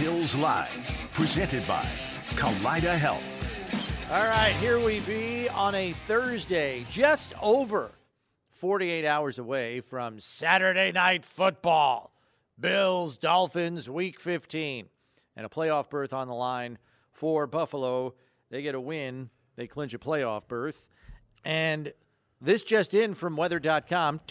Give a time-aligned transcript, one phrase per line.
[0.00, 1.86] Bills Live, presented by
[2.30, 3.22] Kaleida Health.
[4.10, 7.90] All right, here we be on a Thursday, just over
[8.48, 12.14] 48 hours away from Saturday night football.
[12.58, 14.86] Bills, Dolphins, week 15,
[15.36, 16.78] and a playoff berth on the line
[17.12, 18.14] for Buffalo.
[18.48, 20.88] They get a win, they clinch a playoff berth.
[21.44, 21.92] And
[22.40, 24.20] this just in from weather.com.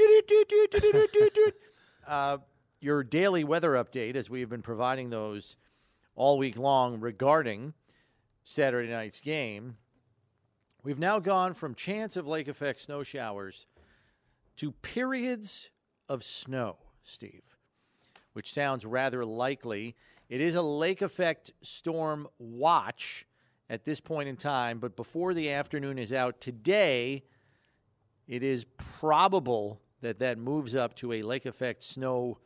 [2.08, 2.40] Uh,
[2.82, 5.56] your daily weather update, as we have been providing those
[6.16, 7.74] all week long regarding
[8.44, 9.78] Saturday night's game.
[10.84, 13.68] We've now gone from chance of lake effect snow showers
[14.58, 15.70] to periods
[16.08, 17.58] of snow, Steve,
[18.34, 19.96] which sounds rather likely.
[20.30, 23.26] It is a lake effect storm watch
[23.70, 27.24] at this point in time, but before the afternoon is out today,
[28.28, 28.66] it is
[29.00, 32.38] probable that that moves up to a lake effect snow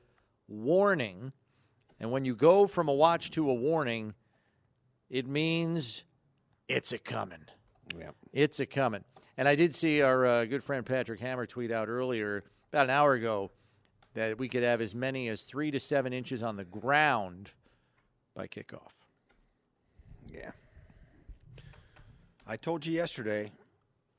[0.54, 1.34] warning.
[2.00, 4.14] And when you go from a watch to a warning,
[5.10, 6.04] it means
[6.68, 7.46] it's a coming.
[7.98, 8.12] Yeah.
[8.32, 9.04] It's a coming.
[9.38, 12.90] And I did see our uh, good friend Patrick Hammer tweet out earlier, about an
[12.92, 13.52] hour ago,
[14.14, 17.52] that we could have as many as three to seven inches on the ground
[18.36, 18.92] by kickoff.
[20.32, 20.52] Yeah.
[22.46, 23.52] I told you yesterday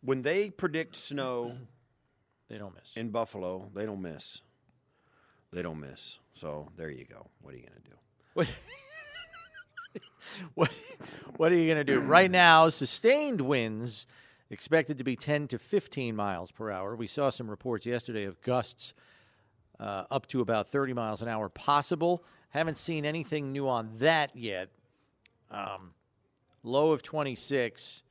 [0.00, 1.56] when they predict snow
[2.48, 2.92] They don't miss.
[2.96, 4.40] in Buffalo, they don't miss.
[5.52, 6.18] They don't miss.
[6.34, 7.28] So there you go.
[7.40, 7.96] What are you going to do?
[8.34, 8.52] What,
[10.54, 10.80] what,
[11.36, 12.00] what are you going to do?
[12.00, 14.06] Right now, sustained winds
[14.50, 16.94] expected to be 10 to 15 miles per hour.
[16.96, 18.94] We saw some reports yesterday of gusts
[19.80, 22.24] uh, up to about 30 miles an hour possible.
[22.50, 24.70] Haven't seen anything new on that yet.
[25.50, 25.92] Um,
[26.62, 28.02] low of 26.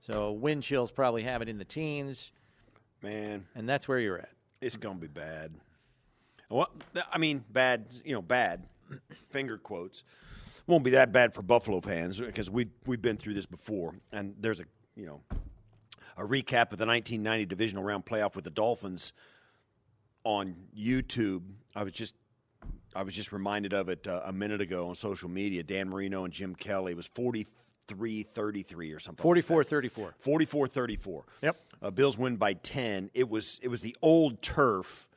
[0.00, 2.32] So wind chills probably have it in the teens,
[3.02, 4.30] Man, and that's where you're at.
[4.60, 5.52] it's going to be bad.
[6.48, 6.68] Well,
[7.12, 8.64] I mean, bad, you know, bad,
[9.30, 10.04] finger quotes.
[10.66, 13.94] Won't be that bad for Buffalo fans because we we've been through this before.
[14.12, 14.64] And there's a,
[14.96, 15.20] you know,
[16.16, 19.12] a recap of the 1990 divisional round playoff with the Dolphins
[20.24, 21.42] on YouTube.
[21.74, 22.14] I was just
[22.94, 25.62] I was just reminded of it uh, a minute ago on social media.
[25.62, 29.24] Dan Marino and Jim Kelly it was 43-33 or something.
[29.24, 30.14] like 44 34.
[30.24, 31.22] 44-34.
[31.42, 31.56] Yep.
[31.82, 33.10] Uh, Bills win by 10.
[33.14, 35.08] It was it was the old turf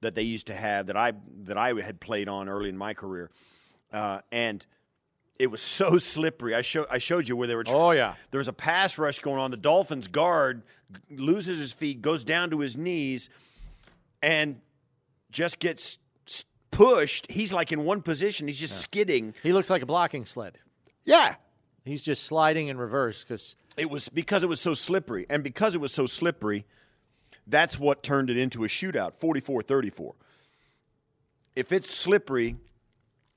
[0.00, 1.12] that they used to have that I
[1.44, 3.30] that I had played on early in my career.
[3.92, 4.64] Uh, and
[5.38, 6.54] it was so slippery.
[6.54, 8.14] I show I showed you where they were Oh, yeah.
[8.30, 9.50] There was a pass rush going on.
[9.50, 13.28] The Dolphins guard g- loses his feet, goes down to his knees
[14.22, 14.60] and
[15.30, 17.30] just gets s- pushed.
[17.30, 18.46] He's like in one position.
[18.48, 19.34] He's just skidding.
[19.42, 20.58] He looks like a blocking sled.
[21.04, 21.36] Yeah.
[21.84, 25.24] He's just sliding in reverse because It was because it was so slippery.
[25.30, 26.66] And because it was so slippery,
[27.48, 30.14] that's what turned it into a shootout 44 34.
[31.56, 32.56] If it's slippery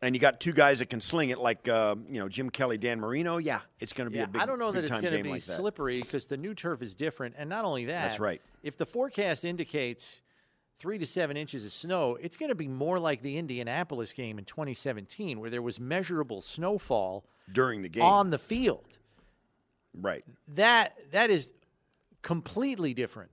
[0.02, 2.78] and you got two guys that can sling it, like uh, you know Jim Kelly,
[2.78, 4.92] Dan Marino, yeah, it's going to be Yeah, a big I don't know that it's
[4.92, 8.02] going to be like slippery because the new turf is different, and not only that.
[8.10, 8.42] That's right.
[8.64, 10.22] If the forecast indicates
[10.78, 14.40] three to seven inches of snow, it's going to be more like the Indianapolis game
[14.40, 18.04] in 2017, where there was measurable snowfall during the game.
[18.04, 18.98] on the field.
[20.00, 20.24] right.
[20.48, 21.54] That that is
[22.22, 23.32] completely different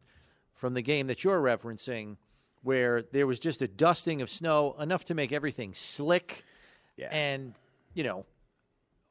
[0.58, 2.16] from the game that you're referencing,
[2.62, 6.44] where there was just a dusting of snow enough to make everything slick
[6.96, 7.08] Yeah.
[7.12, 7.54] and
[7.94, 8.26] you know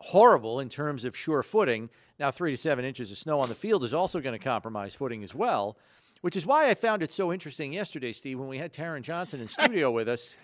[0.02, 1.90] horrible in terms of sure footing.
[2.19, 4.94] Now, three to seven inches of snow on the field is also going to compromise
[4.94, 5.78] footing as well,
[6.22, 9.40] which is why I found it so interesting yesterday, Steve, when we had Taron Johnson
[9.40, 10.35] in studio with us,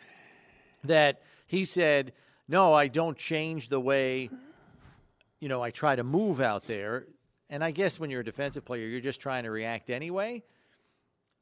[0.85, 2.14] that he said,
[2.47, 4.29] "No, I don't change the way,
[5.41, 7.08] you know, I try to move out there."
[7.50, 10.44] And I guess when you're a defensive player, you're just trying to react anyway.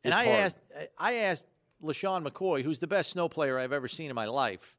[0.03, 0.39] And I hard.
[0.39, 0.57] asked,
[0.97, 1.45] I asked
[1.83, 4.75] LeSean McCoy, who's the best snow player I've ever seen in my life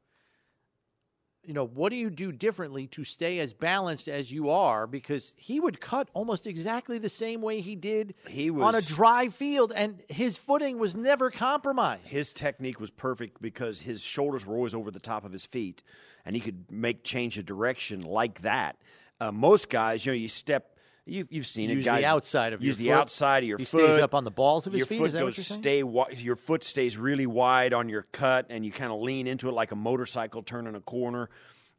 [1.45, 4.87] you know, what do you do differently to stay as balanced as you are?
[4.87, 8.81] Because he would cut almost exactly the same way he did He was, on a
[8.81, 12.11] dry field, and his footing was never compromised.
[12.11, 15.83] His technique was perfect because his shoulders were always over the top of his feet,
[16.25, 18.77] and he could make change of direction like that.
[19.19, 20.72] Uh, most guys, you know, you step.
[21.05, 22.01] You've, you've seen Use it, guys.
[22.03, 23.01] the outside of use your the foot.
[23.01, 23.89] outside of your He foot.
[23.89, 25.61] stays up on the balls of his your feet, Foot is that what you're saying?
[25.61, 25.81] stay.
[25.81, 29.49] wi- Your foot stays really wide on your cut, and you kind of lean into
[29.49, 31.29] it like a motorcycle turning a corner.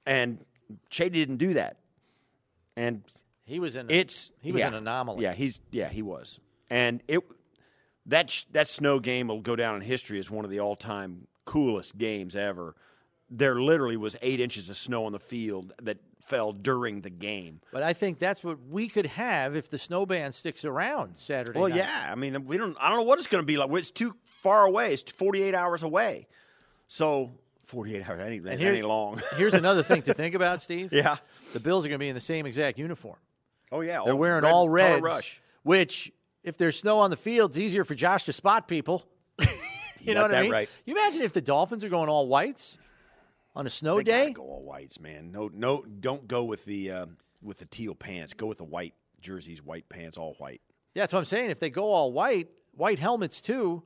[0.04, 0.44] And
[0.90, 1.78] Shady didn't do that.
[2.76, 3.02] And
[3.46, 4.68] he was an it's he was yeah.
[4.68, 5.22] an anomaly.
[5.22, 6.38] Yeah, he's yeah he was,
[6.68, 7.20] and it
[8.06, 10.74] that sh- that snow game will go down in history as one of the all
[10.76, 12.74] time coolest games ever.
[13.30, 17.60] There literally was eight inches of snow on the field that fell during the game.
[17.72, 21.58] But I think that's what we could have if the snow ban sticks around Saturday.
[21.58, 21.78] Well, night.
[21.78, 22.76] yeah, I mean, we don't.
[22.80, 23.70] I don't know what it's going to be like.
[23.72, 24.92] It's too far away.
[24.92, 26.26] It's 48 hours away.
[26.88, 27.32] So
[27.64, 28.20] 48 hours.
[28.20, 29.20] Ain't, that here- long.
[29.36, 30.88] Here's another thing to think about, Steve.
[30.92, 31.16] yeah.
[31.52, 33.16] The Bills are going to be in the same exact uniform.
[33.72, 34.02] Oh, yeah.
[34.04, 35.42] They're all wearing red all reds, Rush.
[35.62, 36.12] which,
[36.42, 39.04] if there's snow on the field, it's easier for Josh to spot people.
[40.00, 40.52] you know got what I mean?
[40.52, 40.68] right.
[40.84, 42.78] You imagine if the Dolphins are going all whites
[43.56, 44.30] on a snow They day?
[44.32, 45.30] go all whites, man.
[45.32, 48.32] No, no, don't go with the um, with the teal pants.
[48.32, 50.60] Go with the white jerseys, white pants, all white.
[50.94, 51.50] Yeah, that's what I'm saying.
[51.50, 53.82] If they go all white, white helmets too,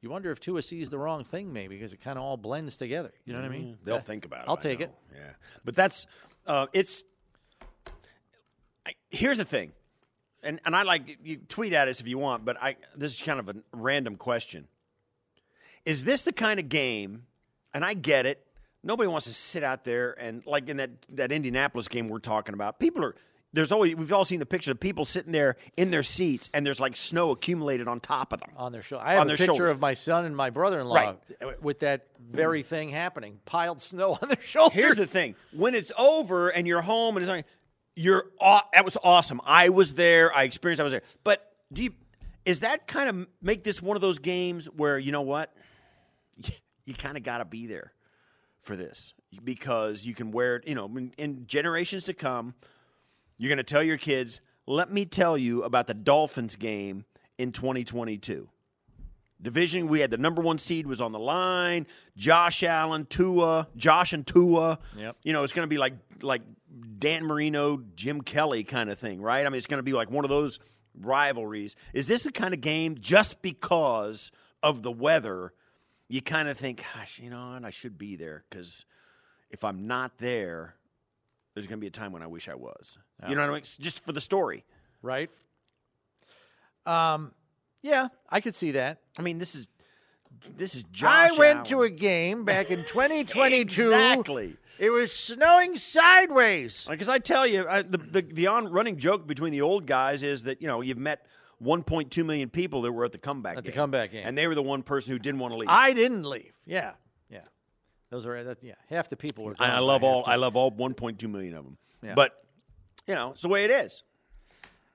[0.00, 2.76] you wonder if Tua sees the wrong thing maybe because it kind of all blends
[2.76, 3.12] together.
[3.24, 3.78] You know what I mean?
[3.84, 4.00] They'll Yeah.
[4.00, 4.48] think about it.
[4.48, 4.92] I'll take it.
[5.14, 5.30] Yeah,
[5.64, 6.06] but that's
[6.46, 7.02] uh, it's.
[8.86, 9.72] I, here's the thing,
[10.42, 13.22] and and I like you tweet at us if you want, but I this is
[13.22, 14.68] kind of a random question.
[15.84, 17.26] Is this the kind of game?
[17.76, 18.43] And I get it.
[18.84, 22.54] Nobody wants to sit out there and like in that that Indianapolis game we're talking
[22.54, 22.78] about.
[22.78, 23.14] People are.
[23.52, 26.66] There's always we've all seen the picture of people sitting there in their seats and
[26.66, 28.50] there's like snow accumulated on top of them.
[28.56, 29.04] On their shoulder.
[29.06, 29.70] I have a picture shoulders.
[29.70, 31.62] of my son and my brother-in-law Right.
[31.62, 33.38] with that very thing happening.
[33.44, 34.74] Piled snow on their shoulders.
[34.76, 37.46] Here's the thing: when it's over and you're home and it's like,
[37.94, 39.40] you're aw- that was awesome.
[39.46, 40.34] I was there.
[40.34, 40.80] I experienced.
[40.80, 41.02] I was there.
[41.22, 41.94] But do you?
[42.44, 45.54] Is that kind of make this one of those games where you know what?
[46.86, 47.93] You kind of got to be there
[48.64, 50.68] for this because you can wear it.
[50.68, 52.54] You know, in, in generations to come,
[53.38, 54.40] you're going to tell your kids.
[54.66, 57.04] Let me tell you about the Dolphins game
[57.38, 58.48] in 2022
[59.44, 59.86] division.
[59.86, 61.86] We had the number one seed was on the line.
[62.16, 64.78] Josh Allen, Tua, Josh and Tua.
[64.96, 65.16] Yep.
[65.24, 66.42] You know, it's going to be like like
[66.98, 69.46] Dan Marino, Jim Kelly kind of thing, right?
[69.46, 70.58] I mean, it's going to be like one of those
[70.98, 71.76] rivalries.
[71.92, 74.32] Is this the kind of game just because
[74.62, 75.52] of the weather?
[76.08, 78.84] You kind of think, gosh, you know, and I should be there because
[79.50, 80.74] if I'm not there,
[81.54, 82.98] there's going to be a time when I wish I was.
[83.28, 83.58] You know what I mean?
[83.58, 84.64] It's Just for the story.
[85.02, 85.30] right?
[86.86, 87.32] Um,
[87.82, 88.98] yeah, I could see that.
[89.18, 89.68] I mean, this is
[90.56, 91.30] this is Josh.
[91.30, 93.82] I went to a game back in 2022.
[93.82, 94.56] Exactly.
[94.78, 96.86] It was snowing sideways.
[96.88, 100.22] Because I tell you, I, the, the the on running joke between the old guys
[100.22, 101.24] is that you know you've met
[101.62, 104.26] 1.2 million people that were at the comeback At the comeback game.
[104.26, 105.68] and they were the one person who didn't want to leave.
[105.68, 106.54] I didn't leave.
[106.66, 106.92] Yeah,
[107.30, 107.40] yeah.
[108.10, 108.62] Those are that.
[108.62, 109.54] Yeah, half the people were.
[109.54, 110.24] Gone I love all.
[110.26, 111.78] I love all 1.2 million of them.
[112.02, 112.14] Yeah.
[112.14, 112.32] But
[113.06, 114.02] you know, it's the way it is.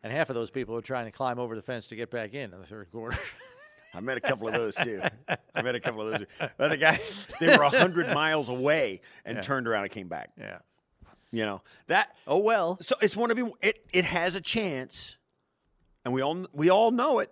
[0.03, 2.33] and half of those people are trying to climb over the fence to get back
[2.33, 3.17] in in the third quarter.
[3.94, 5.01] I met a couple of those too.
[5.56, 6.25] I met a couple of those.
[6.57, 7.00] But the guy,
[7.39, 10.29] they were hundred miles away and turned around and came back.
[10.38, 10.59] yeah.
[11.31, 12.15] You know that.
[12.27, 12.77] Oh well.
[12.81, 13.85] So it's one of it.
[13.94, 15.17] It has a chance,
[16.09, 17.31] and we all we all know it.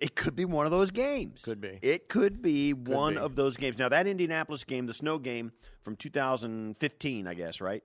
[0.00, 1.42] It could be one of those games.
[1.42, 1.78] Could be.
[1.82, 3.20] It could be one be.
[3.20, 3.78] of those games.
[3.78, 7.82] Now that Indianapolis game, the snow game from 2015, I guess, right?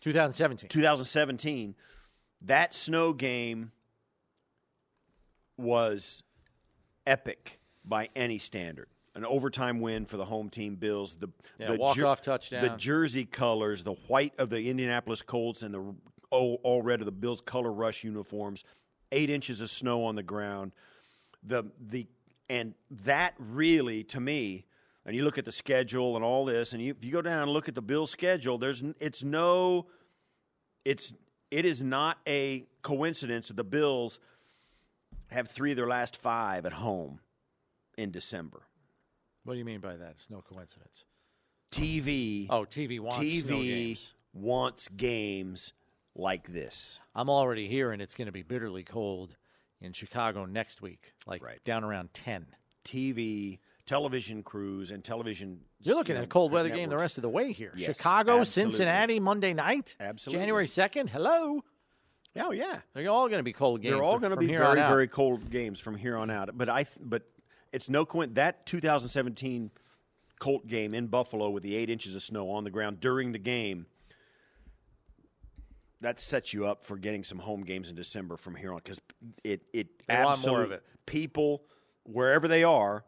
[0.00, 0.68] 2017.
[0.68, 1.74] 2017.
[2.42, 3.70] That snow game
[5.58, 6.22] was
[7.06, 8.88] epic by any standard.
[9.14, 11.16] An overtime win for the home team Bills.
[11.16, 11.28] The
[11.58, 12.62] Yeah, the walk-off The touchdown.
[12.62, 15.94] The jersey colors, the white of the Indianapolis Colts and the
[16.30, 18.64] all, all red of the Bills color rush uniforms.
[19.12, 20.72] Eight inches of snow on the ground.
[21.42, 22.06] The the
[22.48, 24.66] and that really to me.
[25.04, 27.42] And you look at the schedule and all this, and you, if you go down
[27.42, 29.86] and look at the Bills' schedule, there's it's no
[30.84, 31.12] it's
[31.50, 34.18] it is not a coincidence that the Bills
[35.28, 37.20] have three of their last five at home
[37.96, 38.62] in December.
[39.44, 40.10] What do you mean by that?
[40.12, 41.04] It's no coincidence.
[41.72, 44.14] TV Oh, TV wants TV games.
[44.32, 45.72] wants games
[46.18, 46.98] like this.
[47.14, 49.36] I'm already here, and it's going to be bitterly cold
[49.80, 51.62] in Chicago next week, like Right.
[51.64, 52.46] down around 10.
[52.84, 55.60] TV, television crews, and television.
[55.80, 57.72] You're looking you at a cold weather game the rest of the way here.
[57.76, 58.72] Yes, Chicago, absolutely.
[58.72, 59.96] Cincinnati, Monday night.
[60.00, 60.40] Absolutely.
[60.40, 61.10] January 2nd.
[61.10, 61.62] Hello.
[62.38, 63.94] Oh yeah, They're all going to be cold games.
[63.94, 66.50] they're all going to be very very cold games from here on out.
[66.56, 67.22] But I th- but
[67.72, 69.70] it's no coincidence that 2017
[70.38, 73.38] Colt game in Buffalo with the eight inches of snow on the ground during the
[73.38, 73.86] game.
[76.06, 79.00] That sets you up for getting some home games in December from here on because
[79.42, 80.82] it it They more of absolutely it.
[81.04, 81.62] people
[82.04, 83.04] wherever they are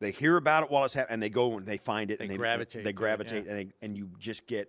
[0.00, 2.26] they hear about it while it's happening and they go and they find it They
[2.26, 3.52] and they gravitate they it, gravitate yeah.
[3.52, 4.68] and, they, and you just get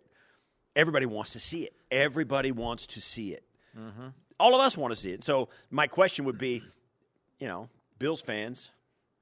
[0.74, 3.44] everybody wants to see it everybody wants to see it
[3.78, 4.08] Mm-hmm.
[4.39, 6.63] all of us want to see it so my question would be
[7.42, 7.68] you know
[8.00, 8.70] bills fans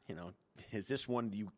[0.08, 0.32] you know
[0.72, 1.52] is this one you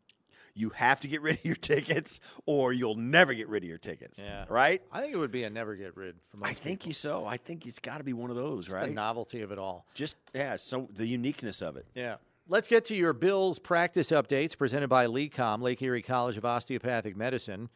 [0.60, 3.78] you have to get rid of your tickets or you'll never get rid of your
[3.78, 4.46] tickets Yeah.
[4.50, 6.94] right I think it would be a never get rid for most i think you
[6.94, 9.58] so i think it's got to be one of those right the novelty of it
[9.60, 9.86] all.
[9.94, 12.16] just yeah so the uniqueness of it Yeah.
[12.52, 17.16] Let's get to your Bills practice updates presented by LECOM, Lake Erie College of Osteopathic
[17.16, 17.70] Medicine.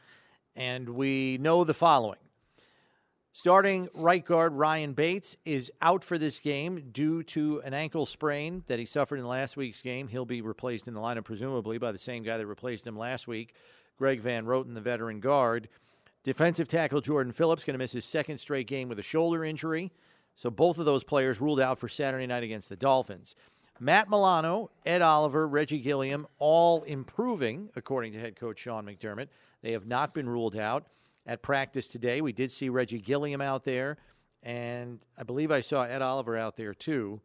[0.56, 2.18] And we know the following.
[3.36, 8.63] Starting right guard Ryan Bates is out for this game due to an ankle sprain
[8.68, 10.08] that he suffered in last week's game.
[10.08, 13.28] He'll be replaced in the lineup, presumably, by the same guy that replaced him last
[13.28, 13.56] week.
[13.98, 15.68] Greg Van Roten, the veteran guard.
[16.24, 19.92] Defensive tackle Jordan Phillips going to miss his second straight game with a shoulder injury.
[20.36, 23.36] So both of those players ruled out for Saturday night against the Dolphins.
[23.80, 29.30] Matt Milano, Ed Oliver, Reggie Gilliam, all improving, according to head coach Sean McDermott.
[29.63, 30.86] They have not been ruled out
[31.25, 32.22] at practice today.
[32.22, 33.98] We did see Reggie Gilliam out there,
[34.42, 37.22] and I believe I saw Ed Oliver out there too.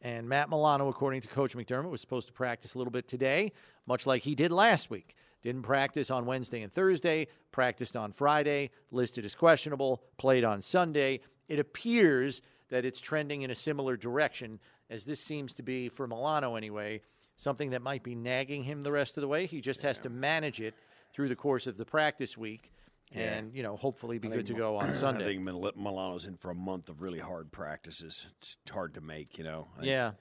[0.00, 3.52] And Matt Milano, according to Coach McDermott, was supposed to practice a little bit today,
[3.86, 5.16] much like he did last week.
[5.40, 11.20] Didn't practice on Wednesday and Thursday, practiced on Friday, listed as questionable, played on Sunday.
[11.48, 14.58] It appears that it's trending in a similar direction,
[14.90, 17.00] as this seems to be, for Milano anyway,
[17.36, 19.46] something that might be nagging him the rest of the way.
[19.46, 20.74] He just has to manage it
[21.12, 22.72] through the course of the practice week
[23.12, 25.24] and, you know, hopefully be good to go on Sunday.
[25.24, 28.26] I think Mil- Milano's in for a month of really hard practices.
[28.38, 29.68] It's hard to make, you know.
[29.80, 30.12] I- Yeah.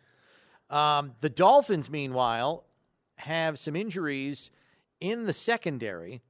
[0.70, 2.66] Um, the Dolphins, meanwhile,
[3.18, 4.50] have some injuries
[5.00, 6.22] in the secondary,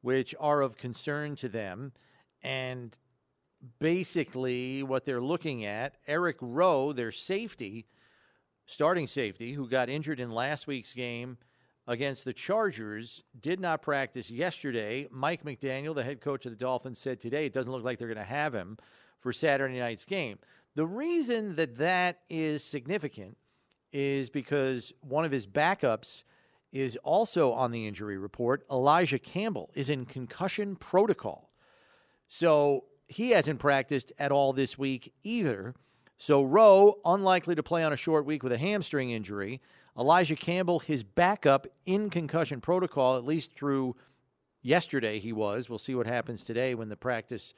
[0.00, 1.92] which are of concern to them.
[2.42, 2.96] And
[3.78, 7.86] basically, what they're looking at, Eric Rowe, their safety,
[8.66, 11.38] starting safety, who got injured in last week's game
[11.86, 15.08] against the Chargers, did not practice yesterday.
[15.10, 18.08] Mike McDaniel, the head coach of the Dolphins, said today it doesn't look like they're
[18.08, 18.78] going to have him
[19.18, 20.38] for Saturday night's game.
[20.74, 23.36] The reason that that is significant
[23.92, 26.24] is because one of his backups
[26.72, 28.64] is also on the injury report.
[28.70, 31.50] Elijah Campbell is in concussion protocol.
[32.28, 35.74] So he hasn't practiced at all this week either.
[36.16, 39.60] So Rowe, unlikely to play on a short week with a hamstring injury.
[39.98, 43.94] Elijah Campbell, his backup in concussion protocol, at least through
[44.62, 45.68] yesterday, he was.
[45.68, 47.52] We'll see what happens today when the practice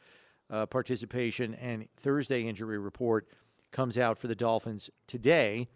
[0.51, 3.29] uh, participation and Thursday injury report
[3.71, 5.69] comes out for the Dolphins today.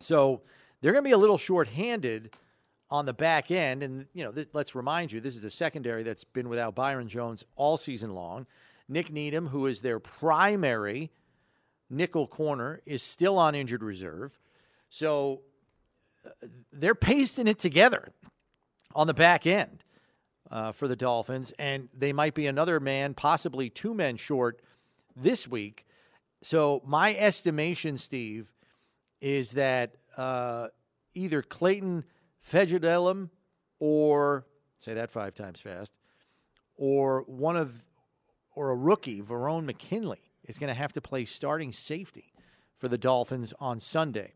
[0.00, 0.42] So
[0.80, 2.34] they're going to be a little short-handed
[2.90, 3.82] on the back end.
[3.82, 7.44] And, you know, let's remind you, this is a secondary that's been without Byron Jones
[7.56, 8.46] all season long.
[8.88, 11.10] Nik Needham, who is their primary
[11.90, 14.38] nickel corner, is still on injured reserve.
[14.88, 15.42] So
[16.72, 18.12] they're pasting it together
[18.94, 19.84] on the back end
[20.50, 21.52] uh, for the Dolphins.
[21.58, 24.60] And they might be another man, possibly two men short
[25.16, 25.86] this week.
[26.42, 28.52] So my estimation, Steve,
[29.20, 30.68] is that uh,
[31.14, 32.04] either Clayton
[32.46, 33.30] Fejedelem
[33.80, 34.46] or
[34.78, 35.92] say that five times fast,
[36.76, 37.84] or one of
[38.54, 42.32] or a rookie, Verone McKinley, is going to have to play starting safety
[42.76, 44.34] for the Dolphins on Sunday.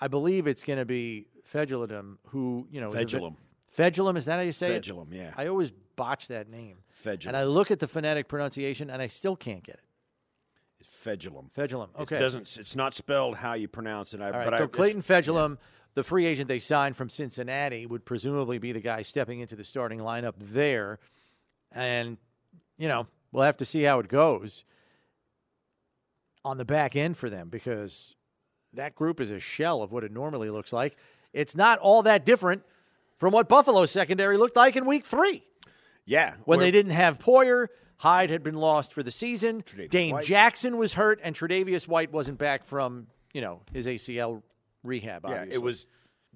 [0.00, 3.36] I believe it's going to be Fejedelem, who you know is a bit- Fejedelem.
[3.76, 4.82] Fejedelem, is that how you say it?
[4.82, 5.32] Fejedelem, yeah.
[5.36, 6.78] I always botch that name.
[7.04, 7.28] Fejedelem.
[7.28, 9.84] And I look at the phonetic pronunciation, and I still can't get it.
[10.80, 11.50] It's Fejedelem.
[11.52, 11.88] Fejedelem.
[11.98, 12.16] Okay.
[12.16, 12.56] It doesn't.
[12.58, 14.20] It's not spelled how you pronounce it.
[14.20, 15.58] I, All right, so I, Clayton Fejedelem,
[15.94, 19.64] the free agent they signed from Cincinnati, would presumably be the guy stepping into the
[19.64, 20.98] starting lineup there.
[21.70, 22.16] And,
[22.78, 24.64] you know, we'll have to see how it goes
[26.44, 28.16] on the back end for them because
[28.74, 30.96] that group is a shell of what it normally looks like.
[31.32, 32.62] It's not all that different
[33.16, 35.44] from what Buffalo's secondary looked like in week three
[36.06, 36.34] Yeah.
[36.44, 37.68] when they didn't have Poyer.
[37.98, 39.62] Hyde had been lost for the season.
[39.62, 40.24] Tre'Davious Dane White.
[40.24, 44.42] Jackson was hurt, and Tre'Davious White wasn't back from you know his ACL
[44.82, 45.22] rehab.
[45.28, 45.54] Yeah, obviously.
[45.54, 45.86] it was.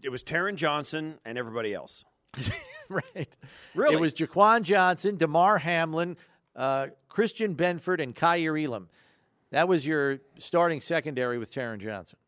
[0.03, 2.05] It was Taron Johnson and everybody else.
[2.91, 3.29] right.
[3.75, 3.95] Really?
[3.95, 6.19] It was Jaquan Johnson, Damar Hamlin,
[6.55, 8.89] uh, Christian Benford, and Kaiir Elam.
[9.51, 12.19] That was your starting secondary with Taron Johnson.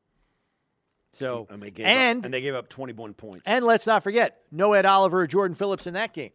[1.17, 3.43] So And they gave and up, and they gave up 21 points.
[3.47, 6.31] and let's not forget no Ed Oliver or Jordan Phillips in that game.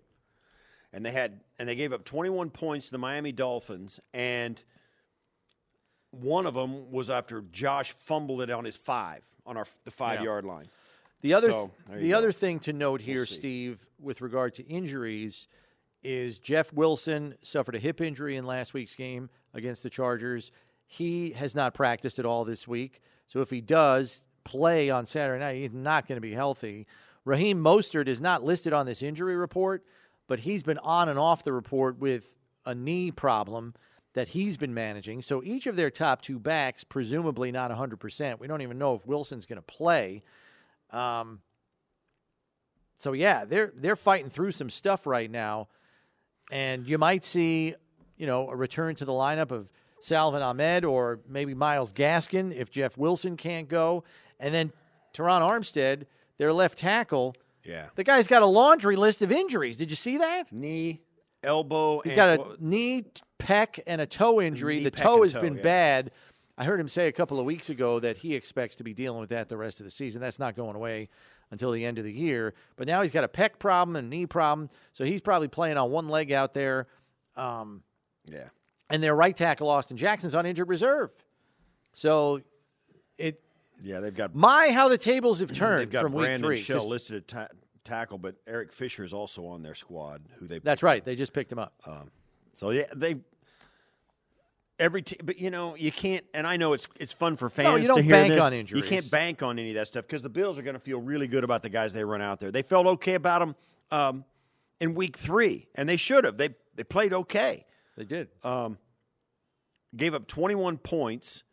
[0.94, 4.62] and they had and they gave up 21 points to the Miami Dolphins and
[6.12, 10.20] one of them was after Josh fumbled it on his 5 on our the 5
[10.20, 10.24] Yeah.
[10.26, 10.66] yard line.
[11.22, 12.18] The other So, the go.
[12.18, 13.36] other thing to note here, see.
[13.36, 15.48] Steve, with regard to injuries,
[16.04, 20.52] is Jeff Wilson suffered a hip injury in last week's game against the Chargers.
[20.88, 23.02] He has not practiced at all this week.
[23.28, 26.88] So if he does play on Saturday night, he's not going to be healthy.
[27.26, 29.86] Raheem Mostert is not listed on this injury report,
[30.28, 32.34] but he's been on and off the report with
[32.66, 33.74] a knee problem
[34.14, 35.22] that he's been managing.
[35.22, 38.40] So each of their top two backs, presumably not 100%.
[38.40, 40.24] We don't even know if Wilson's going to play.
[40.90, 41.40] Um,
[42.98, 45.70] so yeah, they're they're fighting through some stuff right now,
[46.52, 47.74] and you might see,
[48.16, 52.70] you know, a return to the lineup of Salvon Ahmed or maybe Myles Gaskin if
[52.70, 54.04] Jeff Wilson can't go,
[54.42, 54.74] and then
[55.14, 56.06] Terron Armstead,
[56.38, 57.36] their left tackle.
[57.64, 57.86] Yeah.
[57.96, 59.78] The guy's got a laundry list of injuries.
[59.78, 60.52] Did you see that?
[60.52, 61.02] Knee,
[61.44, 63.06] elbow, He's got a knee,
[63.40, 64.78] pec, and a toe injury.
[64.78, 65.62] Knee, the toe has toe, been yeah.
[65.62, 66.12] bad.
[66.58, 69.20] I heard him say a couple of weeks ago that he expects to be dealing
[69.20, 70.22] with that the rest of the season.
[70.22, 71.10] That's not going away
[71.52, 72.54] until the end of the year.
[72.76, 75.92] But now he's got a pec problem and knee problem, so he's probably playing on
[75.92, 76.88] one leg out there.
[77.36, 77.84] Um,
[78.30, 78.50] Yeah.
[78.90, 81.12] and their right tackle Austin Jackson's on injured reserve.
[81.94, 82.42] So
[83.18, 83.42] it
[83.84, 85.82] Yeah, they've got my how the tables have turned.
[85.82, 86.58] they've got from week Brandon three.
[86.58, 87.48] Shell listed at ta-
[87.84, 90.24] tackle, but Eric Fisher is also on their squad.
[90.38, 91.04] Who they That's right.
[91.04, 91.74] They just picked him up.
[92.54, 93.18] So yeah, they
[94.80, 96.26] every t- but you know you can't.
[96.34, 98.44] And I know it's it's fun for fans no, you don't to hear bank this.
[98.44, 100.80] on You can't bank on any of that stuff because the Bills are going to
[100.80, 102.52] feel really good about the guys they run out there.
[102.52, 103.56] They felt okay about them
[103.92, 104.26] um,
[104.80, 106.38] in week three, and they should have.
[106.38, 107.66] They they played okay.
[107.98, 108.30] They did.
[109.94, 111.44] Gave up 21 points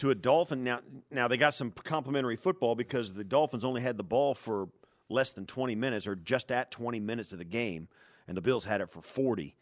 [0.00, 0.64] to a Dolphin.
[0.64, 0.80] Now
[1.10, 4.68] now they got some complimentary football because the Dolphins only had the ball for
[5.08, 7.88] less than 20 minutes or just at 20 minutes of the game,
[8.26, 9.54] and the Bills had it for 40.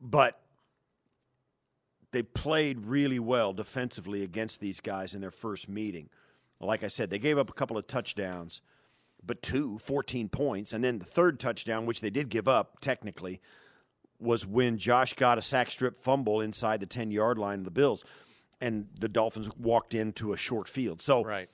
[0.00, 0.40] But
[2.12, 6.08] they played really well defensively against these guys in their first meeting.
[6.60, 8.60] Like I said, they gave up a couple of touchdowns,
[9.24, 10.72] but two, 14 points.
[10.72, 13.40] And then the third touchdown, which they did give up technically,
[14.18, 17.70] was when Josh got a sack strip fumble inside the 10 yard line of the
[17.70, 18.04] Bills.
[18.64, 21.02] And the Dolphins walked into a short field.
[21.02, 21.50] So Right.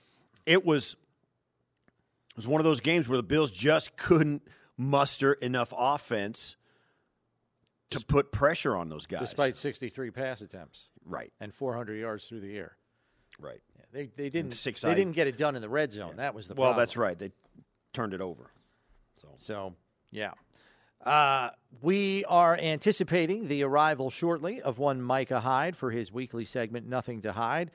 [0.46, 0.94] it was
[2.30, 4.42] it was one of those games where the Bills just couldn't
[4.76, 6.56] muster enough offense
[7.90, 9.20] to put pressure on those guys.
[9.20, 12.76] Despite 63 pass attempts right, and 400 yards through the air.
[13.40, 13.60] right.
[13.76, 16.16] Yeah, they, they didn't six they didn't get it done in the red zone.
[16.16, 16.80] That was the Well, problem.
[16.82, 17.18] that's right.
[17.18, 17.32] They
[17.92, 18.52] turned it over.
[19.38, 19.74] So,
[20.12, 20.32] yeah.
[21.04, 26.86] Uh, we are anticipating the arrival shortly of one Micah Hyde for his weekly segment,
[26.86, 27.70] Nothing to Hide.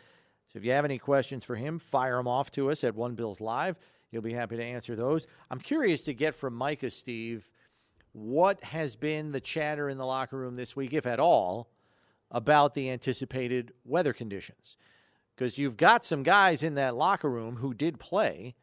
[0.54, 3.16] So if you have any questions for him, fire them off to us at One
[3.16, 3.78] Bills Live.
[4.12, 5.26] He'll be happy to answer those.
[5.50, 7.50] I'm curious to get from Micah, Steve,
[8.12, 11.68] what has been the chatter in the locker room this week, if at all,
[12.30, 14.78] about the anticipated weather conditions?
[15.36, 18.56] Because you've got some guys in that locker room who did play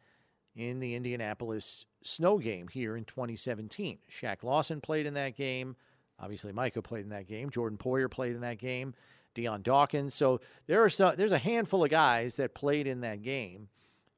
[0.55, 3.97] in the Indianapolis snow game here in 2017.
[4.11, 5.75] Shaq Lawson played in that game.
[6.19, 7.49] Obviously, Micah played in that game.
[7.49, 8.93] Jordan Poyer played in that game.
[9.33, 10.13] Dion Dawkins.
[10.13, 13.69] So there are some, there's a handful of guys that played in that game.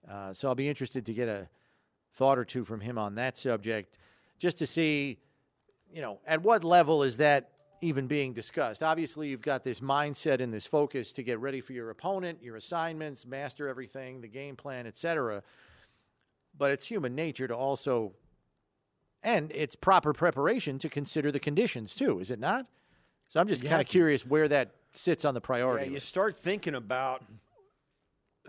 [0.10, 1.48] Uh, so I'll be interested to get a
[2.14, 3.98] thought or two from him on that subject,
[4.38, 5.18] just to see,
[5.92, 8.84] you know, at what level is that even being discussed?
[8.84, 12.58] Obviously, you've got this mindset and this focus to get ready for your opponent, your
[12.58, 15.42] assignments, master everything, the game plan, etc
[16.58, 18.14] but it's human nature to also
[19.24, 22.66] and it's proper preparation to consider the conditions too is it not
[23.28, 25.88] so i'm just kind of curious where that sits on the priority.
[25.88, 27.24] Yeah, you start thinking about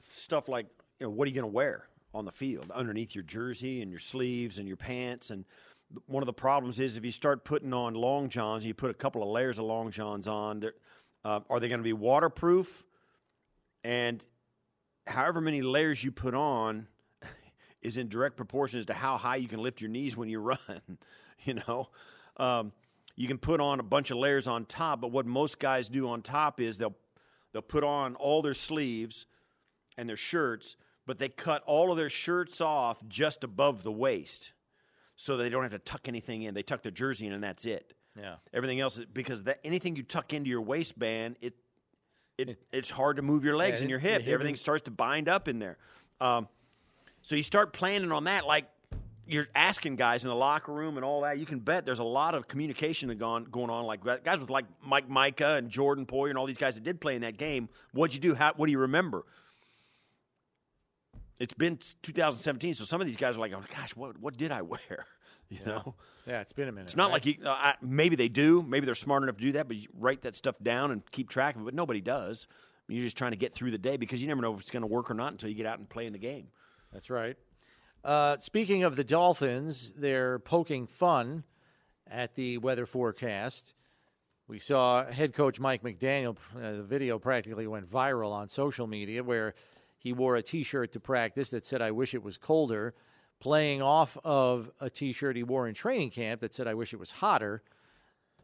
[0.01, 0.67] stuff like,
[1.01, 3.91] you know, what are you going to wear on the field underneath your jersey and
[3.91, 5.31] your sleeves and your pants?
[5.31, 5.45] And
[6.07, 8.95] one of the problems is if you start putting on long johns, you put a
[8.95, 10.65] couple of layers of long johns on.
[11.25, 12.85] Uh, are they going to be waterproof?
[13.85, 14.25] And
[15.07, 16.89] however many layers you put on
[17.87, 20.41] is in direct proportion as to how high you can lift your knees when you
[20.53, 20.59] run.
[21.45, 21.89] you know,
[22.37, 22.73] um,
[23.15, 26.09] you can put on a bunch of layers on top, but what most guys do
[26.09, 26.97] on top is they'll
[27.53, 29.27] they'll put on all their sleeves
[29.97, 34.53] and their shirts, but they cut all of their shirts off just above the waist,
[35.15, 36.55] so they don't have to tuck anything in.
[36.55, 37.95] They tuck their jersey in, and that's it.
[38.21, 41.55] yeah Everything else is because that anything you tuck into your waistband, it
[42.37, 44.27] it, it's hard to move your legs Yeah, and your hip.
[44.27, 45.79] Everything starts to bind up in there.
[46.21, 46.49] Um,
[47.27, 48.67] so you start planning on that, like
[49.27, 51.39] you're asking guys in the locker room and all that.
[51.39, 53.85] You can bet there's a lot of communication going going on.
[53.85, 57.01] Like guys with like Mike Micah and Jordan Poyer and all these guys that did
[57.01, 57.69] play in that game.
[57.93, 58.37] What'd you do?
[58.37, 59.25] How, what do you remember?
[61.41, 64.53] It's been 2017, so some of these guys are like, "Oh gosh, what what did
[64.53, 64.79] I wear?"
[65.49, 65.95] You know.
[66.27, 67.37] yeah it's been a minute It's not like you.
[67.45, 68.65] Uh, I, maybe they do.
[68.65, 71.29] Maybe they're smart enough to do that, but you write that stuff down and keep
[71.29, 71.65] track of it.
[71.67, 72.49] But nobody does.
[72.89, 74.83] You're just trying to get through the day because you never know if it's going
[74.83, 76.49] to work or not until you get out and play in the game.
[76.97, 77.37] That's right.
[78.03, 81.45] Uh, speaking of the dolphins they're poking fun
[82.07, 83.75] at the weather forecast.
[84.49, 89.23] We saw head coach mike mcdaniel uh, the video practically went viral on social media
[89.23, 89.55] where
[89.99, 92.95] he wore a t-shirt to practice that said i wish it was colder
[93.41, 96.99] playing off of a t-shirt he wore in training camp that said i wish it
[96.99, 97.63] was hotter.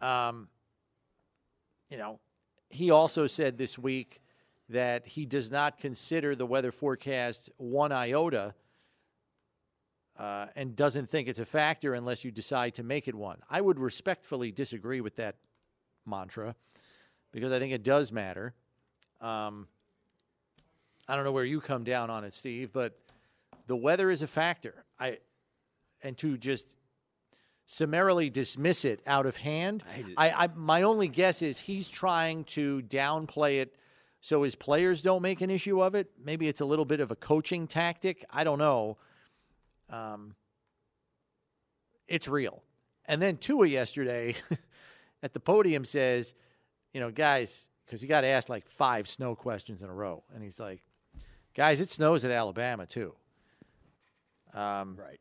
[0.02, 0.48] Um,
[1.88, 2.20] you know
[2.68, 4.21] he also said this week
[4.72, 8.54] that he does not consider the weather forecast one iota
[10.18, 13.38] uh, and doesn't think it's a factor unless you decide to make it one.
[13.48, 15.36] I would respectfully disagree with that
[16.06, 16.54] mantra
[17.32, 18.54] because I think it does matter.
[19.20, 19.68] Um,
[21.08, 22.98] I don't know where you come down on it, Steve, but
[23.66, 24.84] the weather is a factor.
[24.98, 25.18] I
[26.02, 26.76] and to just
[27.64, 29.84] summarily dismiss it out of hand.
[29.96, 30.06] it.
[30.16, 33.76] I, I my only guess is he's trying to downplay it
[34.24, 36.10] so his players don't make an issue of it.
[36.24, 38.24] Maybe it's a little bit of a coaching tactic.
[38.30, 38.96] I don't know.
[39.90, 40.36] Um,
[42.08, 42.62] it's real.
[43.06, 44.36] And then Tua yesterday
[45.22, 46.34] at the podium says,
[46.94, 50.42] you know, guys, because he got asked like five snow questions in a row, and
[50.42, 50.82] he's like,
[51.54, 53.14] guys, it snows at Alabama too.
[54.54, 55.20] Um, Right.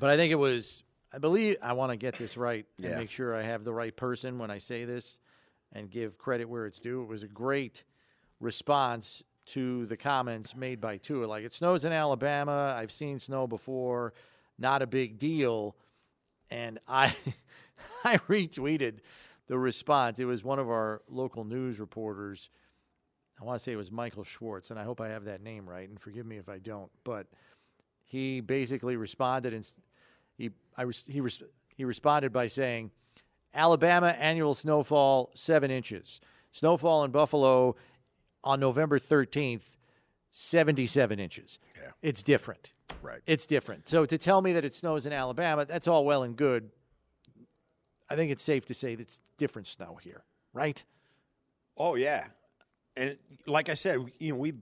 [0.00, 2.96] but I think it was, I believe, I want to get this right and Yeah.
[2.96, 5.18] make sure I have the right person when I say this
[5.72, 7.02] and give credit where it's due.
[7.02, 7.84] It was a great
[8.40, 11.26] response to the comments made by Tua.
[11.26, 12.74] Like, it snows in Alabama.
[12.78, 14.12] I've seen snow before.
[14.58, 15.76] Not a big deal.
[16.50, 17.14] And I,
[18.04, 18.98] I retweeted
[19.46, 20.18] the response.
[20.18, 22.50] It was one of our local news reporters.
[23.40, 25.68] I want to say it was Michael Schwartz, and I hope I have that name
[25.68, 25.88] right.
[25.88, 26.90] And forgive me if I don't.
[27.04, 27.26] But
[28.04, 29.68] he basically responded and
[30.36, 31.42] he I res, he res,
[31.76, 32.90] he responded by saying,
[33.54, 36.20] "Alabama annual snowfall seven inches.
[36.52, 37.76] Snowfall in Buffalo
[38.48, 39.76] on November thirteenth,
[40.30, 41.58] seventy-seven inches.
[41.76, 41.90] Yeah.
[42.00, 42.72] It's different.
[43.02, 43.20] Right.
[43.26, 43.88] It's different.
[43.88, 46.70] So to tell me that it snows in Alabama, that's all well and good.
[48.08, 50.82] I think it's safe to say that it's different snow here, right?
[51.76, 52.24] Oh yeah,
[52.96, 54.54] and like I said, you know we,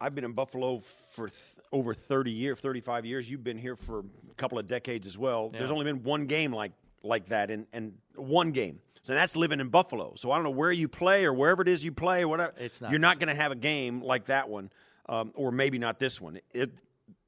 [0.00, 0.78] I've been in Buffalo
[1.10, 1.40] for th-
[1.72, 3.28] over thirty years, thirty five years.
[3.28, 5.48] You've been here for a couple of decades as well.
[5.50, 6.70] There's only been one game like
[7.02, 8.78] like that, and and one game.
[9.04, 10.14] So that's living in Buffalo.
[10.16, 12.54] So I don't know where you play or wherever it is you play, whatever.
[12.58, 14.70] It's not You're not going to have a game like that one,
[15.08, 16.40] um, or maybe not this one.
[16.52, 16.72] It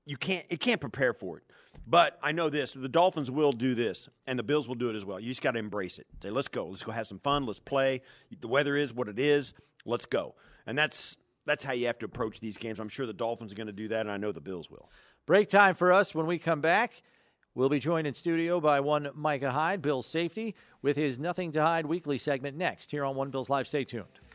[0.06, 1.44] you can't it can't prepare for it.
[1.86, 4.96] But I know this: the Dolphins will do this, and the Bills will do it
[4.96, 5.20] as well.
[5.20, 6.06] You just got to embrace it.
[6.22, 6.66] Say, "Let's go.
[6.66, 7.44] Let's go have some fun.
[7.44, 8.00] Let's play.
[8.40, 9.52] The weather is what it is.
[9.84, 10.34] Let's go."
[10.66, 12.80] And that's that's how you have to approach these games.
[12.80, 14.90] I'm sure the Dolphins are going to do that, and I know the Bills will.
[15.26, 17.02] Break time for us when we come back.
[17.56, 21.62] We'll be joined in studio by one Micah Hyde, Bill's safety, with his Nothing to
[21.62, 23.66] Hide weekly segment next here on One Bills Live.
[23.66, 24.25] Stay tuned.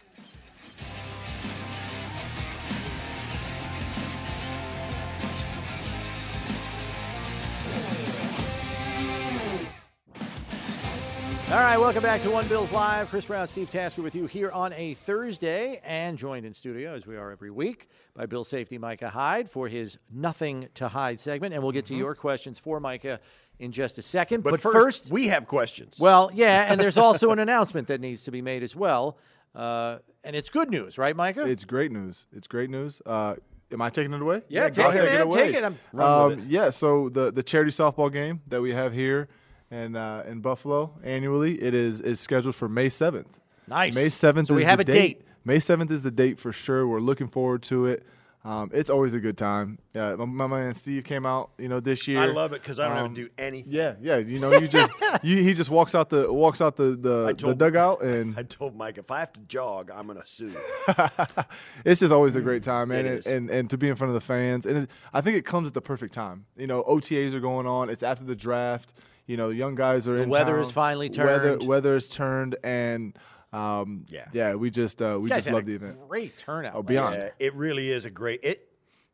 [11.51, 13.09] All right, welcome back to One Bills Live.
[13.09, 17.05] Chris Brown, Steve Tasker with you here on a Thursday, and joined in studio as
[17.05, 21.53] we are every week by Bill Safety Micah Hyde for his Nothing to Hide segment,
[21.53, 23.19] and we'll get to your questions for Micah
[23.59, 24.45] in just a second.
[24.45, 25.97] But, first, we have questions.
[25.99, 29.17] well, yeah, and there's also an announcement that needs to be made as well,
[29.53, 31.45] uh, and it's good news, right, Micah?
[31.45, 32.27] It's great news.
[32.31, 33.01] It's great news.
[33.05, 33.35] Uh,
[33.73, 34.41] am I taking it away?
[34.47, 35.29] Yeah, I'll take it, man.
[35.31, 35.63] Take it.
[35.63, 36.69] I'm- Run with Um, yeah.
[36.69, 39.27] So the the charity softball game that we have here
[39.71, 43.39] in uh, in Buffalo annually, it is is scheduled for May seventh.
[43.67, 43.95] Nice.
[43.95, 44.47] May seventh.
[44.49, 45.21] So we is have the a date.
[45.45, 46.85] May seventh is the date for sure.
[46.87, 48.05] We're looking forward to it.
[48.43, 49.77] Um, it's always a good time.
[49.93, 52.19] Uh, my, my man Steve came out, you know, this year.
[52.19, 53.71] I love it because I don't have Um, to do anything.
[53.71, 54.17] Yeah, yeah.
[54.17, 54.91] You know, you just
[55.23, 58.75] you, he just walks out the walks out the the, the dugout and I told
[58.75, 60.55] Mike if I have to jog, I'm going to sue.
[61.85, 64.09] it's just always a great time, man, It and, and and to be in front
[64.09, 66.45] of the fans, and it, I think it comes at the perfect time.
[66.57, 67.89] You know, OTAs are going on.
[67.89, 68.93] It's after the draft.
[69.27, 70.29] You know, young guys are in.
[70.29, 70.61] weather town.
[70.61, 71.67] is finally Weather, turned.
[71.67, 73.17] weather is turned, and
[73.53, 74.25] um, Yeah.
[74.33, 75.97] yeah, we just uh, we just love the event.
[76.09, 76.73] Great turnout.
[76.75, 77.15] Oh, last beyond.
[77.15, 78.39] Yeah, it really is a great.
[78.43, 78.67] It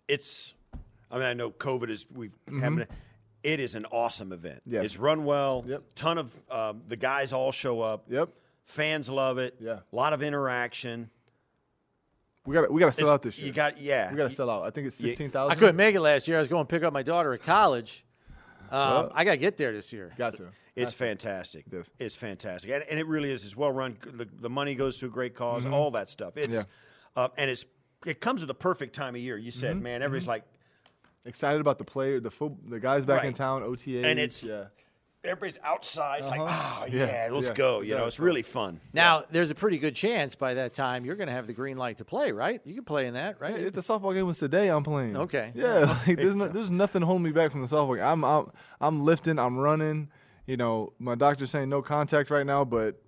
[0.08, 0.54] it's.
[1.12, 2.86] I mean, I know COVID is we've having.
[3.44, 4.62] It is an awesome event.
[4.68, 4.74] Mm-hmm.
[4.76, 4.82] Yeah.
[4.82, 5.64] It's run well.
[5.68, 5.84] Yep.
[5.96, 8.06] Ton of um, the guys all show up.
[8.10, 8.30] Yep,
[8.64, 9.56] Fans love it.
[9.60, 9.80] Yeah.
[9.92, 11.10] A lot of interaction.
[12.46, 13.48] we got we got to sell It's- out this year.
[13.48, 14.10] You got yeah.
[14.12, 14.64] we got to sell out.
[14.64, 16.38] I think it's you- fifteen I couldn't make it last year.
[16.38, 18.04] I was going to pick up my daughter at college.
[18.72, 20.14] Um, I got to get there this year.
[20.18, 20.50] Got to.
[20.76, 21.66] It's fantastic.
[21.72, 21.90] Is.
[21.98, 23.44] It's fantastic, and, and it really is.
[23.46, 23.98] It's well run.
[24.06, 26.38] The, the money goes to a great because All that stuff.
[26.38, 26.56] It's Mm-hmm.
[27.18, 27.24] Yeah.
[27.24, 27.66] uh, and it's
[28.06, 29.38] it comes at the perfect time of year.
[29.38, 29.84] You said, Mm-hmm.
[29.84, 30.44] man, everybody's like
[31.26, 34.66] Excited about the player, the foot, the guys back in town, OTA, And it's- yeah.
[35.28, 36.20] Everybody's outside.
[36.20, 37.82] It's like, oh Yeah, yeah, let's yeah, go.
[37.82, 38.08] You know, yeah.
[38.08, 38.80] it's really fun.
[38.94, 41.78] Now, there's a pretty good chance by that time you're going to have the green
[41.78, 42.62] light to play, right?
[42.66, 43.60] You can play in that, right?
[43.60, 45.18] If the softball game was today, I'm playing.
[45.18, 45.52] Okay.
[45.54, 48.06] Yeah, like, there's no, there's nothing holding me back from the softball game.
[48.06, 50.10] I'm I'm I'm lifting, I'm running.
[50.46, 53.02] You know, my doctor's saying no contact right now, but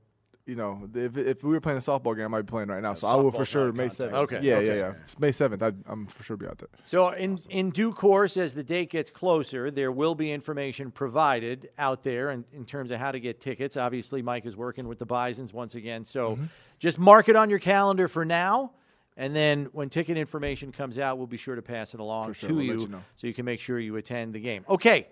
[0.50, 2.82] you know, if if we were playing a softball game, I might be playing right
[2.82, 2.94] now.
[2.96, 4.16] So I will for sure May seventh.
[4.16, 4.68] Okay, Yeah, okay.
[4.68, 4.94] yeah, yeah.
[5.20, 5.62] May seventh.
[5.62, 6.70] I'm for sure be out there.
[6.86, 11.70] So, in in due course, as the date gets closer, there will be information provided
[11.78, 13.78] out there in, in terms of how to get tickets.
[13.78, 16.46] Obviously, Mike is working with the Bisons once again, so Mm-hmm.
[16.80, 18.72] just mark it on your calendar for now.
[19.18, 22.50] And then when ticket information comes out, we'll be sure to pass it along sure,
[22.50, 23.02] to we'll you, you know.
[23.16, 24.64] so you can make sure you attend the game.
[24.70, 25.08] Okay.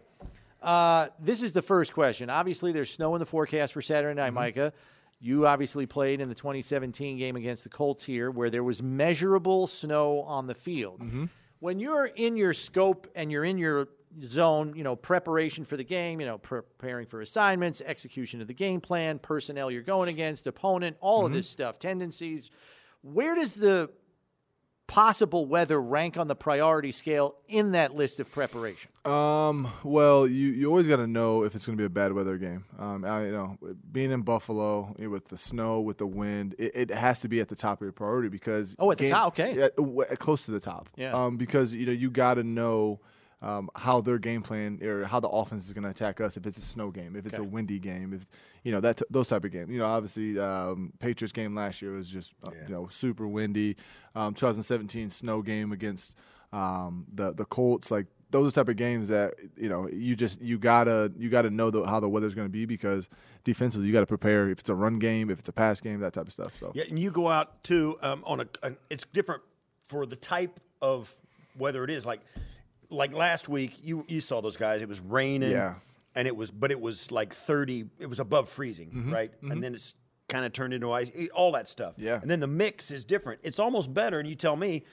[0.61, 2.29] Uh, this is the first question.
[2.29, 4.35] Obviously, there's snow in the forecast for Saturday night, Mm-hmm.
[4.35, 4.73] Micah.
[5.19, 9.65] You obviously played in the 2017 game against the Colts here, where there was measurable
[9.67, 10.99] snow on the field.
[11.01, 11.25] Mm-hmm.
[11.59, 13.87] When you're in your scope and you're in your
[14.23, 18.53] zone, you know, preparation for the game, you know, preparing for assignments, execution of the
[18.53, 21.25] game plan, personnel you're going against, opponent, all Mm-hmm.
[21.27, 22.51] of this stuff, tendencies.
[23.01, 23.89] Where does the
[24.87, 28.89] possible weather rank on the priority scale in that list of preparation?
[29.05, 32.13] Um, well, you, you always got to know if it's going to be a bad
[32.13, 32.65] weather game.
[32.79, 33.57] Um, I, you know,
[33.91, 37.49] being in Buffalo with the snow, with the wind, it, it has to be at
[37.49, 39.55] the top of your priority because Oh, at the top, okay.
[39.55, 40.89] yeah, close to the top.
[40.95, 41.11] Yeah.
[41.13, 42.99] Um, because you know you got to know.
[43.39, 46.47] Um, how their game plan or how the offense is going to attack us if
[46.47, 48.27] it's a snow game, if it's a windy game, if
[48.63, 49.69] you know that t- those type of games.
[49.69, 53.75] You know, obviously, um, Patriots game last year was just uh, you know super windy.
[54.15, 56.15] Um, 2017 snow game against
[56.51, 60.41] um, the the Colts, like those are type of games that you know you just
[60.41, 63.07] you gotta you gotta know the, how the weather's going to be because
[63.43, 65.99] defensively you got to prepare if it's a run game, if it's a pass game,
[66.01, 66.53] that type of stuff.
[66.59, 68.47] So Yeah, and you go out too um, on a.
[68.63, 69.43] An, it's different
[69.87, 71.13] for the type of
[71.57, 72.05] weather it is.
[72.05, 72.21] Like,
[72.89, 74.81] like last week, you you saw those guys.
[74.81, 75.51] It was raining.
[75.51, 75.75] Yeah.
[76.15, 77.85] And it was, but it was like thirty.
[77.99, 79.13] It was above freezing, Mm-hmm.
[79.13, 79.31] right?
[79.43, 79.93] And then it's
[80.29, 81.11] kind of turned into ice.
[81.33, 81.93] All that stuff.
[81.97, 82.19] Yeah.
[82.21, 83.41] And then the mix is different.
[83.43, 84.19] It's almost better.
[84.19, 84.83] And you tell me,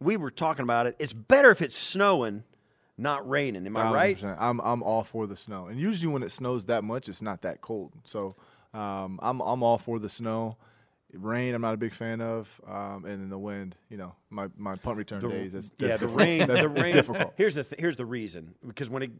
[0.00, 0.96] we were talking about it.
[0.98, 2.44] It's better if it's snowing,
[2.96, 3.66] not raining.
[3.66, 4.16] Am I right?
[4.18, 4.36] 100%.
[4.40, 7.42] I'm I'm all for the snow, and usually when it snows that much, it's not
[7.42, 7.92] that cold.
[8.04, 8.36] So
[8.72, 10.56] um, I'm I'm all for the snow.
[11.12, 13.76] Rain, I'm not a big fan of, um, and then the wind.
[13.88, 15.52] You know, my, my punt return days.
[15.52, 16.46] That's, that's yeah, the rain.
[16.46, 16.94] That's, the rain.
[16.94, 17.34] difficult.
[17.36, 19.10] Here's the th- here's the reason because when it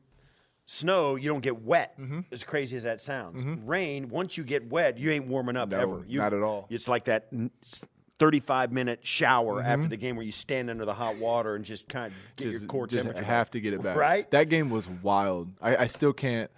[0.66, 1.98] snow, you don't get wet.
[2.00, 2.20] Mm-hmm.
[2.30, 4.08] As crazy as that sounds, rain.
[4.08, 6.04] Once you get wet, you ain't warming up No, ever.
[6.06, 6.66] You, not at all.
[6.70, 7.26] It's like that.
[7.32, 7.80] n- s-
[8.18, 9.66] 35 minute shower Mm-hmm.
[9.66, 12.50] after the game where you stand under the hot water and just kind of get
[12.50, 13.24] just, your core just temperature.
[13.24, 13.96] have to get it back.
[13.96, 14.30] Right?
[14.30, 15.48] That game was wild.
[15.62, 16.50] I, I still can't.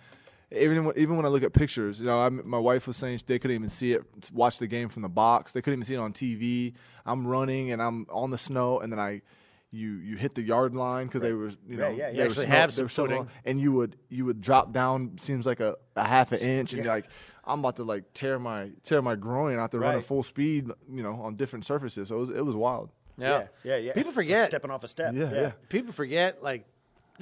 [0.55, 3.21] Even when, even when I look at pictures, you know, i my wife was saying
[3.27, 4.03] they couldn't even see it.
[4.33, 5.53] Watch the game from the box.
[5.53, 6.75] They couldn't even see it on TV.
[7.07, 9.23] I'm running and I'm on the snow, and then I,
[9.71, 12.19] you you hit the yard line because they were you know Yeah, yeah, you they
[12.19, 13.29] were actually snow- have they some were snow- footing.
[13.47, 16.85] and you would you would drop down seems like a, a half an inch, and
[16.85, 17.07] you're like
[17.45, 20.05] I'm about to like tear my tear my groin out there running Right.
[20.05, 22.09] full speed, you know, on different surfaces.
[22.09, 22.91] So it was, it was wild.
[23.19, 23.93] yeah, yeah, yeah.
[23.95, 24.49] People forget.
[24.51, 25.15] stepping off a step.
[25.15, 25.53] Yeah, yeah.
[25.69, 26.65] People forget, like,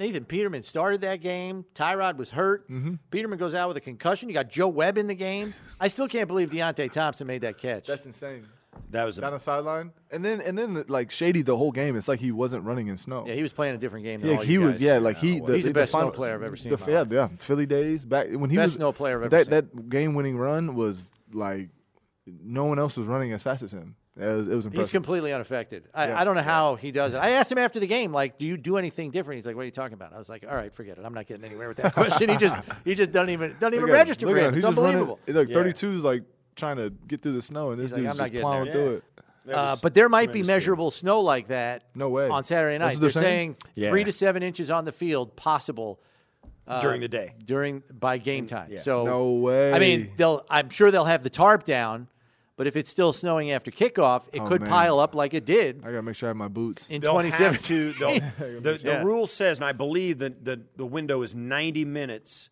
[0.01, 1.63] Nathan Peterman started that game.
[1.75, 2.69] Tyrod was hurt.
[2.69, 2.95] Mm-hmm.
[3.11, 4.27] Peterman goes out with a concussion.
[4.29, 5.53] You got Joe Webb in the game.
[5.79, 7.85] I still can't believe Deonte Thompson made that catch.
[7.87, 8.47] That's insane.
[8.89, 11.95] That was a down the sideline, and then and then like Shady the whole game.
[11.95, 13.25] It's like he wasn't running in snow.
[13.27, 14.81] yeah, he was playing a different game than Yeah, all he you was.
[14.81, 15.39] Yeah, like he.
[15.39, 17.11] He's the best snow final- player I've ever seen The, in my yeah, life.
[17.11, 19.51] yeah, Philly days back when he Best was snow player I've ever that seen.
[19.51, 21.69] that game winning run was like
[22.25, 23.95] no one else was running as fast as him.
[24.19, 25.85] It was, it was He's completely unaffected.
[25.93, 26.19] I, Yeah.
[26.19, 27.17] I don't know how he does it.
[27.17, 29.61] I asked him after the game, like, "Do you do anything different?" He's like, "What
[29.61, 31.05] are you talking about?" I was like, "All right, forget it.
[31.05, 33.87] I'm not getting anywhere with that question." he just he just doesn't even doesn't even
[33.89, 34.53] at register Look for at him.
[34.53, 34.57] him.
[34.59, 35.19] It's He's running- unbelievable.
[35.27, 35.53] Look, Yeah.
[35.55, 36.23] 32 is like
[36.57, 38.73] trying to get through the snow, and this He's like, dude's "I'm just plowing there."
[38.73, 38.97] through Yeah.
[38.97, 39.03] it.
[39.45, 40.55] that Uh, but there might be tremendous game.
[40.55, 41.83] measurable snow like that.
[41.95, 42.27] No way.
[42.27, 42.91] on Saturday night.
[42.99, 43.91] They're they're saying saying?
[43.91, 45.99] three to seven inches on the field possible
[46.81, 47.33] during the day.
[47.45, 48.67] during by game time.
[48.71, 48.81] yeah.
[48.81, 49.73] So No way.
[49.73, 50.45] I mean, they'll.
[50.49, 52.07] I'm sure they'll have the tarp down,
[52.61, 54.69] but if it's still snowing after kickoff, it Oh, could man.
[54.69, 56.87] pile up like it did I gotta make sure I have my boots.
[56.89, 57.93] in They'll 2017.
[57.95, 58.19] to.
[58.61, 59.01] the the Yeah.
[59.03, 62.51] rule says, and I believe that the, the window is 90 minutes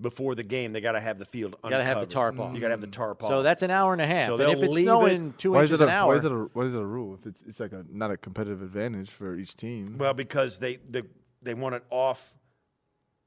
[0.00, 0.72] before the game.
[0.72, 1.54] They got to have the field.
[1.62, 2.54] You got to have the tarp off.
[2.54, 3.28] You got to have the tarp off.
[3.28, 4.26] So that's an hour and a half.
[4.28, 6.08] So and if it's leave snowing it- two Why is inches it a an hour,
[6.08, 7.14] why is it a why is it a rule?
[7.20, 9.96] If it's it's like a not a competitive advantage for each team.
[9.98, 11.02] well because they they,
[11.42, 12.34] they want it off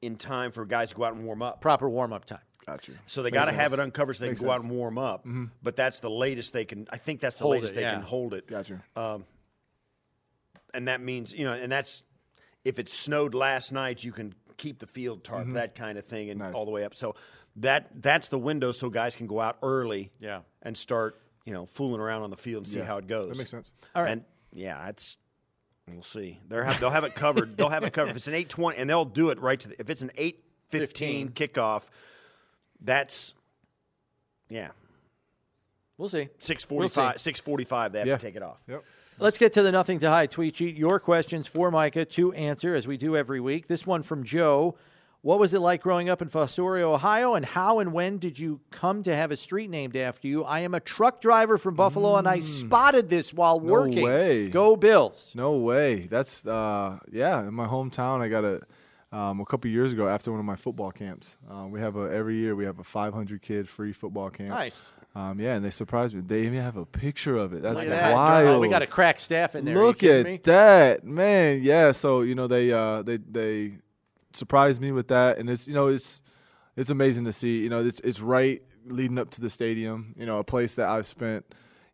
[0.02, 1.62] in time for guys to go out and warm up.
[1.62, 2.40] proper warm up time.
[2.66, 2.96] Got you.
[3.06, 4.70] So they got to have it uncovered so they Makes can go out sense.
[4.70, 5.22] and warm up.
[5.22, 5.46] Mm-hmm.
[5.62, 6.88] But that's the latest they can.
[6.92, 7.94] I think that's the Hold latest it, they yeah.
[7.94, 8.48] can hold it.
[8.48, 8.80] Got you.
[8.96, 9.26] Um,
[10.74, 12.04] and that means you know, and that's
[12.64, 15.54] if it snowed last night, you can keep the field tarp, mm-hmm.
[15.54, 16.54] that kind of thing, and Nice.
[16.54, 16.96] all the way up.
[16.96, 17.16] So
[17.58, 20.12] that that's the window, so guys can go out early.
[20.20, 20.42] Yeah.
[20.62, 22.86] And start you know fooling around on the field and see Yeah.
[22.86, 23.30] how it goes.
[23.30, 23.74] That makes sense.
[23.96, 24.12] All right.
[24.12, 24.24] And
[24.54, 25.18] yeah, it's
[25.88, 26.40] we'll see.
[26.50, 27.56] They'll have they'll have it covered.
[27.58, 28.10] they'll have it covered.
[28.10, 30.12] If it's an eight twenty, and they'll do it right to the, if it's an
[30.18, 31.90] eight fifteen kickoff.
[32.82, 33.34] That's
[34.50, 34.70] yeah
[35.98, 36.28] We'll see.
[36.40, 36.96] six We'll forty see.
[36.96, 37.20] five.
[37.22, 37.94] Six forty five.
[37.94, 38.18] They have Yeah.
[38.18, 38.58] to take it off.
[38.68, 38.84] Yep.
[39.18, 40.76] Let's get to the nothing to hide tweet sheet.
[40.76, 43.68] Your questions for Micah to answer as we do every week.
[43.68, 44.76] This one from Joe.
[45.22, 48.60] What was it like growing up in Fostoria, Ohio, and how and when did you
[48.72, 50.44] come to have a street named after you?
[50.44, 54.04] I am a truck driver from Buffalo, and I spotted this while working.
[54.04, 54.50] way.
[54.50, 55.32] Go Bills!
[55.34, 56.08] No way.
[56.12, 57.40] That's uh, yeah.
[57.48, 58.62] In my hometown, I got a
[59.12, 61.36] um, a couple years ago after one of my football camps.
[61.50, 64.50] Uh, we have a every year we have a 500 kid free football camp.
[64.50, 64.90] Nice.
[65.16, 66.22] Um, yeah, and they surprised me.
[66.22, 67.62] They even have a picture of it.
[67.62, 68.14] That's Look at that.
[68.14, 68.48] wild.
[68.50, 69.76] Oh, we got a crack staff in there.
[69.76, 70.42] Look at me?
[70.44, 71.62] that, man.
[71.64, 71.94] Yeah.
[71.94, 73.76] So you know they uh, they they
[74.34, 76.22] surprised me with that, and it's you know it's
[76.76, 77.64] it's amazing to see.
[77.64, 80.14] You know it's it's right leading up to the stadium.
[80.18, 81.46] You know a place that I've spent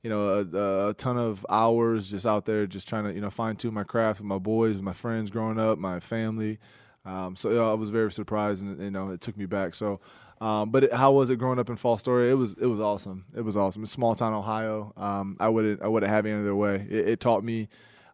[0.01, 3.29] you know a, a ton of hours just out there just trying to you know
[3.29, 6.57] fine tune my craft with my boys, with my friends growing up, my family.
[7.05, 9.73] Um, so yeah, I was very surprised, and you know it took me back.
[9.73, 9.99] So.
[10.39, 12.31] Um, but it, how was it growing up in Fostoria?
[12.31, 13.25] It was it was awesome.
[13.35, 13.83] It was awesome.
[13.83, 14.91] It's small town Ohio.
[14.97, 16.83] Um, I wouldn't I wouldn't have it any other way.
[16.89, 17.69] It, it taught me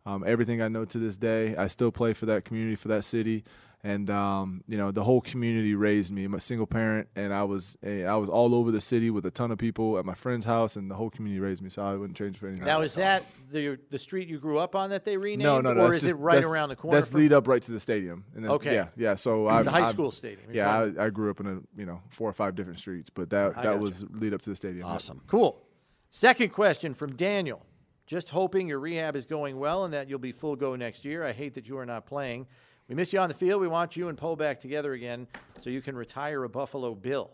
[0.06, 1.56] um, everything I know to this day.
[1.56, 3.46] I still play for that community, for that city,
[3.84, 6.24] and um, you know the whole community raised me.
[6.26, 9.26] I'm a single parent, and I was eh, I was all over the city with
[9.26, 11.70] a ton of people at my friend's house, and the whole community raised me.
[11.70, 12.66] So I wouldn't change for anything.
[12.66, 15.44] Now, is that the the street you grew up on that they renamed?
[15.44, 15.84] no, no, no.
[15.86, 16.98] Or is just- it right around the corner?
[16.98, 18.26] That's from- lead up right to the stadium.
[18.36, 18.74] And then, Okay.
[18.74, 19.16] Yeah, yeah.
[19.16, 21.86] So I, The high I- school stadium, Yeah, I, I grew up in a you
[21.86, 23.78] know four or five different streets, but that I that gotcha.
[23.78, 24.86] was lead up to the stadium.
[24.88, 25.22] Awesome.
[25.28, 25.62] Cool.
[26.10, 27.64] Second question from Daniel.
[28.08, 31.26] Just hoping your rehab is going well and that you'll be full go next year.
[31.26, 32.48] I hate that you are not playing.
[32.88, 33.62] We miss you on the field.
[33.62, 35.28] We want you and Poe back together again
[35.62, 37.30] so you can retire a Buffalo Bill.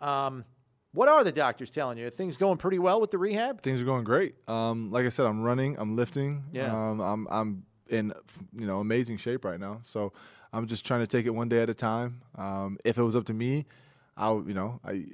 [0.00, 0.44] Um,
[0.92, 2.08] what are the doctors telling you?
[2.08, 3.62] Are things going pretty well with the rehab?
[3.62, 4.34] Things are going great.
[4.48, 6.44] Um, like I said, I'm running, I'm lifting.
[6.52, 6.72] Yeah.
[6.74, 8.12] Um, I'm I'm in
[8.56, 9.80] you know amazing shape right now.
[9.84, 10.12] So
[10.52, 12.22] I'm just trying to take it one day at a time.
[12.36, 13.66] Um, if it was up to me,
[14.16, 15.06] I would- you know I.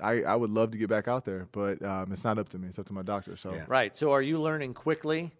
[0.00, 2.58] I, I would love to get back out there, but um, it's not up to
[2.58, 2.66] me.
[2.66, 3.36] It's up to my doctor.
[3.36, 3.94] So Right.
[3.94, 5.30] So are you learning quickly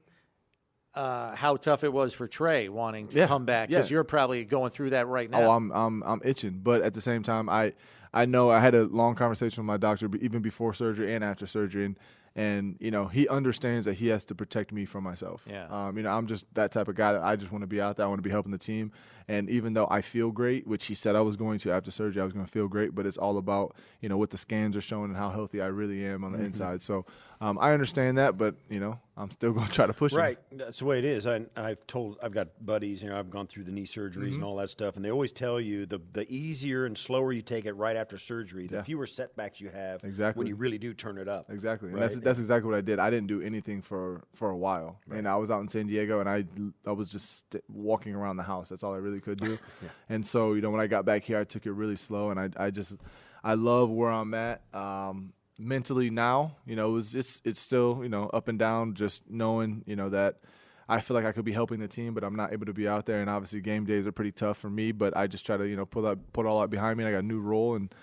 [0.94, 3.68] uh, how tough it was for Trey wanting to Yeah, come back?
[3.68, 3.94] Because yeah.
[3.96, 5.42] you're probably going through that right now.
[5.42, 7.72] Oh, I'm I'm I'm itching, but at the same time, I
[8.12, 11.46] I know I had a long conversation with my doctor even before surgery and after
[11.46, 11.98] surgery, and
[12.34, 15.42] and you know he understands that he has to protect me from myself.
[15.48, 15.66] Yeah.
[15.68, 17.12] Um, you know, I'm just that type of guy.
[17.14, 18.04] That I just want to be out there.
[18.04, 18.92] I want to be helping the team,
[19.28, 22.20] and even though I feel great, which he said I was going to after surgery,
[22.20, 24.76] I was going to feel great, but it's all about you know what the scans
[24.76, 26.82] are showing and how healthy I really am on the inside.
[26.82, 27.04] So
[27.40, 30.18] um, I understand that, but you know I'm still going to try to push him.
[30.18, 31.26] Right, that's the way it is.
[31.26, 33.02] I, I've told, I've got buddies.
[33.02, 34.34] You know, I've gone through the knee surgeries Mm-hmm.
[34.36, 37.42] and all that stuff, and they always tell you the the easier and slower you
[37.42, 38.82] take it right after surgery, the Yeah.
[38.82, 40.04] fewer setbacks you have.
[40.04, 40.38] Exactly.
[40.40, 41.50] when you really do turn it up.
[41.50, 42.02] Exactly, and Right?
[42.02, 42.98] that's that's exactly what I did.
[42.98, 46.20] I didn't do anything for for a while, and I was out in San Diego,
[46.20, 46.44] and I
[46.86, 48.68] I was just st- walking around the house.
[48.68, 49.58] That's all I really could do.
[50.08, 52.38] And so you know, when I got back here, I took it really slow, and
[52.38, 52.96] I I just
[53.42, 54.62] I love where I'm at.
[54.74, 58.94] Um, mentally now, you know, it was it's it's still you know up and down.
[58.94, 60.40] Just knowing you know that
[60.88, 62.86] I feel like I could be helping the team, but I'm not able to be
[62.86, 63.20] out there.
[63.20, 64.92] And obviously, game days are pretty tough for me.
[64.92, 67.04] But I just try to you know put that put all that behind me.
[67.04, 67.94] And I got a new role, and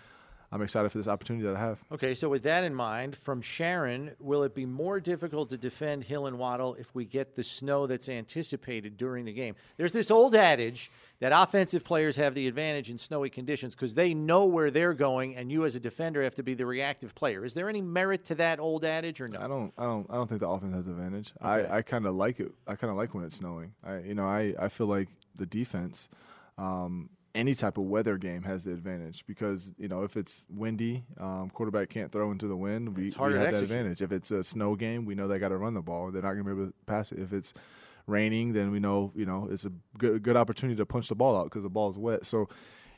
[0.52, 1.80] I'm excited for this opportunity that I have.
[1.92, 6.06] Okay, so with that in mind, from Sharon, will it be more difficult to defend
[6.06, 9.56] Hill and Waddle if we get the snow that's anticipated during the game?
[9.78, 14.14] There's this old adage that offensive players have the advantage in snowy conditions because they
[14.16, 17.46] know where they're going, and you as a defender have to be the reactive player.
[17.46, 19.40] Is there any merit to that old adage or no?
[19.40, 21.32] I don't, I don't, I don't think the offense has advantage.
[21.40, 22.52] I, I kind of like it.
[22.66, 23.74] I kind of like when it's snowing.
[23.84, 26.10] I, you know, I, I feel like the defense,
[26.58, 31.04] um, any type of weather game has the advantage because you know if it's windy,
[31.20, 32.98] um, quarterback can't throw into the wind.
[32.98, 33.72] We, It's we to have that execute.
[33.72, 34.02] advantage.
[34.02, 36.12] If it's a snow game, we know they got to run the ball.
[36.12, 37.20] They're not going to be able to pass it.
[37.20, 37.54] If it's
[38.08, 41.38] raining, then we know you know it's a good good opportunity to punch the ball
[41.38, 42.26] out because the ball is wet.
[42.26, 42.50] So.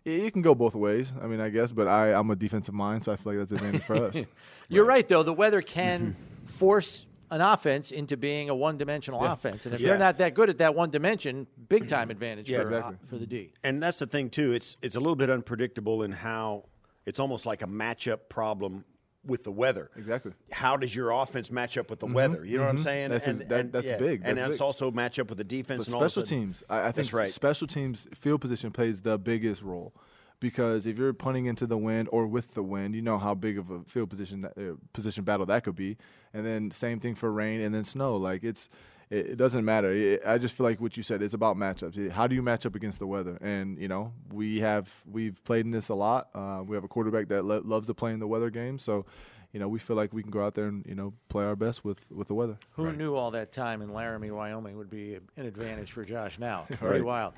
[0.03, 1.13] It it can go both ways.
[1.21, 3.51] I mean, I guess, but I, I'm a defensive mind, so I feel like that's
[3.51, 4.15] an advantage for us.
[4.67, 5.21] You're right, though.
[5.21, 6.15] The weather can
[6.45, 9.89] force an offense into being a one-dimensional offense, and if Yeah.
[9.89, 13.17] they're not that good at that one dimension, big time advantage Yeah, for, uh, for
[13.17, 13.53] the D.
[13.63, 14.53] And that's the thing too.
[14.53, 16.65] It's it's a little bit unpredictable in how
[17.05, 18.85] it's almost like a matchup problem
[19.25, 19.89] with the weather.
[19.95, 20.33] Exactly.
[20.51, 22.43] How does your offense match up with the weather?
[22.43, 23.05] You know what I'm saying?
[23.05, 23.13] Mm-hmm.
[23.13, 23.97] That's and, ex- that- and- that's yeah.
[23.97, 24.21] big.
[24.23, 24.61] and That's that's big.
[24.63, 25.85] also match up with the defense.
[25.85, 27.29] But and all special sudden- teams, I, I think That's right.
[27.29, 29.93] special teams field position plays the biggest role
[30.41, 33.57] because if you're punting into the wind or with the wind, you know how big
[33.57, 35.95] of a field position uh, position battle that could be.
[36.33, 38.17] And then same thing for rain and then snow.
[38.17, 38.67] Like it's
[39.09, 39.91] it, it doesn't matter.
[39.91, 41.21] It, I just feel like what you said.
[41.21, 42.09] It's about matchups.
[42.11, 43.37] How do you match up against the weather?
[43.41, 46.29] And you know we have we've played in this a lot.
[46.35, 48.77] Uh, we have a quarterback that lo- loves to play in the weather game.
[48.77, 49.05] So.
[49.53, 51.57] You know, we feel like we can go out there and you know play our
[51.57, 52.57] best with, with the weather.
[52.77, 56.67] Who knew all that time in Laramie, Wyoming would be an advantage for Josh now?
[56.69, 57.03] Pretty Right.
[57.03, 57.33] wild.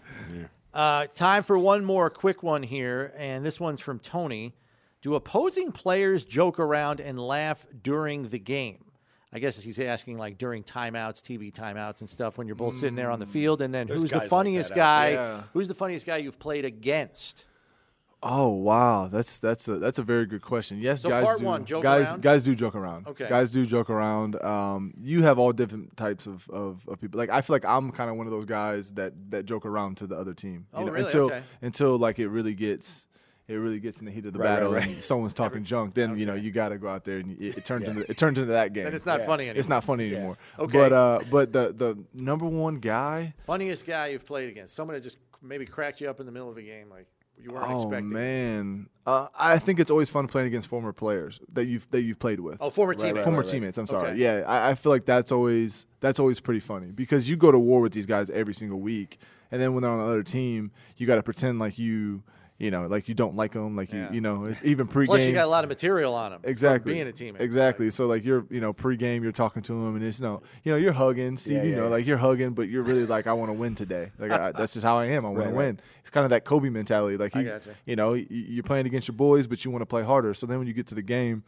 [0.73, 4.53] Uh, time for one more quick one here, and this one's from Tony.
[5.01, 8.85] Do opposing players joke around and laugh during the game?
[9.33, 12.95] I guess he's asking like during timeouts, TV timeouts, and stuff when you're both sitting
[12.95, 13.61] there on the field.
[13.61, 15.11] And then There's who's the guys like funniest guy?
[15.11, 15.43] there.
[15.53, 17.45] Who's the funniest guy you've played against?
[18.25, 20.79] Oh wow, that's that's a that's a very good question.
[20.79, 21.45] Yes, So guys part do.
[21.45, 22.21] one, joke guys around?
[22.21, 23.07] guys do joke around.
[23.07, 23.27] Okay.
[23.27, 24.41] guys do joke around.
[24.41, 27.17] Um, you have all different types of, of, of people.
[27.17, 29.97] Like I feel like I'm kind of one of those guys that that joke around
[29.97, 30.67] to the other team.
[30.73, 31.03] Oh, know, really?
[31.05, 31.43] Until Okay.
[31.61, 33.07] until like it really gets.
[33.45, 34.87] It really gets in the heat of the Right, right, battle, right.
[34.87, 35.95] and someone's talking junk.
[35.95, 37.89] Then you know you got to go out there, and it, it turns Yeah.
[37.91, 38.85] into it turns into that game.
[38.85, 39.59] Then it's not funny anymore.
[39.59, 40.37] It's not funny anymore.
[40.57, 40.77] Okay.
[40.77, 44.73] But uh, but the the number one guy, Funniest guy you've played against?
[44.73, 47.05] Someone that just maybe cracked you up in the middle of a game, like
[47.41, 48.09] you weren't oh expecting.
[48.09, 52.19] man, uh, I think it's always fun playing against former players that you've that you've
[52.19, 52.57] played with.
[52.61, 53.15] Oh, former Right, teammates.
[53.17, 53.47] right, former right.
[53.47, 53.77] teammates.
[53.77, 54.11] I'm sorry.
[54.11, 54.19] Okay.
[54.19, 57.59] Yeah, I, I feel like that's always that's always pretty funny because you go to
[57.59, 59.19] war with these guys every single week,
[59.51, 62.23] and then when they're on the other team, you got to pretend like you
[62.63, 64.07] you know, like you don't like them, like Yeah.
[64.09, 65.07] you, you know, even pregame.
[65.07, 66.39] Plus, you got a lot of material on him.
[66.39, 66.93] from Exactly.
[66.93, 67.41] being a teammate.
[67.41, 67.89] Exactly.
[67.91, 70.71] So like you're, you know, pregame, you're talking to them, and it's you no, you
[70.71, 71.57] know, you're hugging, Steve.
[71.57, 71.89] Yeah, you yeah, know, yeah.
[71.89, 74.11] like you're hugging, but you're really like, I want to win today.
[74.17, 75.25] Like I, that's just how I am.
[75.25, 75.57] I want Right, to right.
[75.57, 75.79] win.
[76.01, 77.17] It's kind of that Kobe mentality.
[77.17, 77.75] Like I you, gotcha.
[77.85, 80.33] you know, you, you're playing against your boys, but you want to play harder.
[80.33, 81.43] So then when you get to the game.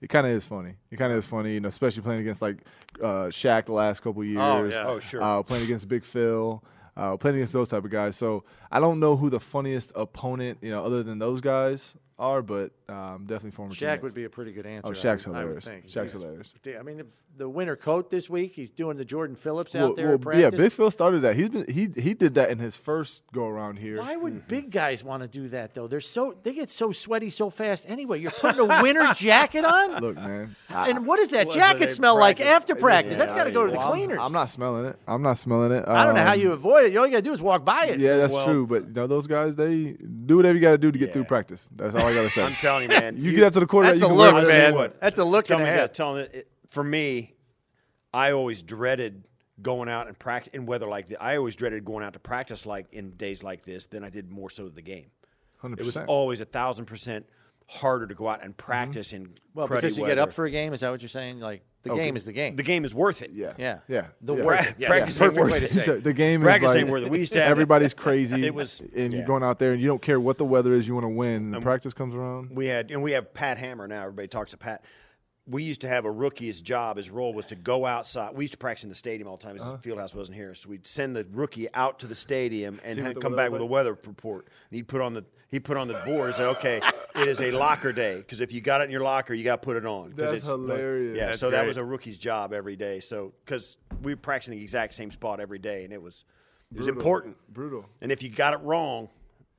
[0.00, 0.74] It kind of is funny.
[0.90, 2.58] It kind of is funny, you know, especially playing against like
[3.00, 4.38] uh, Shaq the last couple years.
[4.38, 4.86] Oh, yeah.
[4.86, 5.22] Oh, sure.
[5.22, 6.62] Uh, playing against Big Phil,
[6.96, 8.16] uh, playing against those type of guys.
[8.16, 12.42] So I don't know who the funniest opponent, you know, other than those guys are,
[12.42, 14.02] but um, definitely former Shaq teammates.
[14.02, 14.86] would be a pretty good answer.
[14.86, 15.64] Oh, I Shaq's would- I would hilarious.
[15.64, 15.84] think.
[15.86, 16.52] Shaq's He's- hilarious.
[16.78, 17.02] I mean,
[17.36, 18.52] the winter coat this week.
[18.54, 20.42] He's doing the Jordan Phillips out Well, there well, at practice.
[20.42, 21.34] yeah, Big Phil started that.
[21.34, 23.98] He's been he he did that in his first go around here.
[23.98, 25.88] Why would big guys want to do that though?
[25.88, 27.86] They're so they get so sweaty so fast.
[27.88, 30.00] Anyway, you're putting a winter jacket on.
[30.00, 30.54] Look, man.
[30.70, 33.12] I, And what does that Was jacket a smell like after practice?
[33.14, 34.18] yeah, That's got to go to the well, I'm- cleaners.
[34.20, 34.96] I'm, not smelling it.
[35.08, 35.84] I'm not smelling it.
[35.88, 36.96] I don't know how Um, you avoid it.
[36.96, 37.98] All you got to do is walk by it.
[38.00, 38.66] Yeah, that's Well- true.
[38.68, 39.96] But you know, those guys, they
[40.26, 41.68] do whatever you got to do to get through practice.
[41.74, 42.42] That's all I gotta say.
[42.44, 43.16] I'm telling you, man.
[43.18, 43.98] you, get up to the quarterback.
[43.98, 44.78] That's you a can look, wear I'll whatever tell you you man.
[44.78, 45.00] want.
[45.00, 45.94] That's a look Tell and me that.
[45.94, 46.26] Tell me
[46.70, 47.34] for me,
[48.12, 49.24] I always dreaded
[49.62, 51.16] going out and practice in weather like this.
[51.20, 54.30] I always dreaded going out to practice like in days like this than I did
[54.30, 55.06] more so the game.
[55.58, 57.26] Hundred It was always a thousand percent
[57.66, 58.66] harder to go out and mm-hmm.
[58.66, 60.16] practice in Well, cruddy because you weather.
[60.16, 60.72] get up for a game.
[60.72, 61.40] Is that what you're saying?
[61.40, 62.04] Like the Okay.
[62.06, 62.56] game is the game.
[62.56, 63.30] the game is worth it.
[63.32, 63.52] Yeah.
[63.58, 63.78] Yeah.
[63.88, 64.06] Yeah.
[64.22, 64.44] The yeah.
[64.44, 65.86] worth Pra- Yeah, practice that's a ain't perfect worth it.
[65.94, 67.10] the, the game Practice is ain't like worth it.
[67.10, 68.46] We used to have- everybody's crazy.
[68.46, 69.18] It was- and yeah.
[69.18, 70.88] you're going out there and you don't care what the weather is.
[70.88, 71.44] You want to win.
[71.44, 72.50] And the um, practice comes around.
[72.50, 74.02] We had, and we have Pat Hammer now.
[74.02, 74.84] Everybody talks to Pat.
[75.46, 76.46] We used to have a rookie.
[76.46, 78.34] His job, his role was to go outside.
[78.34, 79.56] We used to practice in the stadium all the time.
[79.58, 79.76] 'cause uh-huh.
[79.76, 82.94] The field house wasn't here, so we'd send the rookie out to the stadium and
[82.94, 84.46] See what ha- the come back was with a weather report.
[84.70, 86.80] And he'd put on the he put on the board and say, "Okay,
[87.14, 89.60] it is a locker day because if you got it in your locker, you got
[89.60, 91.16] to put it on." 'cause That's it's- hilarious.
[91.16, 93.00] Yeah, That's so that was a rookie's job every day.
[93.00, 96.24] So because we were practicing the exact same spot every day, and it was
[96.72, 97.00] it was Brutal.
[97.02, 97.36] important.
[97.52, 97.86] Brutal.
[98.00, 99.10] And if you got it wrong,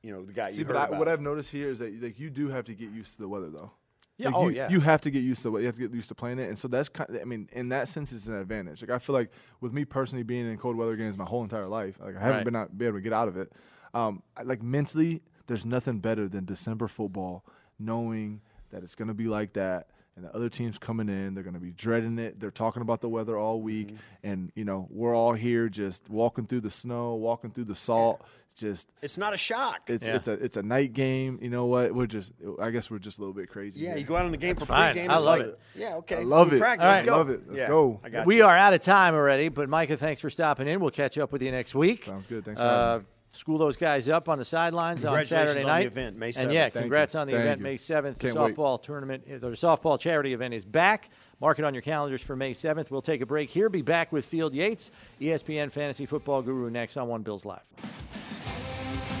[0.02, 0.98] you know the guy See, you but I, about.
[0.98, 3.28] what I've noticed here is that like you do have to get used to the
[3.28, 3.70] weather though.
[4.18, 4.68] Yeah, Like, oh, you, yeah.
[4.70, 5.60] You have to get used to it.
[5.60, 7.10] You have to get used to playing it, and so that's kind.
[7.10, 8.80] Of, I mean, in that sense, it's an advantage.
[8.80, 11.66] Like I feel like with me personally being in cold weather games my whole entire
[11.66, 12.44] life, like I haven't Right.
[12.44, 13.52] been out, be able to get out of it.
[13.94, 17.44] Um, I- like mentally, there's nothing better than December football,
[17.78, 18.40] knowing
[18.70, 19.88] that it's going to be like that.
[20.16, 22.40] And the other teams coming in, they're going to be dreading it.
[22.40, 23.96] They're talking about the weather all week, Mm-hmm.
[24.24, 28.22] and you know we're all here just walking through the snow, walking through the salt.
[28.56, 29.82] Just it's not a shock.
[29.88, 30.16] it's Yeah.
[30.16, 31.38] it's a it's a night game.
[31.42, 31.94] You know what?
[31.94, 33.80] We're just I guess we're just a little bit crazy.
[33.80, 33.98] Yeah, here.
[33.98, 34.94] you go out on the game That's for fine.
[34.96, 35.08] pregame.
[35.10, 35.58] I love like- it.
[35.74, 36.16] Yeah, okay.
[36.16, 36.58] I love it.
[36.58, 36.84] practice.
[36.84, 37.06] Let's right.
[37.06, 37.16] go.
[37.18, 37.40] Love it.
[37.46, 38.00] Let's Yeah, go.
[38.02, 38.44] I got we you.
[38.46, 40.80] are out of time already, but Micah, thanks for stopping in.
[40.80, 42.04] We'll catch up with you next week.
[42.04, 42.44] Sounds good.
[42.46, 45.66] Thanks for Uh, having school those guys up on the sidelines on Congratulations Saturday on
[45.66, 45.80] night.
[45.82, 47.20] the event, May And yeah, Thank congrats you.
[47.20, 47.64] on the Thank event you.
[47.64, 48.14] May 7th.
[48.18, 48.56] The Can't wait.
[48.56, 51.10] softball tournament, uh, the softball charity event is back.
[51.38, 52.90] Mark it on your calendars for May 7th.
[52.90, 53.68] We'll take a break here.
[53.68, 54.90] Be back with Field Yates,
[55.20, 57.60] ESPN Fantasy Football Guru, next on One Bills Live.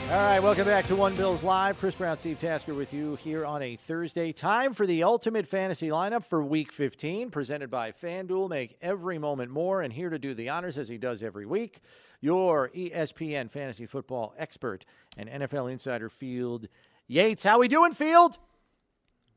[0.08, 1.80] All right, welcome back to One Bills Live.
[1.80, 4.30] Chris Brown, Steve Tasker with you here on a Thursday.
[4.30, 8.48] Time for the ultimate fantasy lineup for Week 15, presented by FanDuel.
[8.48, 11.80] Make every moment more, and here to do the honors as he does every week,
[12.20, 14.84] your ESPN fantasy football expert
[15.16, 16.68] and NFL insider Field
[17.08, 17.42] Yates.
[17.42, 18.38] How we doing, Field?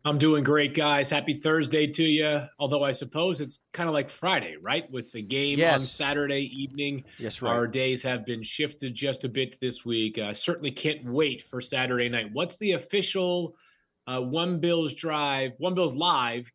[0.06, 1.10] I'm doing great, guys.
[1.10, 2.44] Happy Thursday to you.
[2.58, 4.90] Although I suppose it's kind of like Friday, right?
[4.90, 7.04] With the game on Saturday evening.
[7.18, 7.52] Yes, right.
[7.52, 10.18] Our days have been shifted just a bit this week.
[10.18, 12.30] Uh, certainly can't wait for Saturday night.
[12.32, 13.56] What's the official
[14.08, 16.50] uh, One Bills Drive, One Bills Live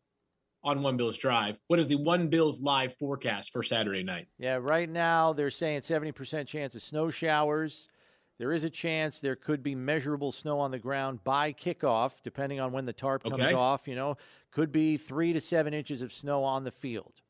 [0.63, 1.57] on One Bills Drive?
[1.67, 4.27] What is the One Bills Live forecast for Saturday night?
[4.39, 7.89] Yeah, right now they're saying 70% chance of snow showers.
[8.37, 12.59] There is a chance there could be measurable snow on the ground by kickoff, depending
[12.59, 13.53] on when the tarp comes Okay.
[13.53, 13.87] off.
[13.87, 14.17] You know,
[14.51, 17.21] could be three to seven inches of snow on the field.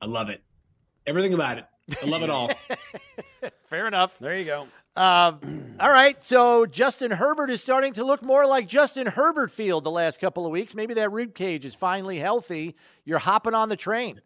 [0.00, 0.42] I love it.
[1.06, 1.64] Everything about it.
[2.02, 2.50] I love it all.
[3.64, 4.18] Fair enough.
[4.18, 4.68] There you go.
[4.96, 9.84] Um, all right, so Justin Herbert is starting to look more like Justin Herbert Field
[9.84, 10.74] the last couple of weeks.
[10.74, 12.76] Maybe that rib cage is finally healthy.
[13.04, 14.20] You're hopping on the train.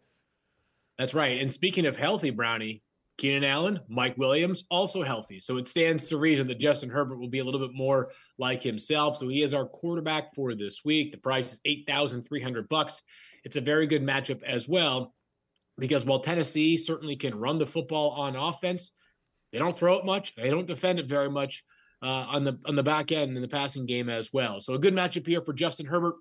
[0.97, 1.39] That's right.
[1.41, 2.81] And speaking of healthy, Brownie,
[3.17, 5.39] Keenan Allen, Mike Williams, also healthy.
[5.39, 8.61] So it stands to reason that Justin Herbert will be a little bit more like
[8.61, 9.15] himself.
[9.17, 11.11] So he is our quarterback for this week.
[11.11, 13.01] The price is eight thousand three hundred bucks.
[13.43, 15.13] It's a very good matchup as well,
[15.77, 18.91] because while Tennessee certainly can run the football on offense,
[19.51, 20.35] they don't throw it much.
[20.35, 21.63] They don't defend it very much
[22.03, 24.59] uh, on the on the back end in the passing game as well.
[24.59, 26.15] So a good matchup here for Justin Herbert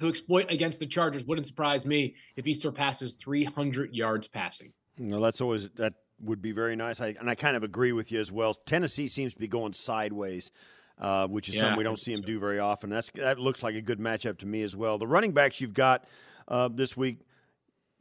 [0.00, 1.26] to exploit against the Chargers.
[1.26, 4.72] Wouldn't surprise me if he surpasses 300 yards passing.
[4.96, 5.92] No, that's always that
[6.24, 7.00] would be very nice.
[7.00, 8.54] I, and I kind of agree with you as well.
[8.54, 10.50] Tennessee seems to be going sideways,
[10.98, 12.26] uh, which is Yeah, something we don't see them so.
[12.26, 12.90] do very often.
[12.90, 14.98] That's that looks like a good matchup to me as well.
[14.98, 16.04] The running backs you've got
[16.48, 17.20] uh, this week.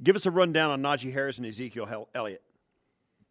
[0.02, 2.42] Give us a rundown on Najee Harris and Ezekiel Elliott.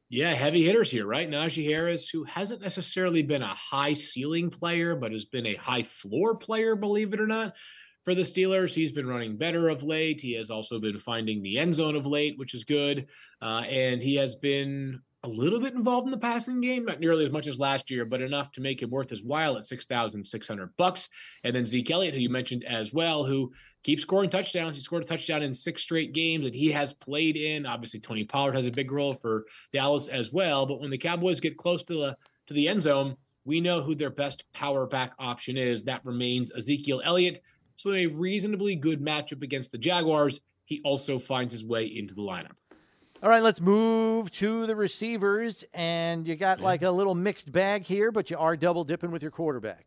[0.08, 1.28] Yeah, heavy hitters here, right?
[1.28, 5.82] Najee Harris, who hasn't necessarily been a high ceiling player, but has been a high
[5.82, 7.54] floor player, believe it or not,
[8.02, 8.74] for the Steelers.
[8.74, 10.20] He's been running better of late.
[10.20, 13.06] He has also been finding the end zone of late, which is good.
[13.40, 17.24] Uh, and he has been a little bit involved in the passing game, not nearly
[17.24, 19.86] as much as last year, but enough to make him worth his while at six
[19.86, 21.08] thousand six hundred bucks.
[21.44, 23.52] And then Zeke Elliott, who you mentioned as well, who
[23.84, 24.76] keeps scoring touchdowns.
[24.76, 27.66] He scored a touchdown in six straight games that he has played in.
[27.66, 30.66] Obviously, Tony Pollard has a big role for Dallas as well.
[30.66, 32.16] But when the Cowboys get close to the
[32.48, 35.84] to the end zone, we know who their best power back option is.
[35.84, 37.40] That remains Ezekiel Elliott.
[37.82, 40.40] So in a reasonably good matchup against the Jaguars.
[40.66, 42.52] He also finds his way into the lineup.
[43.20, 45.64] All right, let's move to the receivers.
[45.74, 49.20] And you got like a little mixed bag here, but you are double dipping with
[49.20, 49.84] your quarterback.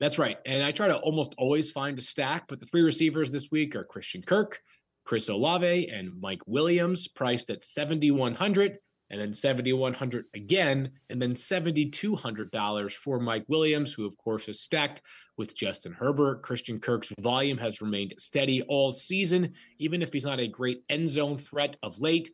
[0.00, 0.38] That's right.
[0.44, 3.76] And I try to almost always find a stack, but the three receivers this week
[3.76, 4.60] are Christian Kirk,
[5.04, 8.78] Chris Olave, and Mike Williams, priced at 7100
[9.10, 15.02] and then 7100 again, and then $7,200 for Mike Williams, who, of course, is stacked
[15.36, 16.42] with Justin Herbert.
[16.42, 21.08] Christian Kirk's volume has remained steady all season, even if he's not a great end
[21.08, 22.30] zone threat of late.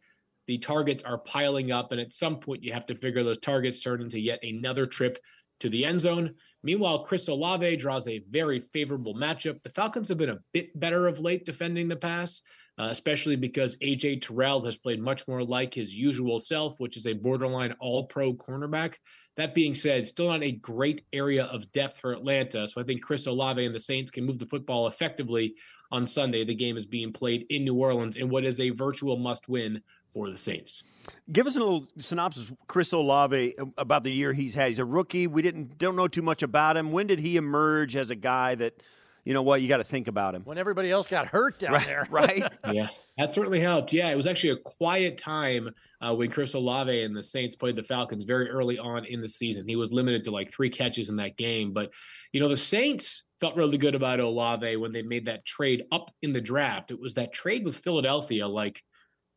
[0.46, 3.80] The targets are piling up, and at some point, you have to figure those targets
[3.80, 5.18] turn into yet another trip
[5.60, 6.34] to the end zone.
[6.62, 9.62] Meanwhile, Chris Olave draws a very favorable matchup.
[9.62, 12.42] The Falcons have been a bit better of late defending the pass
[12.78, 17.06] uh, especially because AJ Terrell has played much more like his usual self, which is
[17.06, 18.94] a borderline all pro cornerback.
[19.36, 22.66] That being said, still not a great area of depth for Atlanta.
[22.66, 25.54] So I think Chris Olave and the Saints can move the football effectively
[25.90, 26.44] on Sunday.
[26.44, 29.82] The game is being played in New Orleans in what is a virtual must win
[30.12, 30.84] for the Saints.
[31.32, 34.68] Give us a little synopsis, Chris Olave, about the year he's had.
[34.68, 35.26] He's a rookie.
[35.26, 36.92] We didn't don't know too much about him.
[36.92, 38.82] When did he emerge as a guy that–
[39.24, 40.42] you know what, you got to think about him.
[40.44, 42.06] When everybody else got hurt down right, there.
[42.10, 42.44] right?
[42.72, 43.92] yeah, that certainly helped.
[43.92, 45.70] Yeah, it was actually a quiet time
[46.00, 49.28] uh, when Chris Olave and the Saints played the Falcons very early on in the
[49.28, 49.66] season.
[49.66, 51.72] He was limited to like three catches in that game.
[51.72, 51.90] But,
[52.32, 56.10] you know, the Saints felt really good about Olave when they made that trade up
[56.20, 56.90] in the draft.
[56.90, 58.82] It was that trade with Philadelphia, like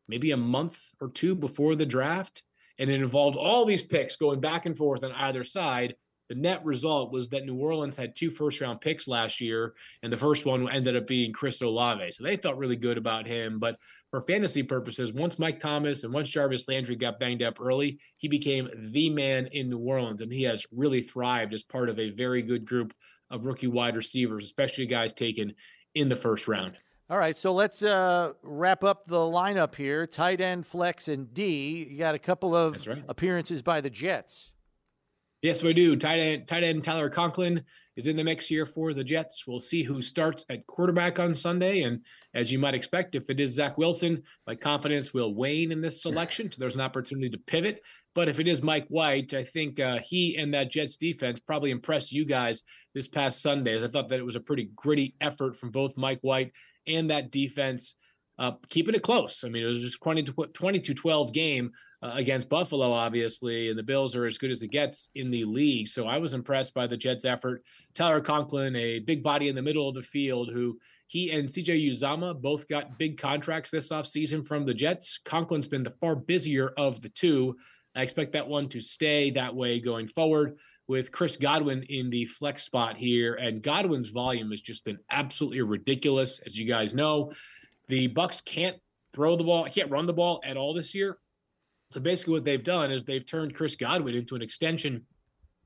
[0.06, 2.42] maybe a month or two before the draft.
[2.78, 5.94] And it involved all these picks going back and forth on either side
[6.28, 10.12] the net result was that New Orleans had two first round picks last year, and
[10.12, 12.10] the first one ended up being Chris Olave.
[12.12, 13.58] So they felt really good about him.
[13.58, 13.76] But
[14.10, 18.28] for fantasy purposes, once Mike Thomas and once Jarvis Landry got banged up early, he
[18.28, 22.10] became the man in New Orleans, and he has really thrived as part of a
[22.10, 22.94] very good group
[23.30, 25.54] of rookie wide receivers, especially guys taken
[25.94, 26.76] in the first round.
[27.10, 30.06] All right, so let's uh, wrap up the lineup here.
[30.06, 31.86] Tight end, flex, and D.
[31.88, 33.02] You got a couple of right.
[33.08, 34.52] appearances by the Jets.
[35.40, 35.94] Yes, we do.
[35.94, 37.62] Tight end, tight end Tyler Conklin
[37.96, 39.46] is in the mix here for the Jets.
[39.46, 41.82] We'll see who starts at quarterback on Sunday.
[41.82, 42.00] And
[42.34, 46.02] as you might expect, if it is Zach Wilson, my confidence will wane in this
[46.02, 46.50] selection.
[46.50, 47.82] So there's an opportunity to pivot.
[48.16, 51.70] But if it is Mike White, I think uh, he and that Jets defense probably
[51.70, 53.82] impressed you guys this past Sunday.
[53.82, 56.52] I thought that it was a pretty gritty effort from both Mike White
[56.88, 57.94] and that defense
[58.40, 59.44] uh, keeping it close.
[59.44, 61.70] I mean, it was just 20 to 20 to 12 game
[62.02, 65.44] uh, against Buffalo, obviously, and the Bills are as good as it gets in the
[65.44, 65.88] league.
[65.88, 67.64] So I was impressed by the Jets' effort.
[67.94, 70.78] Tyler Conklin, a big body in the middle of the field, who
[71.08, 75.18] he and CJ Uzomah both got big contracts this offseason from the Jets.
[75.24, 77.56] Conklin's been the far busier of the two.
[77.96, 82.26] I expect that one to stay that way going forward with Chris Godwin in the
[82.26, 83.34] flex spot here.
[83.34, 87.32] And Godwin's volume has just been absolutely ridiculous, as you guys know.
[87.88, 88.76] The Bucs can't
[89.14, 91.18] throw the ball, can't run the ball at all this year.
[91.90, 95.06] So basically, what they've done is they've turned Chris Godwin into an extension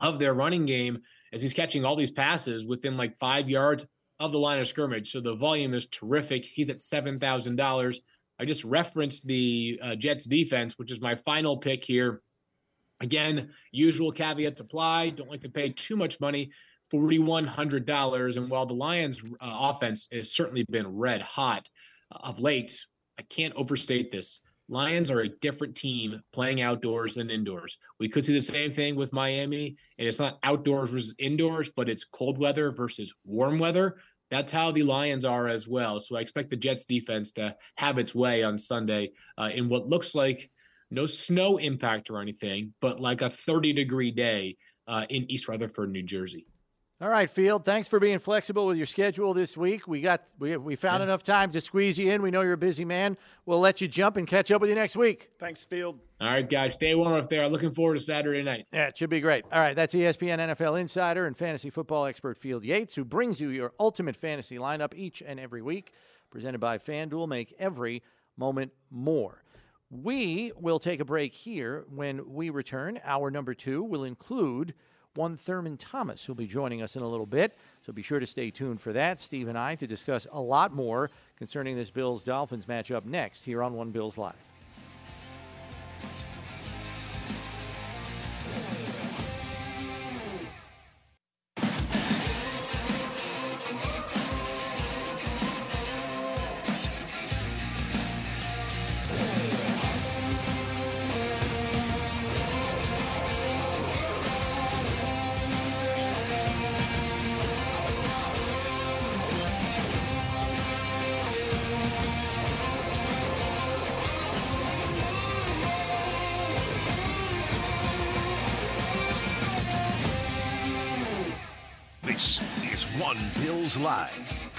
[0.01, 0.99] of their running game
[1.33, 3.87] as he's catching all these passes within like five yards
[4.21, 5.11] of the line of scrimmage.
[5.11, 6.45] So the volume is terrific.
[6.45, 8.01] He's at seven thousand dollars.
[8.39, 12.23] I just referenced the uh, Jets defense, which is my final pick here.
[13.01, 15.11] Again, usual caveats apply.
[15.11, 16.51] Don't like to pay too much money.
[16.93, 18.37] $4,100.
[18.37, 21.69] And while the Lions' uh, offense has certainly been red hot,
[22.21, 22.85] of late,
[23.19, 24.41] I can't overstate this.
[24.73, 27.77] Lions are a different team playing outdoors than indoors.
[28.01, 31.91] We could see the same thing with Miami, and it's not outdoors versus indoors, but
[31.91, 33.97] it's cold weather versus warm weather.
[34.31, 36.01] That's how the Lions are as well.
[36.01, 39.91] So I expect the Jets defense to have its way on Sunday uh, in what
[39.91, 40.51] looks like
[40.91, 44.57] no snow impact or anything, but like a 30 degree day
[44.89, 46.47] uh, in East Rutherford, New Jersey.
[47.03, 47.65] All right, Field.
[47.65, 49.89] Thanks for being flexible with your schedule this week.
[49.89, 51.07] We got we, we found yeah.
[51.07, 52.23] enough time to squeeze you in.
[52.23, 53.17] We know you're a busy man.
[53.45, 55.31] We'll let you jump and catch up with you next week.
[55.41, 55.99] Thanks, Field.
[56.21, 56.75] All right, guys.
[56.75, 57.49] Stay warm up there.
[57.49, 58.69] Looking forward to Saturday night.
[58.73, 59.45] Yeah, it should be great.
[59.51, 63.49] All right, that's ESPN NFL insider and fantasy football expert Field Yates, who brings you
[63.49, 65.95] your ultimate fantasy lineup each and every week.
[66.31, 68.05] Presented by FanDuel, make every
[68.37, 69.43] moment more.
[69.91, 71.85] We will take a break here.
[71.89, 74.75] When we return, our number two will include
[75.15, 77.57] one Thurman Thomas, who'll be joining us in a little bit.
[77.85, 79.21] So be sure to stay tuned for that.
[79.21, 83.63] Steve and I to discuss a lot more concerning this Bills Dolphins matchup next here
[83.63, 84.52] on One Bills Live.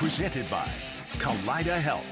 [0.04, 0.70] Presented by
[1.14, 2.04] Kaleida Health.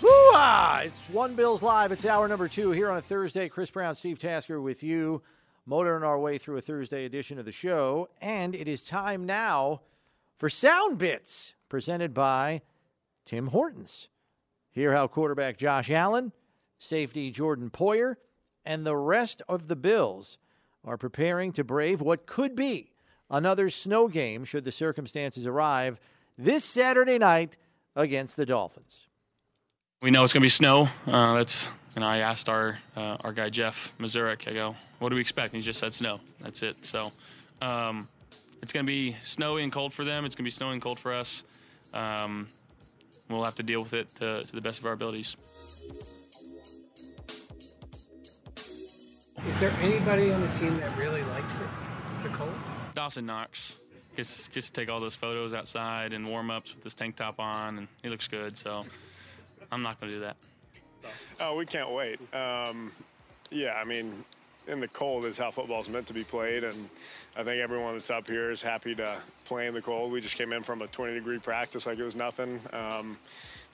[0.00, 0.82] Woo-ah!
[0.82, 1.90] It's One Bills Live.
[1.90, 3.48] It's hour number two here on a Thursday.
[3.48, 5.20] Chris Brown, Steve Tasker with you,
[5.66, 8.08] motoring our way through a Thursday edition of the show.
[8.20, 9.80] And it is time now
[10.38, 12.62] for Sound Bits, presented by
[13.24, 14.08] Tim Hortons.
[14.70, 16.30] Hear how quarterback Josh Allen,
[16.78, 18.18] safety Jordan Poyer,
[18.64, 20.38] and the rest of the Bills
[20.84, 22.92] are preparing to brave what could be
[23.28, 25.98] another snow game should the circumstances arrive
[26.36, 27.56] this Saturday night
[27.96, 29.08] against the Dolphins.
[30.02, 30.88] We know it's going to be snow.
[31.06, 34.48] Uh, that's and I asked our uh, our guy Jeff Mazurek.
[34.48, 36.20] I go, "What do we expect?" And he just said snow.
[36.40, 36.84] That's it.
[36.84, 37.12] So
[37.62, 38.08] um,
[38.62, 40.24] it's going to be snowy and cold for them.
[40.24, 41.44] It's going to be snowy and cold for us.
[41.92, 42.48] Um,
[43.30, 45.36] we'll have to deal with it to, to the best of our abilities.
[49.48, 51.66] Is there anybody on the team that really likes it,
[52.22, 52.54] the cold?
[52.94, 53.76] Dawson Knox
[54.16, 57.38] gets gets to take all those photos outside and warm ups with this tank top
[57.38, 58.56] on, and he looks good.
[58.56, 58.82] So
[59.70, 60.36] I'm not going to do that.
[61.40, 62.18] Oh, we can't wait.
[62.34, 62.92] Um,
[63.50, 64.24] yeah, I mean,
[64.66, 66.88] in the cold is how football is meant to be played, and
[67.36, 70.10] I think everyone that's up here is happy to play in the cold.
[70.12, 72.60] We just came in from a 20 degree practice like it was nothing.
[72.72, 73.18] Um,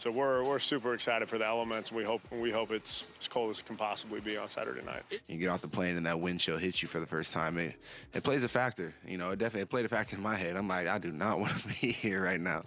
[0.00, 3.28] so we're, we're super excited for the elements, and we hope we hope it's as
[3.28, 5.02] cold as it can possibly be on Saturday night.
[5.28, 7.58] You get off the plane and that wind chill hits you for the first time.
[7.58, 7.74] It,
[8.14, 8.94] it plays a factor.
[9.06, 10.56] You know, it definitely played a factor in my head.
[10.56, 12.62] I'm like, I do not want to be here right now.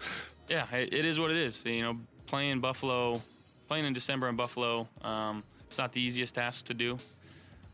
[0.48, 1.66] Yeah, it, it is what it is.
[1.66, 3.20] You know, playing Buffalo,
[3.68, 7.00] playing in December in Buffalo, um, it's not the easiest task to do.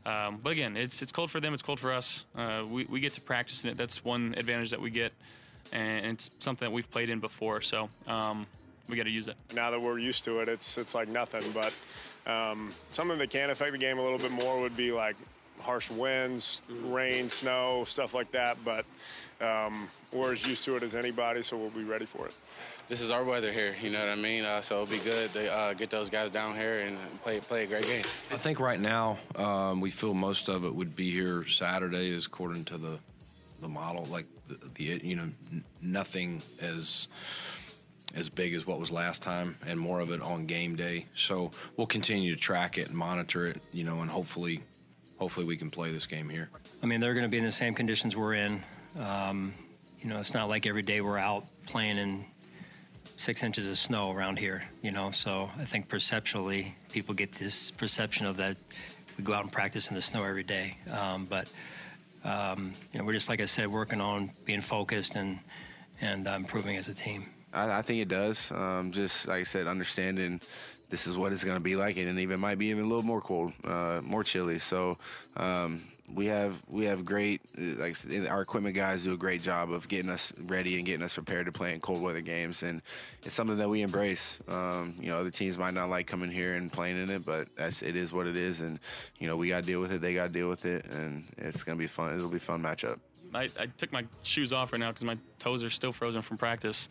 [0.05, 1.53] Um, but again, it's it's cold for them.
[1.53, 2.23] It's cold for us.
[2.33, 3.75] Uh, we we get to practice in it.
[3.75, 5.11] That's one advantage that we get,
[5.73, 7.59] and it's something that we've played in before.
[7.59, 8.47] So um,
[8.89, 9.35] we got to use it.
[9.53, 11.43] Now that we're used to it, it's it's like nothing.
[11.53, 11.73] But
[12.25, 15.15] um, something that can affect the game a little bit more would be like
[15.61, 18.57] harsh winds, rain, snow, stuff like that.
[18.65, 18.85] But
[19.41, 22.35] um, we're as used to it as anybody, so we'll be ready for it.
[22.87, 24.43] This is our weather here, you know what I mean?
[24.43, 27.63] Uh, so it'll be good to uh, get those guys down here and play play
[27.63, 28.03] a great game.
[28.31, 32.25] I think right now um, we feel most of it would be here Saturday, is
[32.25, 32.97] according to the
[33.61, 34.05] the model.
[34.05, 37.09] Like the, the you know n- nothing as
[38.15, 41.05] as big as what was last time, and more of it on game day.
[41.15, 44.61] So we'll continue to track it and monitor it, you know, and hopefully,
[45.17, 46.49] hopefully we can play this game here.
[46.81, 48.61] I mean, they're going to be in the same conditions we're in.
[48.99, 49.53] Um,
[50.01, 52.25] you know, it's not like every day we're out playing in
[53.17, 55.11] six inches of snow around here, you know.
[55.11, 58.57] So I think perceptually, people get this perception of that
[59.17, 60.77] we go out and practice in the snow every day.
[60.89, 61.51] Um, but
[62.23, 65.39] um, you know, we're just like I said, working on being focused and
[66.01, 67.25] and uh, improving as a team.
[67.53, 68.51] I, I think it does.
[68.51, 70.41] Um, just like I said, understanding
[70.89, 73.03] this is what it's going to be like, and even might be even a little
[73.03, 74.57] more cold, uh, more chilly.
[74.57, 74.97] So
[75.37, 75.83] um,
[76.13, 77.95] we have we have great like
[78.29, 81.45] our equipment guys do a great job of getting us ready and getting us prepared
[81.45, 82.81] to play in cold weather games, and
[83.23, 84.39] it's something that we embrace.
[84.47, 87.47] Um, you know, other teams might not like coming here and playing in it, but
[87.55, 88.79] that's it is what it is, and
[89.19, 90.01] you know we got to deal with it.
[90.01, 92.15] They got to deal with it, and it's going to be fun.
[92.15, 92.99] It'll be a fun matchup.
[93.33, 96.37] I, I took my shoes off right now because my toes are still frozen from
[96.37, 96.89] practice.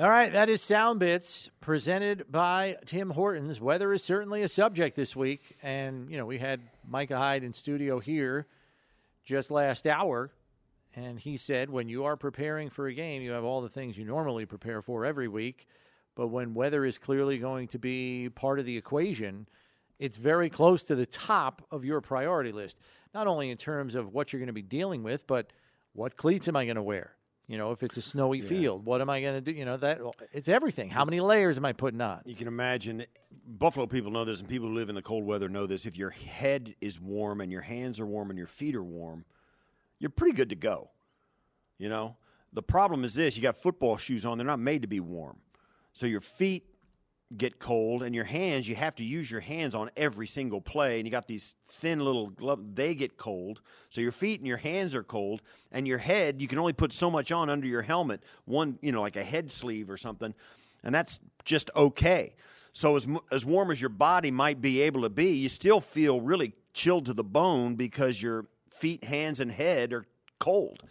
[0.00, 3.60] All right, that is Sound Bits presented by Tim Hortons.
[3.60, 7.52] Weather is certainly a subject this week, and you know we had Micah Hyde in
[7.52, 8.46] studio here
[9.24, 10.32] just last hour,
[10.96, 13.98] and he said when you are preparing for a game, you have all the things
[13.98, 15.66] you normally prepare for every week,
[16.14, 19.46] but when weather is clearly going to be part of the equation,
[19.98, 22.80] it's very close to the top of your priority list.
[23.12, 25.52] Not only in terms of what you're going to be dealing with, but
[25.92, 27.16] what cleats am I going to wear?
[27.50, 28.46] You know, if it's a snowy Yeah.
[28.46, 29.50] field, what am I going to do?
[29.50, 30.00] You know, that
[30.32, 30.88] it's everything.
[30.88, 32.22] How many layers am I putting on?
[32.24, 33.04] You can imagine
[33.44, 35.84] Buffalo people know this, and people who live in the cold weather know this.
[35.84, 39.24] If your head is warm and your hands are warm and your feet are warm,
[39.98, 40.90] you're pretty good to go.
[41.76, 42.16] You know,
[42.52, 45.40] the problem is this: you got football shoes on; they're not made to be warm,
[45.92, 46.69] so your feet
[47.36, 50.98] get cold, and your hands, you have to use your hands on every single play,
[50.98, 53.60] and you got these thin little gloves, they get cold.
[53.88, 56.92] So your feet and your hands are cold, and your head, you can only put
[56.92, 60.34] so much on under your helmet, one, you know, like a head sleeve or something,
[60.82, 62.34] and that's just okay.
[62.72, 66.20] So as as warm as your body might be able to be, you still feel
[66.20, 70.06] really chilled to the bone because your feet, hands, and head are
[70.38, 70.82] cold.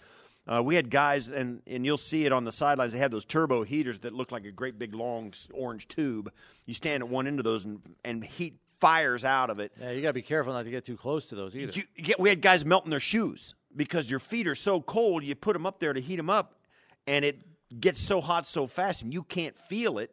[0.50, 2.92] Uh, we had guys, and, and you'll see it on the sidelines.
[2.92, 6.32] They have those turbo heaters that look like a great big long orange tube.
[6.66, 9.72] You stand at one end of those, and, and heat fires out of it.
[9.80, 11.80] Yeah, you got to be careful not to get too close to those either.
[11.96, 15.24] You, we had guys melting their shoes because your feet are so cold.
[15.24, 16.56] You put them up there to heat them up,
[17.06, 17.40] and it
[17.80, 20.12] gets so hot so fast, and you can't feel it.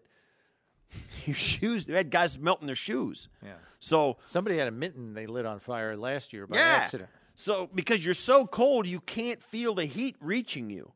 [1.24, 1.86] Your shoes.
[1.86, 3.28] They had guys melting their shoes.
[3.42, 3.54] Yeah.
[3.80, 6.62] So somebody had a mitten they lit on fire last year by yeah.
[6.62, 7.10] accident.
[7.36, 10.92] So because you're so cold, you can't feel the heat reaching you.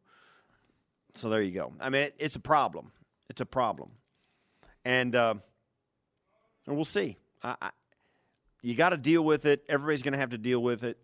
[1.14, 1.72] So there you go.
[1.78, 2.92] I mean, it, it's a problem.
[3.28, 3.90] It's a problem,
[4.84, 5.34] and uh,
[6.66, 7.16] we'll see.
[7.42, 7.70] I, I,
[8.62, 9.64] you got to deal with it.
[9.68, 10.98] Everybody's going to have to deal with it.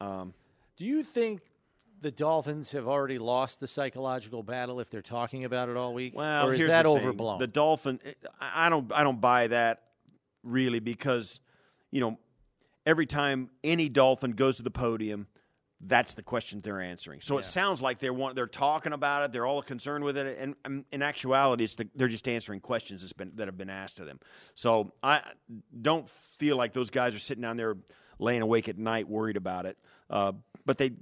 [0.00, 0.34] Um,
[0.76, 1.40] Do you think
[2.00, 6.14] the Dolphins have already lost the psychological battle if they're talking about it all week?
[6.14, 7.38] Well, or is that the overblown?
[7.38, 7.98] The Dolphin,
[8.40, 9.82] I don't, I don't buy that
[10.42, 11.40] really because,
[11.90, 12.18] you know,
[12.86, 15.26] every time any Dolphin goes to the podium,
[15.80, 17.20] that's the question they're answering.
[17.20, 20.38] So it sounds like they're want, they're talking about it, they're all concerned with it,
[20.38, 23.68] and, and in actuality, it's the, they're just answering questions that's been, that have been
[23.70, 24.18] asked of them.
[24.54, 25.20] So I
[25.82, 26.08] don't
[26.38, 27.76] feel like those guys are sitting down there
[28.18, 29.76] laying awake at night worried about it.
[30.08, 30.32] Uh,
[30.64, 30.92] but they,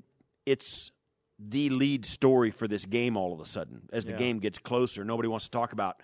[0.47, 0.91] it's
[1.39, 3.83] the lead story for this game all of a sudden.
[3.93, 4.19] As the Yeah.
[4.19, 6.01] game gets closer, nobody wants to talk about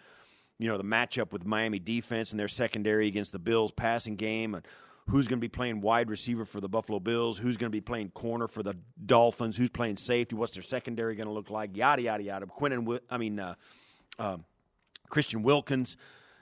[0.58, 4.54] you know the matchup with Miami defense and their secondary against the Bills passing game
[4.56, 4.66] and
[5.08, 7.80] who's going to be playing wide receiver for the Buffalo Bills, who's going to be
[7.80, 11.76] playing corner for the Dolphins, who's playing safety, what's their secondary going to look like,
[11.76, 12.46] yada yada yada.
[12.46, 13.54] Quinn and I mean uh,
[14.18, 14.36] uh,
[15.08, 15.96] Christian Wilkins,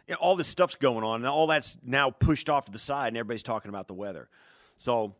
[0.08, 2.78] you know, all this stuff's going on, and all that's now pushed off to the
[2.78, 4.28] side, and everybody's talking about the weather.
[4.76, 5.14] So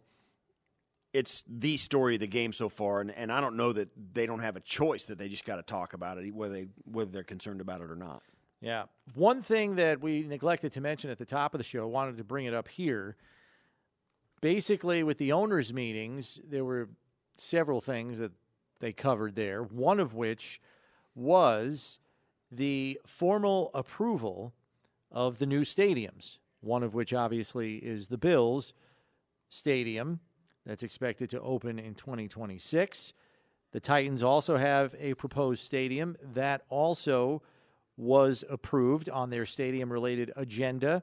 [1.13, 4.27] it's the story of the game so far, and, and I don't know that they
[4.27, 7.11] don't have a choice that they just got to talk about it, whether they whether
[7.11, 8.23] they're concerned about it or not.
[8.61, 8.85] Yeah.
[9.15, 12.17] One thing that we neglected to mention at the top of the show, I wanted
[12.19, 13.17] to bring it up here.
[14.41, 16.89] Basically, with the owners' meetings, there were
[17.37, 18.33] several things that
[18.81, 19.63] they covered there.
[19.63, 20.61] One of which
[21.15, 21.99] was
[22.51, 24.53] the formal approval
[25.11, 26.39] of the new stadiums.
[26.61, 28.75] One of which, obviously, is the Bills
[29.49, 30.21] Stadium
[30.65, 33.13] that's expected to open in 2026.
[33.73, 37.43] The Titans also have a proposed stadium that also
[37.97, 41.03] was approved on their stadium related agenda.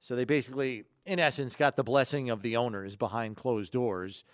[0.00, 4.24] So they basically, in essence, got the blessing of the owners behind closed doors.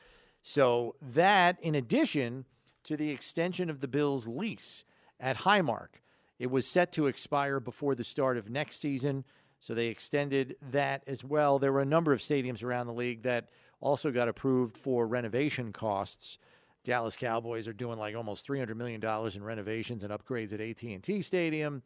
[0.43, 2.45] So that, in addition
[2.83, 4.85] to the extension of the Bills' lease
[5.21, 6.01] at Highmark,
[6.39, 9.25] it was set to expire before the start of next season.
[9.61, 11.59] So they extended that as well.
[11.59, 13.49] There were a number of stadiums around the league that
[13.81, 16.39] also got approved for renovation costs.
[16.83, 20.61] Dallas Cowboys are doing like almost three hundred million dollars in renovations and upgrades at
[20.61, 21.83] AT and T Stadium.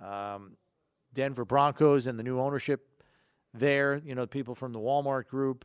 [0.00, 0.56] Um,
[1.14, 2.88] Denver Broncos and the new ownership
[3.54, 5.64] there, you know, people from the Walmart Group,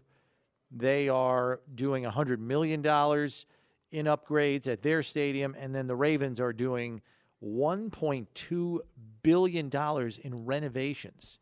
[0.72, 3.46] they are doing hundred million dollars
[3.92, 7.02] in upgrades at their stadium, and then the Ravens are doing
[7.40, 8.82] one point two
[9.24, 11.40] billion dollars in renovations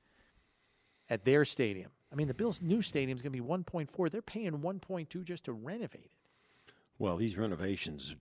[1.10, 1.92] at their stadium.
[2.12, 4.10] I mean, the Bills' new stadium is going to be 1.4.
[4.12, 6.12] They're paying 1.2 just to renovate it.
[6.98, 8.16] Well, these renovations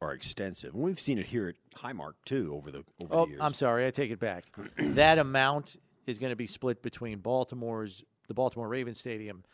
[0.00, 3.30] are extensive, and we've seen it here at Highmark too over the over Oh, the
[3.32, 3.40] years.
[3.42, 4.44] I'm sorry, I take it back.
[4.78, 5.76] that amount
[6.06, 9.44] is going to be split between Baltimore's the Baltimore Ravens Stadium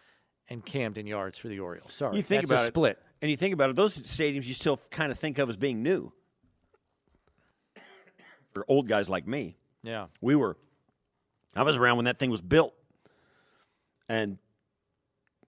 [0.49, 1.93] and Camden Yards for the Orioles.
[1.93, 2.99] Sorry, you think that's about a it, split.
[3.21, 3.77] and you think about it.
[3.77, 6.13] Those stadiums you still kind of think of as being new
[8.53, 9.57] for old guys like me.
[9.83, 10.07] Yeah.
[10.21, 10.57] We were.
[11.55, 12.75] I was around when that thing was built,
[14.09, 14.39] and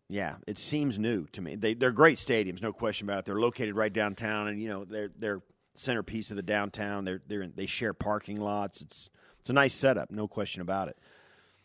[0.09, 1.57] yeah, it seems new to me.
[1.57, 3.25] They they're great stadiums, no question about it.
[3.25, 5.43] They're located right downtown, and you know they're they're
[5.75, 7.05] centerpiece of the downtown.
[7.05, 8.83] They're they're they share parking lots.
[8.83, 9.09] It's
[9.45, 10.97] it's a nice setup, no question about it.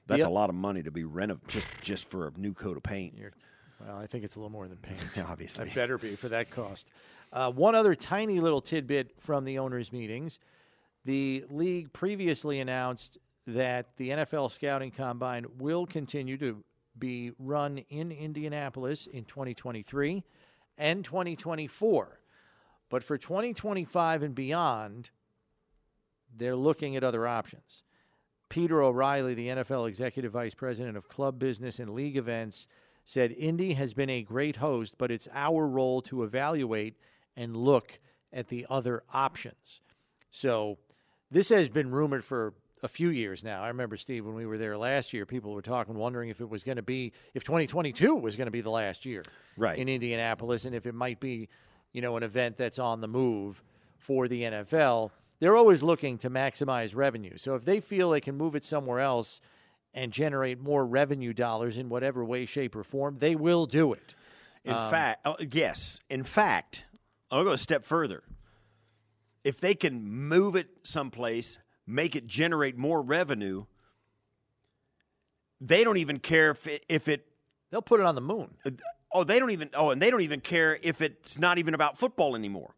[0.05, 2.75] That's The- a lot of money to be renov just just for a new coat
[2.75, 3.17] of paint.
[3.79, 4.99] Well, I think it's a little more than paint.
[5.29, 5.69] Obviously.
[5.69, 6.91] It better be for that cost.
[7.31, 10.39] Uh, one other tiny little tidbit from the owners' meetings.
[11.05, 13.17] The league previously announced
[13.47, 16.61] that the NFL scouting combine will continue to
[16.97, 20.25] be run in Indianapolis in 2023
[20.77, 22.19] and 2024.
[22.89, 25.11] But for 2025 and beyond,
[26.35, 27.83] they're looking at other options.
[28.49, 32.67] Peter O'Reilly, the NFL executive vice president of club business and league events,
[33.05, 36.95] said Indy has been a great host, but it's our role to evaluate
[37.35, 37.99] and look
[38.33, 39.81] at the other options.
[40.31, 40.77] So
[41.31, 43.61] this has been rumored for a few years now.
[43.63, 45.25] I remember Steve when we were there last year.
[45.25, 48.51] People were talking, wondering if it was going to be if 2022 was going to
[48.51, 49.23] be the last year,
[49.57, 49.77] Right.
[49.77, 51.49] in Indianapolis, and if it might be,
[51.91, 53.61] you know, an event that's on the move
[53.97, 55.11] for the NFL.
[55.39, 57.37] They're always looking to maximize revenue.
[57.37, 59.39] So if they feel they can move it somewhere else
[59.93, 64.15] and generate more revenue dollars in whatever way, shape, or form, they will do it.
[64.65, 65.99] In Um, fact, oh, yes.
[66.09, 66.85] In fact,
[67.31, 68.23] I'll go a step further.
[69.43, 73.65] If they can move it someplace, make it generate more revenue,
[75.61, 77.25] they don't even care if it, if it.
[77.71, 78.55] They'll put it on the moon.
[79.11, 79.69] Oh, they don't even.
[79.73, 82.75] Oh, and they don't even care if it's not even about football anymore,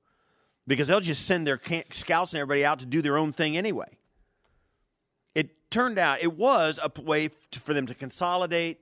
[0.68, 1.60] because they'll just send their
[1.92, 3.98] scouts and everybody out to do their own thing anyway.
[5.36, 8.82] It turned out it was a way f- for them to consolidate,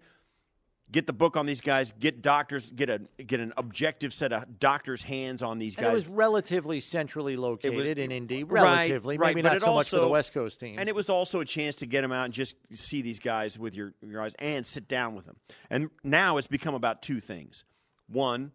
[0.91, 4.59] get the book on these guys, get doctors, get a get an objective set of
[4.59, 5.85] doctors' hands on these guys.
[5.85, 9.89] And it was relatively centrally located in Indy, relatively, right, maybe but not so much
[9.89, 10.77] for the West Coast team.
[10.79, 13.57] And it was also a chance to get them out and just see these guys
[13.59, 15.37] with your, your eyes and sit down with them.
[15.69, 17.63] And now it's become about two things.
[18.07, 18.51] One,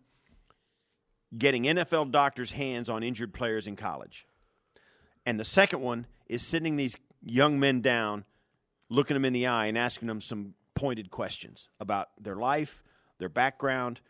[1.36, 4.26] getting NFL doctors' hands on injured players in college.
[5.26, 8.24] And the second one is sitting these young men down,
[8.88, 12.82] looking them in the eye, and asking them some pointed questions about their life,
[13.18, 14.00] their background,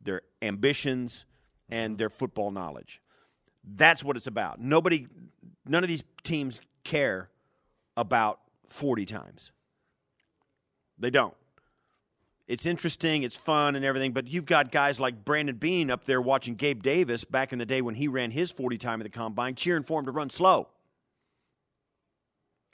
[0.00, 1.24] their ambitions,
[1.68, 3.00] and their football knowledge.
[3.64, 4.60] That's what it's about.
[4.60, 5.06] Nobody,
[5.66, 7.30] none of these teams care
[7.96, 9.50] about 40 times.
[10.98, 11.34] They don't.
[12.48, 16.20] It's interesting, it's fun and everything, but you've got guys like Brandon Beane up there
[16.20, 19.10] watching Gabe Davis back in the day when he ran his 40 time at the
[19.10, 20.68] combine, cheering for him to run slow.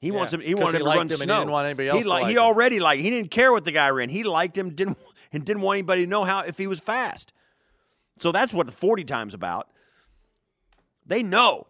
[0.00, 0.40] He Yeah, wants him.
[0.40, 2.08] He wanted he him to run him and he didn't want anybody He, else to
[2.08, 3.02] like he already liked.
[3.02, 4.10] He didn't care what the guy ran.
[4.10, 4.70] He liked him.
[4.70, 4.96] Didn't
[5.32, 7.32] and didn't want anybody to know how if he was fast.
[8.20, 9.68] So that's what the 40 times about.
[11.04, 11.66] They know.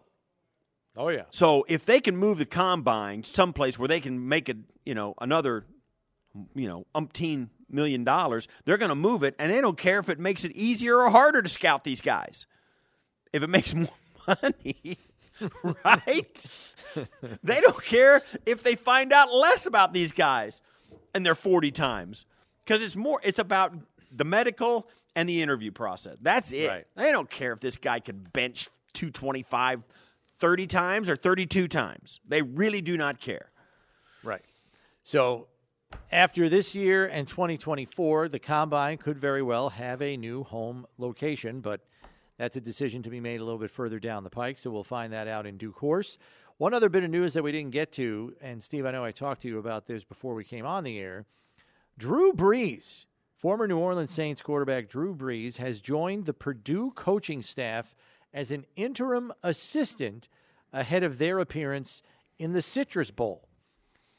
[0.95, 1.23] Oh yeah.
[1.31, 5.15] So if they can move the combine someplace where they can make it, you know,
[5.19, 5.65] another,
[6.53, 10.09] you know, umpteen million dollars, they're going to move it, and they don't care if
[10.09, 12.45] it makes it easier or harder to scout these guys.
[13.33, 13.89] If it makes more
[14.27, 14.97] money,
[15.83, 16.45] right?
[17.43, 20.61] they don't care if they find out less about these guys
[21.13, 22.25] and they're 40 times
[22.63, 23.73] because it's more it's about
[24.11, 26.87] the medical and the interview process that's it Right.
[26.95, 29.83] they don't care if this guy can bench 225
[30.37, 33.51] 30 times or 32 times they really do not care
[34.23, 34.41] Right.
[35.03, 35.47] So
[36.11, 41.61] after this year and 2024, the combine could very well have a new home location,
[41.61, 41.81] but
[42.37, 44.57] that's a decision to be made a little bit further down the pike.
[44.57, 46.17] So we'll find that out in due course.
[46.57, 49.11] One other bit of news that we didn't get to, and Steve, I know I
[49.11, 51.25] talked to you about this before we came on the air.
[51.97, 57.93] Drew Brees, former New Orleans Saints quarterback Drew Brees, has joined the Purdue coaching staff
[58.33, 60.29] as an interim assistant
[60.71, 62.01] ahead of their appearance
[62.37, 63.44] in the Citrus Bowl.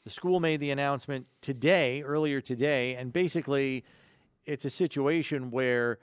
[0.07, 3.83] The school made the announcement today, earlier today, and basically
[4.45, 5.99] it's a situation where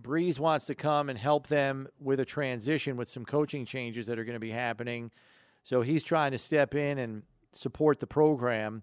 [0.00, 4.18] Brees wants to come and help them with a transition with some coaching changes that
[4.18, 5.12] are going to be happening.
[5.62, 8.82] So he's trying to step in and support the program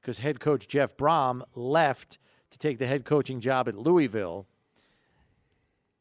[0.00, 2.20] because head coach Jeff Brohm left
[2.50, 4.46] to take the head coaching job at Louisville.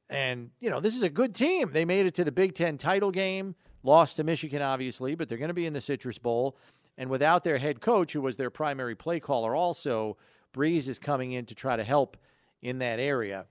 [0.08, 1.72] And, you know, this is a good team.
[1.72, 5.40] They made it to the Big Ten title game, lost to Michigan, obviously, but they're
[5.40, 6.56] going to be in the Citrus Bowl.
[6.98, 10.18] And without their head coach, who was their primary play caller, also,
[10.54, 12.18] Brees is coming in to try to help
[12.62, 13.46] in that area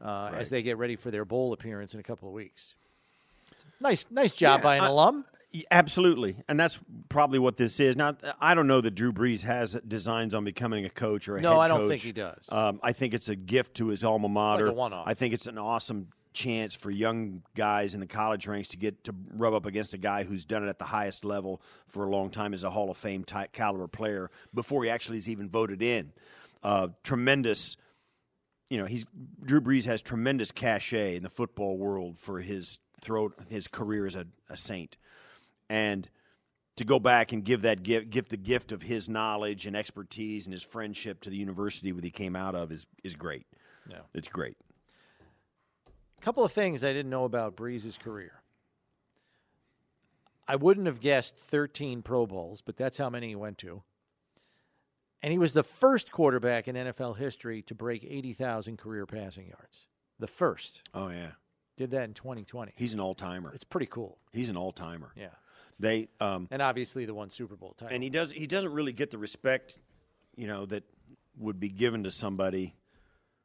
[0.00, 2.74] uh, as they get ready for their bowl appearance in a couple of weeks.
[3.80, 5.24] Nice, nice job Yeah, by an I- alum.
[5.70, 7.94] Absolutely, and that's probably what this is.
[7.96, 11.40] Now, I don't know that Drew Brees has designs on becoming a coach or a
[11.40, 11.88] No, head I don't coach.
[11.90, 12.44] think he does.
[12.48, 14.72] Um, I think it's a gift to his alma mater.
[14.72, 15.06] one-off.
[15.06, 19.04] I think it's an awesome chance for young guys in the college ranks to get
[19.04, 22.10] to rub up against a guy who's done it at the highest level for a
[22.10, 25.48] long time as a Hall of Fame type caliber player before he actually is even
[25.48, 26.12] voted in.
[26.62, 27.76] Uh, tremendous
[28.68, 29.06] you know, he's
[29.44, 34.16] Drew Brees has tremendous cachet in the football world for his throw his career as
[34.16, 34.96] a, a saint,
[35.68, 36.08] and
[36.76, 40.46] to go back and give that gift, give the gift of his knowledge and expertise
[40.46, 43.46] and his friendship to the university that he came out of is is great.
[43.90, 43.98] Yeah.
[44.14, 44.56] it's great.
[46.24, 48.40] Couple of things I didn't know about Brees's career.
[50.48, 53.82] I wouldn't have guessed 13 Pro Bowls, but that's how many he went to.
[55.22, 59.86] And he was the first quarterback in NFL history to break 80,000 career passing yards.
[60.18, 60.88] The first.
[60.94, 61.32] Oh yeah,
[61.76, 62.72] Did that in 2020.
[62.74, 63.52] he's an all timer.
[63.52, 64.16] It's pretty cool.
[64.32, 65.12] He's an all timer.
[65.16, 65.28] Yeah.
[65.78, 67.94] They um, And obviously the one Super Bowl title.
[67.94, 69.76] and he does he doesn't really get the respect,
[70.36, 70.84] you know, that
[71.36, 72.76] would be given to somebody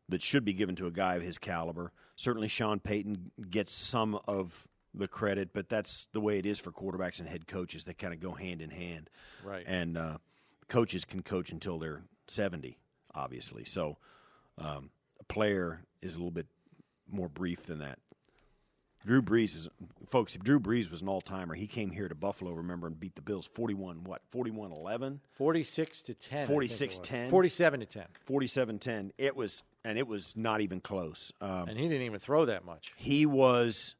[0.09, 1.91] that should be given to a guy of his caliber.
[2.15, 6.71] Certainly, Sean Payton gets some of the credit, but that's the way it is for
[6.71, 7.83] quarterbacks and head coaches.
[7.83, 9.09] They kind of go hand in hand.
[9.43, 9.63] Right.
[9.67, 10.17] And uh,
[10.67, 12.77] coaches can coach until they're 70,
[13.15, 13.63] obviously.
[13.63, 13.97] So
[14.57, 14.89] um,
[15.19, 16.47] a player is a little bit
[17.09, 17.99] more brief than that.
[19.05, 19.69] Drew Brees is,
[20.07, 21.55] folks, Drew Brees was an all timer.
[21.55, 25.21] He came here to Buffalo, remember, and beat the Bills 41, what, 41 11?
[25.31, 26.41] 46 to 10.
[26.41, 27.29] I 46 10.
[27.29, 28.05] 47 to 10.
[28.21, 29.13] 47 10.
[29.17, 31.31] It was, and it was not even close.
[31.41, 32.91] Um, And he didn't even throw that much.
[32.97, 33.95] he was,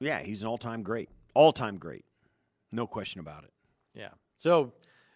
[0.00, 1.08] yeah, he's an all time great.
[1.34, 2.04] All time great.
[2.70, 3.52] No question about it.
[3.94, 4.10] Yeah.
[4.36, 4.72] So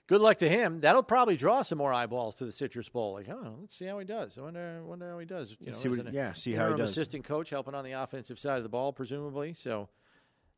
[0.07, 0.80] good luck to him.
[0.80, 3.14] That'll probably draw some more eyeballs to the Citrus Bowl.
[3.14, 4.38] Like, oh, let's see how he does.
[4.38, 5.57] I wonder, wonder how he does.
[5.61, 6.90] You know, See what- yeah, see how he does.
[6.90, 9.53] Assistant coach helping on the offensive side of the ball, presumably.
[9.55, 9.88] So,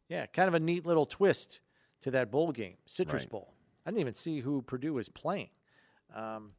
[0.09, 1.61] yeah, kind of a neat little twist
[2.03, 3.31] to that bowl game, Citrus Right.
[3.31, 3.55] Bowl.
[3.87, 5.51] I didn't even see who Purdue is playing.
[6.15, 6.53] Um,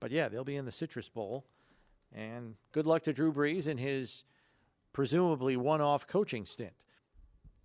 [0.00, 1.44] but yeah, they'll be in the Citrus Bowl.
[2.14, 4.24] And good luck to Drew Brees in his
[4.92, 6.72] presumably one off coaching stint.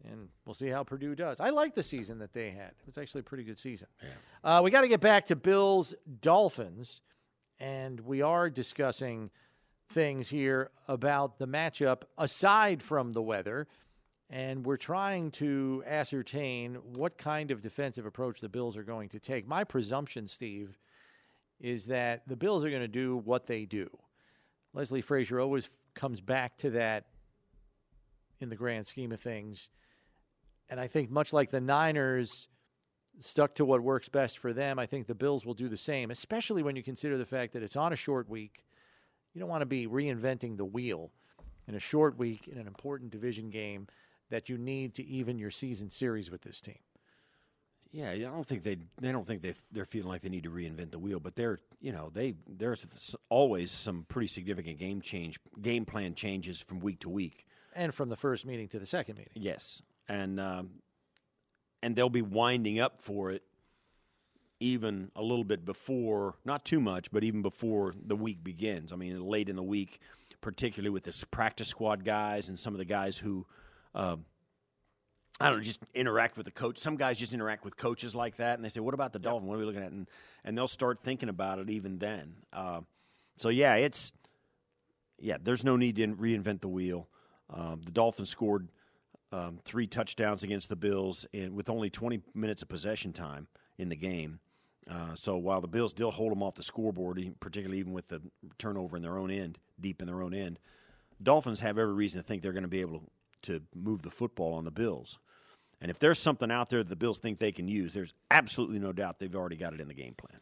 [0.05, 1.39] And we'll see how Purdue does.
[1.39, 2.71] I like the season that they had.
[2.71, 3.87] It was actually a pretty good season.
[4.43, 7.01] Uh, we got to get back to Bills Dolphins.
[7.59, 9.29] And we are discussing
[9.89, 13.67] things here about the matchup aside from the weather.
[14.29, 19.19] And we're trying to ascertain what kind of defensive approach the Bills are going to
[19.19, 19.47] take.
[19.47, 20.77] My presumption, Steve,
[21.61, 23.89] is that the Bills are going to do what they do.
[24.73, 27.05] Leslie Frazier always comes back to that
[28.39, 29.69] in the grand scheme of things.
[30.69, 32.47] And I think, much like the Niners
[33.19, 36.09] stuck to what works best for them, I think the Bills will do the same,
[36.09, 38.63] especially when you consider the fact that it's on a short week.
[39.33, 41.11] You don't want to be reinventing the wheel
[41.67, 43.87] in a short week in an important division game
[44.29, 46.79] that you need to even your season series with this team.
[47.93, 50.49] Yeah, I don't think they they don't think they they're feeling like they need to
[50.49, 52.85] reinvent the wheel, but they're you know they there's
[53.29, 57.45] always some pretty significant game change game plan changes from week to week.
[57.75, 59.33] And from the first meeting to the second meeting.
[59.35, 60.71] Yes, and um,
[61.83, 63.43] and they'll be winding up for it
[64.59, 68.91] even a little bit before, not too much, but even before the week begins.
[68.91, 69.99] I mean, late in the week,
[70.41, 73.45] particularly with this practice squad guys and some of the guys who.
[73.93, 74.25] Um,
[75.39, 76.77] I don't know, just interact with the coach.
[76.77, 79.47] Some guys just interact with coaches like that, and they say, "What about the Dolphin?
[79.47, 80.07] What are we looking at?" And
[80.43, 82.35] and they'll start thinking about it even then.
[82.51, 82.81] Uh,
[83.37, 84.13] so yeah, it's
[85.19, 85.37] yeah.
[85.41, 87.07] There's no need to reinvent the wheel.
[87.49, 88.69] Um, the Dolphins scored
[89.33, 93.89] um, three touchdowns against the Bills in, with only 20 minutes of possession time in
[93.89, 94.39] the game.
[94.89, 98.21] Uh, so while the Bills still hold them off the scoreboard, particularly even with the
[98.57, 100.59] turnover in their own end, deep in their own end,
[101.21, 103.05] Dolphins have every reason to think they're going to be able to,
[103.53, 105.17] to move the football on the Bills.
[105.83, 108.79] And if there's something out there that the Bills think they can use, there's absolutely
[108.79, 110.39] no doubt they've already got it in the game plan.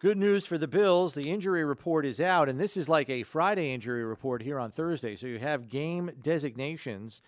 [0.00, 1.14] Good news for the Bills.
[1.14, 4.72] The injury report is out, and this is like a Friday injury report here on
[4.72, 5.14] Thursday.
[5.14, 7.22] So you have game designations,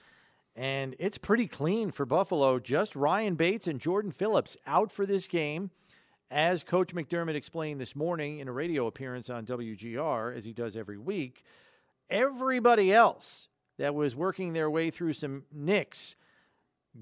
[0.57, 2.59] and it's pretty clean for Buffalo.
[2.59, 5.71] Just Ryan Bates and Jordan Phillips out for this game.
[6.29, 10.75] As Coach McDermott explained this morning in a radio appearance on WGR, as he does
[10.75, 11.45] every week,
[12.11, 16.17] everybody else that was working their way through some nicks,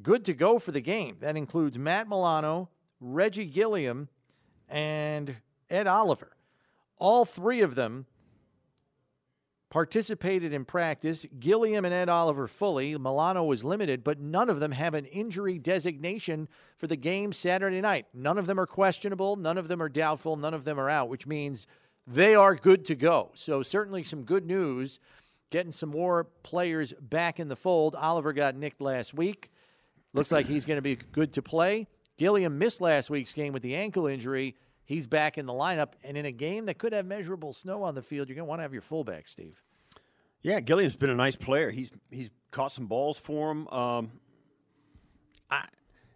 [0.03, 1.17] good to go for the game.
[1.21, 2.71] That includes Matt Milano,
[3.01, 4.09] Reggie Gilliam,
[4.69, 5.37] and
[5.71, 6.37] Ed Oliver.
[6.99, 8.07] All three of them
[9.75, 11.27] participated in practice.
[11.41, 12.97] Gilliam and Ed Oliver fully.
[12.97, 17.81] Milano was limited, but none of them have an injury designation for the game Saturday
[17.81, 18.07] night.
[18.15, 19.35] None of them are questionable.
[19.35, 20.37] None of them are doubtful.
[20.37, 21.67] None of them are out, which means
[22.07, 23.33] they are good to go.
[23.35, 25.01] So, certainly some good news
[25.51, 27.95] getting some more players back in the fold.
[27.95, 29.51] Oliver got nicked last week.
[30.15, 31.89] Looks like he's going to be good to play.
[32.17, 34.55] Gilliam missed last week's game with the ankle injury.
[34.85, 35.93] He's back in the lineup.
[36.05, 38.49] And in a game that could have measurable snow on the field, you're going to
[38.49, 39.63] want to have your fullback, Steve.
[40.43, 41.71] Yeah, Gilliam's been a nice player.
[41.71, 43.67] He's he's caught some balls for him.
[43.69, 44.13] Um,
[45.51, 45.65] I,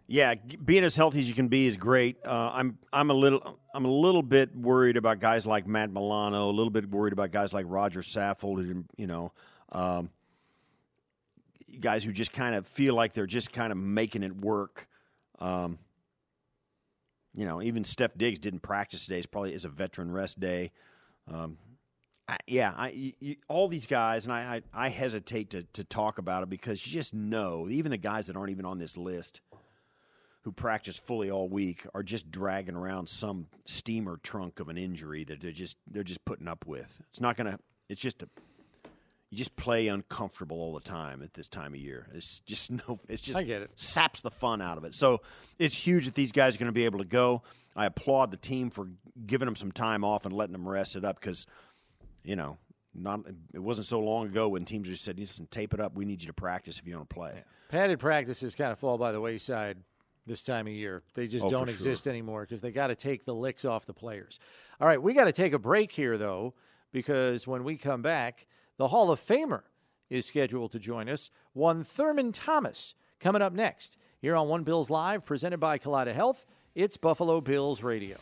[0.05, 2.17] yeah, being as healthy as you can be is great.
[2.23, 6.47] Uh, I'm I'm a little I'm a little bit worried about guys like Matt Milano.
[6.47, 8.85] A little bit worried about guys like Rodger Saffold.
[8.97, 9.31] You know,
[9.71, 10.11] um,
[11.79, 14.87] guys who just kind of feel like they're just kind of making it work.
[15.39, 15.79] Um,
[17.33, 19.17] you know, even Steph Diggs didn't practice today.
[19.17, 20.71] It's probably is a veteran rest day.
[21.31, 21.57] Um,
[22.27, 26.17] I, yeah, I, you, all these guys, and I, I, I hesitate to, to talk
[26.17, 29.41] about it because you just know, even the guys that aren't even on this list
[30.43, 35.23] who practice fully all week are just dragging around some steamer trunk of an injury
[35.23, 37.01] that they're just they're just putting up with.
[37.09, 37.59] It's not gonna.
[37.89, 38.29] It's just a.
[39.31, 42.07] You just play uncomfortable all the time at this time of year.
[42.13, 42.99] It's just no.
[43.07, 43.71] It's just I get it.
[43.75, 44.95] saps the fun out of it.
[44.95, 45.21] So
[45.59, 47.43] it's huge that these guys are going to be able to go.
[47.75, 48.87] I applaud the team for
[49.27, 51.45] giving them some time off and letting them rest it up because,
[52.23, 52.57] you know,
[52.95, 53.21] not
[53.53, 55.93] it wasn't so long ago when teams just said, "Listen, tape it up.
[55.95, 58.97] We need you to practice if you want to play." Padded practices kind of fall
[58.97, 59.77] by the wayside
[60.25, 61.03] this time of year.
[61.13, 61.73] They just Oh, don't sure.
[61.73, 64.39] exist anymore because they got to take the licks off the players.
[64.81, 66.55] All right, we got to take a break here though
[66.91, 68.47] because when we come back,
[68.79, 69.63] the Hall of Famer
[70.09, 71.29] is scheduled to join us.
[71.53, 76.45] One Thurman Thomas coming up next here on One Bills Live, presented by Catholic Health.
[76.73, 78.17] It's Buffalo Bills Radio.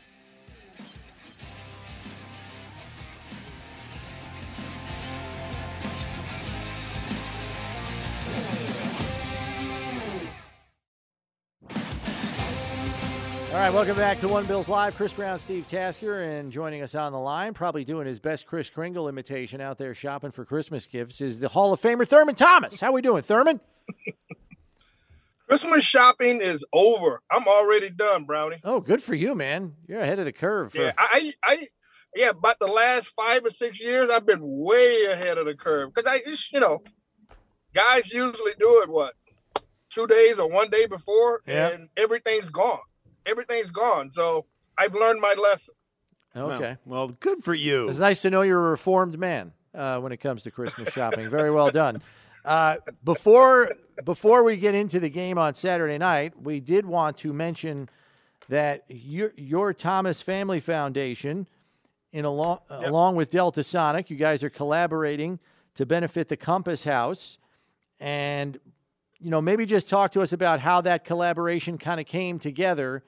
[13.58, 14.96] All right, welcome back to One Bills Live.
[14.96, 18.70] Chris Brown, Steve Tasker, and joining us on the line, probably doing his best Kris
[18.70, 22.80] Kringle imitation out there shopping for Christmas gifts, is the Hall of Famer Thurman Thomas.
[22.80, 23.60] How are we doing, Thurman?
[25.48, 27.24] Christmas shopping is over.
[27.32, 28.58] I'm already done, Brownie.
[28.64, 29.74] Oh, good for you, man.
[29.88, 30.74] You're ahead of the curve.
[30.74, 31.66] For, Yeah, I, I,
[32.16, 35.92] yeah, about the last five or six years, I've been way ahead of the curve
[35.96, 36.84] because I, just, you know,
[37.74, 39.16] guys usually do it what
[39.90, 41.70] two days or one day before, Yeah.
[41.70, 42.82] and everything's gone.
[43.28, 44.12] Everything's gone.
[44.12, 44.46] So
[44.78, 45.74] I've learned my lesson.
[46.36, 46.78] Okay.
[46.86, 47.90] Well, good for you.
[47.90, 51.30] It's nice to know you're a reformed man uh, when it comes to Christmas shopping.
[51.30, 52.02] Very well done.
[52.46, 53.72] Uh, before
[54.06, 57.90] before we get into the game on Saturday night, we did want to mention
[58.50, 61.48] that your your Thomas Family Foundation,
[62.14, 65.40] in along along with Delta Sonic, you guys are collaborating
[65.76, 67.38] to benefit the Compass House,
[68.00, 68.58] and
[69.20, 73.04] you know maybe just talk to us about how that collaboration kind of came together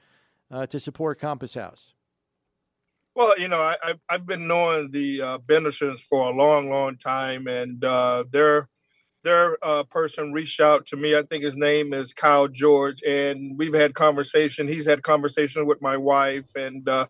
[0.50, 1.94] uh, to support Compass House.
[3.14, 6.96] Well, you know, I, I've, I've been knowing the uh, Bendersons for a long, long
[6.96, 8.68] time, and uh, their
[9.22, 11.14] their uh, person reached out to me.
[11.14, 14.66] I think his name is Kyle George, and we've had conversation.
[14.66, 17.06] He's had conversation with my wife, and uh,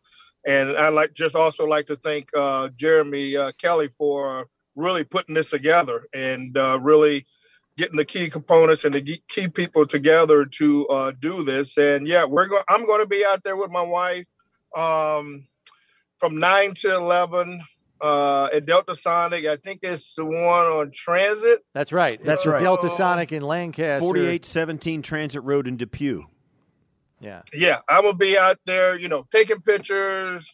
[0.47, 5.35] and I like just also like to thank uh, Jeremy uh, Kelly for really putting
[5.35, 7.27] this together and uh, really
[7.81, 11.79] getting the key components and the key people together to uh, do this.
[11.79, 12.63] And yeah, we're going.
[12.69, 14.27] I'm going to be out there with my wife.
[14.77, 15.49] Um,
[16.19, 17.63] from nine to eleven
[18.01, 19.47] uh, at Delta Sonic.
[19.47, 21.65] I think it's the one on Transit.
[21.73, 22.23] That's right.
[22.23, 22.63] That's It's the right.
[22.63, 24.01] Delta Sonic in Lancaster.
[24.01, 26.25] 4817 Transit Road in Depew.
[27.21, 27.43] Yeah.
[27.53, 28.99] Yeah, I'm gonna be out there.
[28.99, 30.51] You know, taking pictures.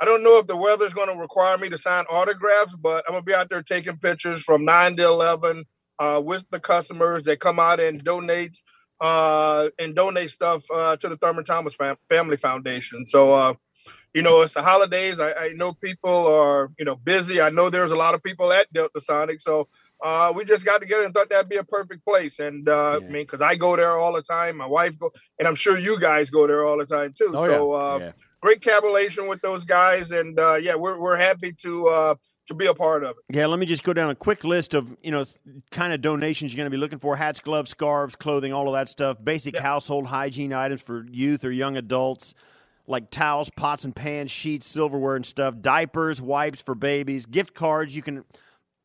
[0.00, 3.14] I don't know if the weather's going to require me to sign autographs, but I'm
[3.14, 5.64] gonna be out there taking pictures from nine to eleven
[5.98, 8.60] uh, with the customers that come out and donate
[9.00, 13.06] uh, and donate stuff uh, to the Thurman Thomas Fam- Family Foundation.
[13.06, 13.34] So.
[13.34, 13.54] Uh,
[14.14, 15.20] you know, it's the holidays.
[15.20, 17.40] I, I know people are, you know, busy.
[17.40, 19.40] I know there's a lot of people at Delta Sonic.
[19.40, 19.68] So
[20.04, 22.38] uh, we just got together and thought that'd be a perfect place.
[22.38, 25.48] And uh, I mean, because I go there all the time, my wife go, and
[25.48, 27.32] I'm sure you guys go there all the time too.
[27.34, 27.82] Oh, so yeah.
[27.82, 28.12] uh, Yeah.
[28.40, 32.14] great collaboration with those guys, and uh, yeah, we're we're happy to uh,
[32.46, 33.36] to be a part of it.
[33.36, 35.24] Yeah, let me just go down a quick list of you know
[35.70, 38.74] kind of donations you're going to be looking for: hats, gloves, scarves, clothing, all of
[38.74, 39.18] that stuff.
[39.22, 42.34] Basic household hygiene items for youth or young adults,
[42.86, 45.54] like towels, pots and pans, sheets, silverware and stuff.
[45.60, 47.94] Diapers, wipes for babies, gift cards.
[47.94, 48.24] You can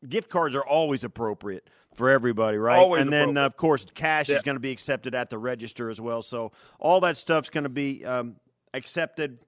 [0.08, 2.78] gift cards are always appropriate for everybody, right?
[2.78, 4.36] Always and then of course cash Yeah.
[4.36, 6.22] is going to be accepted at the register as well.
[6.22, 8.36] So all that stuff's going to be um,
[8.72, 9.38] accepted,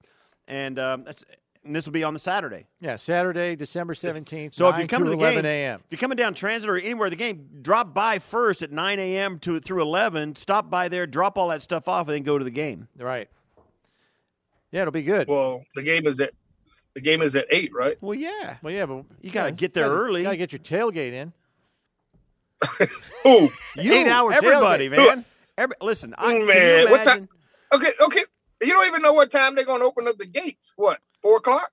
[0.47, 1.23] and um, that's.
[1.63, 2.65] And this will be on the Saturday.
[2.79, 4.55] Yeah, Saturday, December 17th.
[4.55, 5.79] So if you're coming to the 11 game, a.m.
[5.85, 9.37] if you're coming down Transit or anywhere the game, drop by first at 9 a.m.
[9.39, 10.35] to through 11.
[10.35, 12.87] Stop by there, drop all that stuff off, and then go to the game.
[12.97, 13.29] Right.
[14.71, 15.27] Yeah, it'll be good.
[15.27, 16.31] Well, the game is at
[16.95, 17.97] the game is at eight, right?
[18.01, 18.57] Well, yeah.
[18.63, 20.21] Well, yeah, but You gotta get there early.
[20.21, 21.33] You got to get your tailgate in.
[23.23, 23.51] Who?
[23.75, 25.07] You, Eight-hour everybody, tailgate.
[25.07, 25.25] man.
[25.57, 27.27] Every, listen, I, can you Man, what imagine?
[27.27, 27.29] time?
[27.73, 28.21] Okay, okay.
[28.61, 30.73] You don't even know what time they're going to open up the gates.
[30.75, 30.99] What?
[31.21, 31.71] Four o'clock?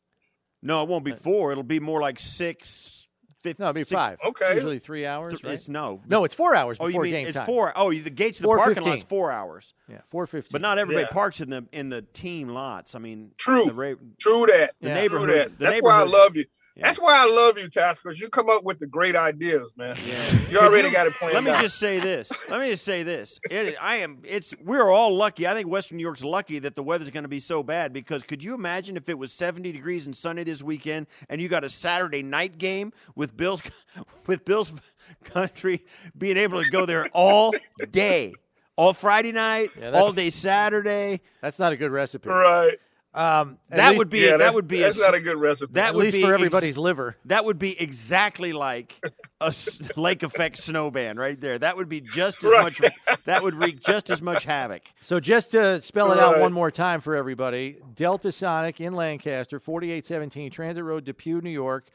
[0.62, 1.52] No, it won't be four.
[1.52, 2.94] It'll be more like six.
[3.40, 4.18] Fifty, No, it'll be five.
[4.20, 4.54] It's Okay.
[4.54, 5.68] usually three hours, It's, right?
[5.68, 7.46] no, No, it's four hours Oh, before you mean game it's time.
[7.46, 7.72] four?
[7.76, 8.90] Oh, the gates of the parking 4:15.
[8.90, 9.74] lot's four hours.
[9.88, 10.50] Yeah, four fifteen.
[10.50, 11.12] But not everybody Yeah.
[11.12, 12.96] parks in the in the team lots.
[12.96, 13.66] I mean, True.
[13.66, 14.74] The, ra- True that.
[14.80, 14.94] the Yeah.
[14.94, 15.30] Neighborhood.
[15.30, 15.58] that.
[15.58, 16.46] The That's why I love you.
[16.78, 16.86] Yeah.
[16.86, 19.96] That's why I love you, Task, because you come up with the great ideas, man.
[20.06, 20.38] Yeah.
[20.48, 21.60] You already got it planned Let me out.
[21.60, 22.30] just say this.
[22.48, 23.40] Let me just say this.
[23.50, 24.18] It, I am.
[24.24, 24.54] It's.
[24.64, 25.48] We're all lucky.
[25.48, 27.92] I think Western New York's lucky that the weather's going to be so bad.
[27.92, 31.48] Because could you imagine if it was 70 degrees and sunny this weekend, and you
[31.48, 33.60] got a Saturday night game with Bills,
[34.26, 34.72] with Bills
[35.24, 35.80] country
[36.16, 37.52] being able to go there all
[37.90, 38.34] day,
[38.76, 41.22] all Friday night, Yeah, all day Saturday.
[41.40, 42.28] That's not a good recipe.
[42.28, 42.78] right.
[43.14, 44.20] Um, That least- would be.
[44.20, 44.80] Yeah, that would be.
[44.80, 45.72] That's a, not a good recipe.
[45.74, 47.16] that at would least be for ex- everybody's liver.
[47.24, 49.00] That would be exactly like
[49.40, 49.52] a
[49.96, 51.58] lake effect snowband right there.
[51.58, 52.62] That would be just as Right.
[52.64, 52.80] much.
[53.24, 54.82] That would wreak just as much havoc.
[55.00, 59.58] So just to spell it out one more time for everybody, Delta Sonic in Lancaster,
[59.58, 61.90] 4817 Transit Road, Depew, New York.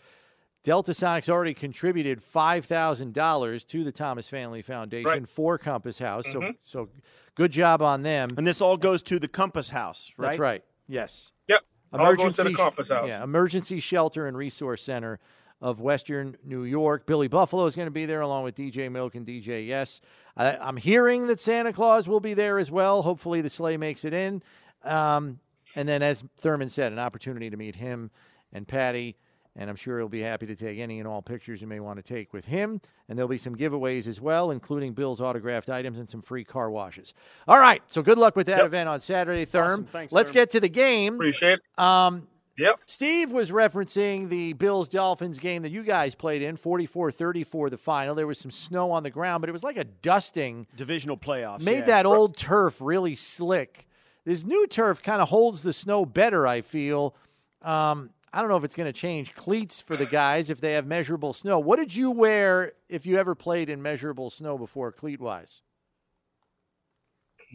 [0.63, 5.29] Delta Sonics already contributed five thousand dollars to the Thomas Family Foundation Right.
[5.29, 6.25] for Compass House.
[6.31, 6.55] So, Mhm.
[6.63, 6.89] so
[7.35, 8.29] good job on them.
[8.37, 10.27] And this all goes to the Compass House, right?
[10.29, 10.63] That's right.
[10.87, 11.31] Yes.
[11.47, 11.61] Yep.
[11.93, 13.07] All goes to the Compass House.
[13.07, 15.19] Yeah, Emergency Shelter and Resource Center
[15.61, 17.05] of Western New York.
[17.05, 20.01] Billy Buffalo is going to be there along with DJ Milk and DJ Yes.
[20.35, 23.03] I, I'm hearing that Santa Claus will be there as well.
[23.03, 24.43] Hopefully, the sleigh makes it in.
[24.83, 25.39] Um,
[25.75, 28.11] and then, as Thurman said, an opportunity to meet him
[28.51, 29.15] and Patti.
[29.55, 31.97] And I'm sure he'll be happy to take any and all pictures you may want
[31.97, 32.81] to take with him.
[33.07, 36.71] And there'll be some giveaways as well, including Bill's autographed items and some free car
[36.71, 37.13] washes.
[37.47, 37.83] All right.
[37.87, 38.65] So good luck with that Yep.
[38.65, 39.73] event on Saturday, Therm.
[39.73, 39.85] Awesome.
[39.85, 40.33] Thanks, Let's Therm.
[40.33, 41.13] get to the game.
[41.15, 41.79] Appreciate it.
[41.79, 42.27] Um,
[42.57, 42.79] yep.
[42.87, 47.77] Steve was referencing the Bills Dolphins game that you guys played in, 44 34, the
[47.77, 48.15] final.
[48.15, 50.65] There was some snow on the ground, but it was like a dusting.
[50.75, 51.61] Divisional playoffs.
[51.61, 51.85] Made yeah.
[51.85, 53.87] that old turf really slick.
[54.25, 57.13] This new turf kind of holds the snow better, I feel.
[57.61, 60.73] Um, I don't know if it's going to change cleats for the guys if they
[60.73, 61.59] have measurable snow.
[61.59, 65.61] What did you wear if you ever played in measurable snow before, cleat wise?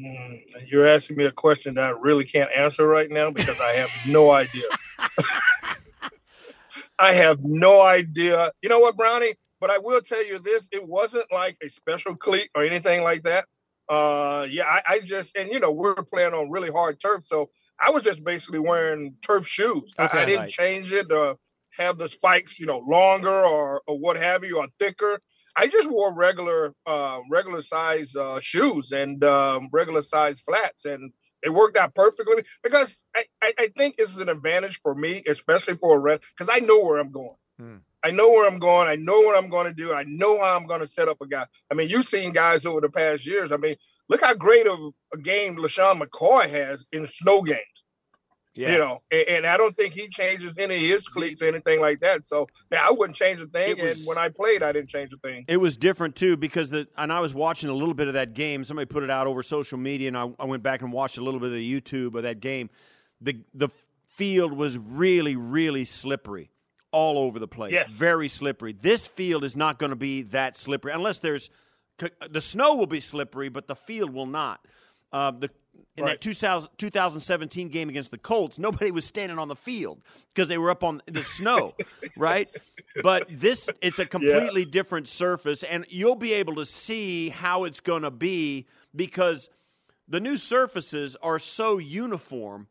[0.00, 3.72] Mm, You're asking me a question that I really can't answer right now because I
[3.72, 4.66] have no idea.
[7.00, 8.52] I have no idea.
[8.62, 9.34] You know what, Brownie?
[9.60, 13.24] But I will tell you this: it wasn't like a special cleat or anything like
[13.24, 13.46] that.
[13.88, 17.50] Uh, yeah, I, I just and you know we're playing on really hard turf, so
[17.80, 19.92] I was just basically wearing turf shoes.
[19.98, 20.50] I- I, didn't Right.
[20.50, 21.36] change it to
[21.76, 25.20] have the spikes, you know, longer or or what have you, or thicker.
[25.56, 31.12] I just wore regular, uh, regular size uh, shoes and um, regular size flats, and
[31.42, 35.22] it worked out perfectly because I, I, I think this is an advantage for me,
[35.26, 37.36] especially for a rent, because I know where I'm going.
[38.04, 38.88] I know where I'm going.
[38.88, 39.92] I know what I'm going to do.
[39.92, 41.46] I know how I'm going to set up a guy.
[41.70, 43.50] I mean, you've seen guys over the past years.
[43.50, 43.74] I mean,
[44.08, 44.78] look how great of
[45.12, 47.62] a game LeSean McCoy has in snow games.
[48.54, 48.72] Yeah.
[48.72, 51.80] You know, and, and I don't think he changes any of his cleats or anything
[51.80, 52.26] like that.
[52.26, 53.78] So now I wouldn't change a thing.
[53.80, 55.44] Was- and when I played, I didn't change a thing.
[55.46, 58.34] It was different too because the and I was watching a little bit of that
[58.34, 58.64] game.
[58.64, 61.20] Somebody put it out over social media, and I, I went back and watched a
[61.22, 62.68] little bit of the YouTube of that game.
[63.20, 63.68] The the
[64.16, 66.50] field was really really slippery
[66.90, 67.72] all over the place.
[67.72, 67.92] Yes.
[67.92, 68.72] very slippery.
[68.72, 71.48] This field is not going to be that slippery unless there's
[72.30, 74.64] the snow will be slippery, but the field will not.
[75.12, 75.50] Uh, the
[75.96, 80.00] in that 2000, 2017 game against the Colts, nobody was standing on the field
[80.32, 81.74] because they were up on the snow,
[82.16, 82.48] right?
[83.02, 87.80] But this, it's a completely different surface, and you'll be able to see how it's
[87.80, 89.50] going to be because
[90.06, 92.68] the new surfaces are so uniform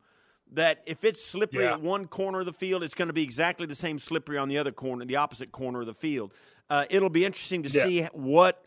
[0.52, 1.74] that if it's slippery Yeah.
[1.74, 4.48] at one corner of the field, it's going to be exactly the same slippery on
[4.48, 6.34] the other corner, the opposite corner of the field.
[6.70, 7.84] Uh, it'll be interesting to Yeah.
[7.84, 8.64] see what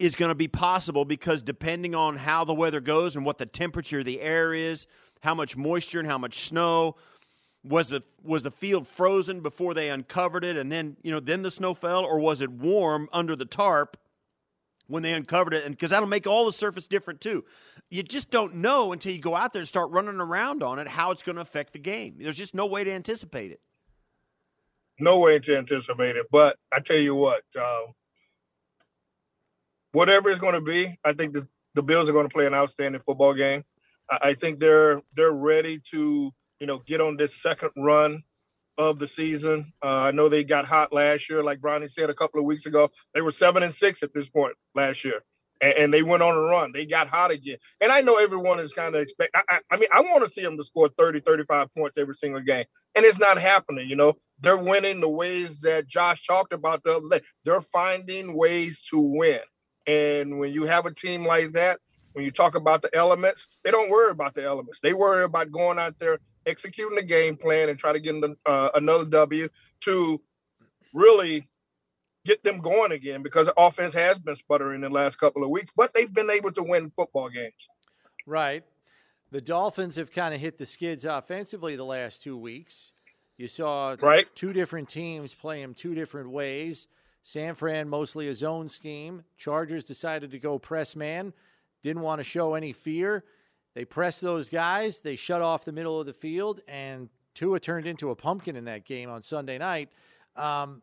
[0.00, 3.46] is going to be possible because depending on how the weather goes and what the
[3.46, 4.86] temperature of the air is,
[5.22, 6.96] how much moisture and how much snow
[7.62, 10.56] was the was the field frozen before they uncovered it?
[10.56, 13.96] And then you know then the snow fell or was it warm under the tarp
[14.86, 15.64] when they uncovered it?
[15.64, 17.44] And because that'll make all the surface different too.
[17.88, 20.88] You just don't know until you go out there and start running around on it
[20.88, 22.16] how it's going to affect the game.
[22.18, 23.60] There's just no way to anticipate it.
[24.98, 26.26] No way to anticipate it.
[26.30, 27.94] But I tell you what, um,
[29.94, 32.54] whatever it's going to be, I think the, the Bills are going to play an
[32.54, 33.64] outstanding football game.
[34.10, 38.22] I, I think they're they're ready to you know get on this second run
[38.76, 39.72] of the season.
[39.82, 42.66] Uh, I know they got hot last year, like Brownie said a couple of weeks
[42.66, 42.90] ago.
[43.14, 45.22] They were seven and six at this point last year.
[45.60, 46.72] And, and they went on a run.
[46.72, 47.58] They got hot again.
[47.80, 49.36] And I know everyone is kind of expect.
[49.36, 52.14] I, I, I mean, I want to see them to score 30, 35 points every
[52.14, 52.64] single game.
[52.96, 53.88] And it's not happening.
[53.88, 57.24] You know, they're winning the ways that Josh talked about the other day.
[57.44, 59.38] They're finding ways to win.
[59.86, 61.80] And when you have a team like that,
[62.12, 64.80] when you talk about the elements, they don't worry about the elements.
[64.80, 68.36] They worry about going out there, executing the game plan, and try to get them,
[68.46, 69.48] uh, another W
[69.80, 70.20] to
[70.92, 71.48] really
[72.24, 75.50] get them going again because the offense has been sputtering in the last couple of
[75.50, 77.68] weeks, but they've been able to win football games.
[78.26, 78.64] Right.
[79.30, 82.92] The Dolphins have kind of hit the skids offensively the last two weeks.
[83.36, 84.28] You saw Right.
[84.36, 86.86] two different teams play them two different ways.
[87.26, 89.24] San Fran mostly a zone scheme.
[89.38, 91.32] Chargers decided to go press man.
[91.82, 93.24] Didn't want to show any fear.
[93.74, 94.98] They pressed those guys.
[94.98, 98.66] They shut off the middle of the field, and Tua turned into a pumpkin in
[98.66, 99.88] that game on Sunday night.
[100.36, 100.82] Um,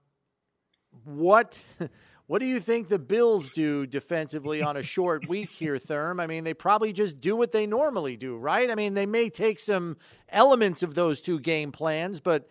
[1.05, 1.63] what
[2.25, 6.19] what do you think the Bills do defensively on a short week here, Therm?
[6.19, 8.71] I mean, they probably just do what they normally do, right?
[8.71, 9.95] I mean, they may take some
[10.27, 12.49] elements of those two game plans, but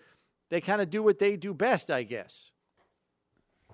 [0.49, 2.53] they kind of do what they do best, I guess.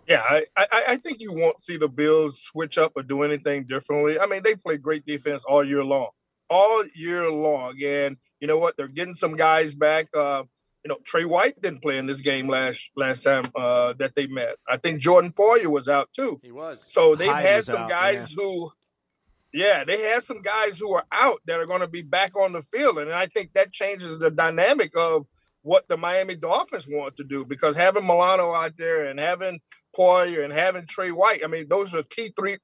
[0.08, 3.64] Yeah, I, I, I think you won't see the Bills switch up or do anything
[3.64, 4.20] differently.
[4.20, 6.10] I mean, they play great defense all year long,
[6.48, 7.82] all year long.
[7.82, 8.76] And you know what?
[8.76, 10.06] They're getting some guys back.
[10.14, 10.44] Uh,
[10.84, 14.28] you know, Tre White didn't play in this game last last time uh, that they
[14.28, 14.54] met.
[14.68, 16.38] I think Jordan Poyer was out too.
[16.40, 16.84] He was.
[16.88, 18.44] So they've Hyde had some out, guys yeah.
[18.44, 18.72] who,
[19.52, 22.52] yeah, they had some guys who are out that are going to be back on
[22.52, 25.26] the field, and I think that changes the dynamic of
[25.62, 29.58] what the Miami Dolphins want to do because having Milano out there and having
[29.96, 32.58] Poyer and having Tre White, I mean, those are key three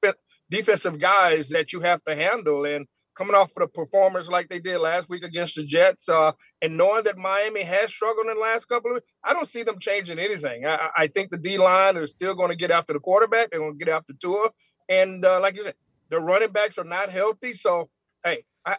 [0.49, 2.65] defensive guys that you have to handle.
[2.65, 2.87] And
[3.17, 6.77] coming off of the performance like they did last week against the Jets, uh, and
[6.77, 9.79] knowing that Miami has struggled in the last couple of weeks, I don't see them
[9.79, 10.65] changing anything.
[10.65, 13.51] I, I- think the D line is still going to get after the quarterback.
[13.51, 14.49] They're going to get after Tua,
[14.89, 15.75] and uh, like you said,
[16.09, 17.53] the running backs are not healthy.
[17.53, 17.89] So,
[18.25, 18.77] hey, I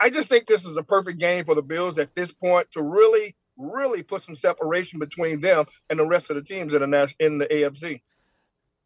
[0.00, 2.82] I just think this is a perfect game for the Bills at this point to
[2.82, 7.14] really, really put some separation between them and the rest of the teams in the
[7.18, 8.00] in the AFC.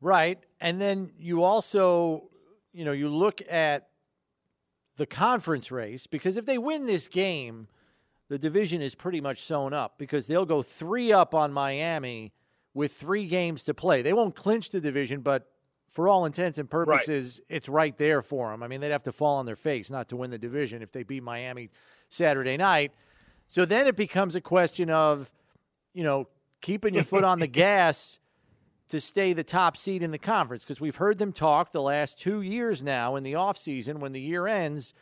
[0.00, 0.38] Right.
[0.60, 2.28] And then you also,
[2.72, 3.88] you know, you look at
[4.96, 7.68] the conference race because if they win this game,
[8.28, 12.32] the division is pretty much sewn up because they'll go three up on Miami
[12.74, 14.02] with three games to play.
[14.02, 15.48] They won't clinch the division, but
[15.88, 18.62] for all intents and purposes, it's right there for them.
[18.62, 20.92] I mean, they'd have to fall on their face not to win the division if
[20.92, 21.70] they beat Miami
[22.08, 22.92] Saturday night.
[23.48, 25.30] So then it becomes a question of,
[25.94, 26.28] you know,
[26.60, 28.18] keeping your foot on the gas
[28.88, 32.18] to stay the top seed in the conference because we've heard them talk the last
[32.18, 34.94] two years now in the offseason when the year ends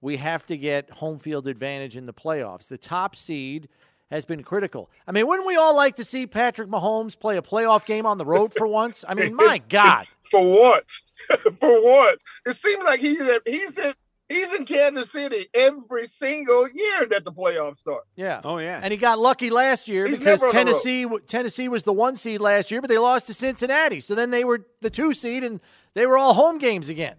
[0.00, 2.68] we have to get home field advantage in the playoffs.
[2.68, 3.68] The top seed
[4.10, 4.90] has been critical.
[5.06, 8.18] I mean wouldn't we all like to see patrick mahomes play a playoff game on
[8.18, 9.04] the road for once?
[9.08, 10.06] I mean my god.
[10.30, 11.02] For once,
[11.60, 13.94] for once, it seems like he's at, he's in
[14.28, 18.04] he's in Kansas City every single year that the playoffs start.
[18.16, 18.80] yeah Oh yeah.
[18.82, 20.82] and he got lucky last year He's because never on the road.
[20.82, 24.00] Tennessee Tennessee was the one seed last year, but they lost to Cincinnati.
[24.00, 25.60] So then they were the two seed, and
[25.94, 27.16] they were all home games again.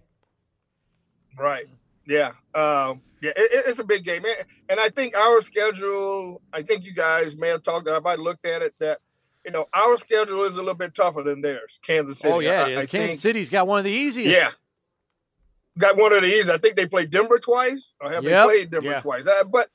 [1.37, 1.67] Right.
[2.07, 2.31] Yeah.
[2.53, 3.31] Um, yeah.
[3.35, 6.41] It, it- it's a big game, and- and I think our schedule.
[6.53, 7.87] I think you guys may have talked.
[7.87, 8.99] I might looked at it that
[9.45, 11.79] you know our schedule is a little bit tougher than theirs.
[11.85, 12.33] Kansas City.
[12.33, 12.77] oh yeah, I, it is.
[12.77, 14.35] I Kansas think- City's got one of the easiest.
[14.35, 14.49] Yeah.
[15.77, 16.49] Got one of these.
[16.49, 18.31] I think they played Denver twice, or have Yep.
[18.31, 18.99] they played Denver Yeah.
[18.99, 19.27] twice?
[19.27, 19.69] Uh, but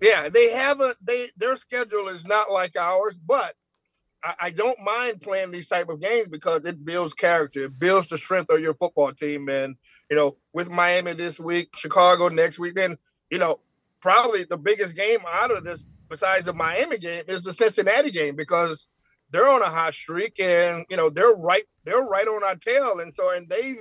[0.00, 0.96] yeah, they haven't.
[1.04, 3.54] They their schedule is not like ours, but
[4.24, 7.64] I, I don't mind playing these type of games because it builds character.
[7.66, 9.48] It builds the strength of your football team.
[9.48, 9.76] And
[10.10, 12.98] you know, with Miami this week, Chicago next week, then
[13.30, 13.60] you know,
[14.00, 18.34] probably the biggest game out of this, besides the Miami game, is the Cincinnati game
[18.34, 18.88] because
[19.30, 22.98] they're on a hot streak and you know they're right they're right on our tail
[22.98, 23.80] and so and they've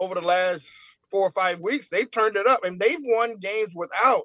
[0.00, 0.68] over the last
[1.10, 4.22] four or five weeks they've turned it up and they've won games without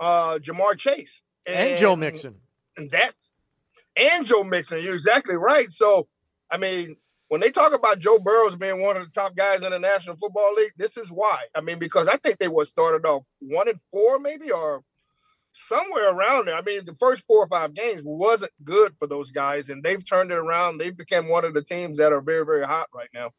[0.00, 2.36] uh Ja'Marr Chase and Joe Mixon.
[2.76, 3.32] and that's
[3.96, 6.08] and Joe Mixon you're exactly right so
[6.50, 6.96] I mean
[7.28, 10.16] when they talk about Joe Burrows being one of the top guys in the National
[10.16, 13.68] Football League this is why I mean because I think they was started off one
[13.68, 14.82] and four maybe or
[15.54, 16.54] somewhere around there.
[16.54, 20.04] I mean, the first four or five games wasn't good for those guys, and they've
[20.04, 20.78] turned it around.
[20.78, 23.30] They've become one of the teams that are very, very hot right now.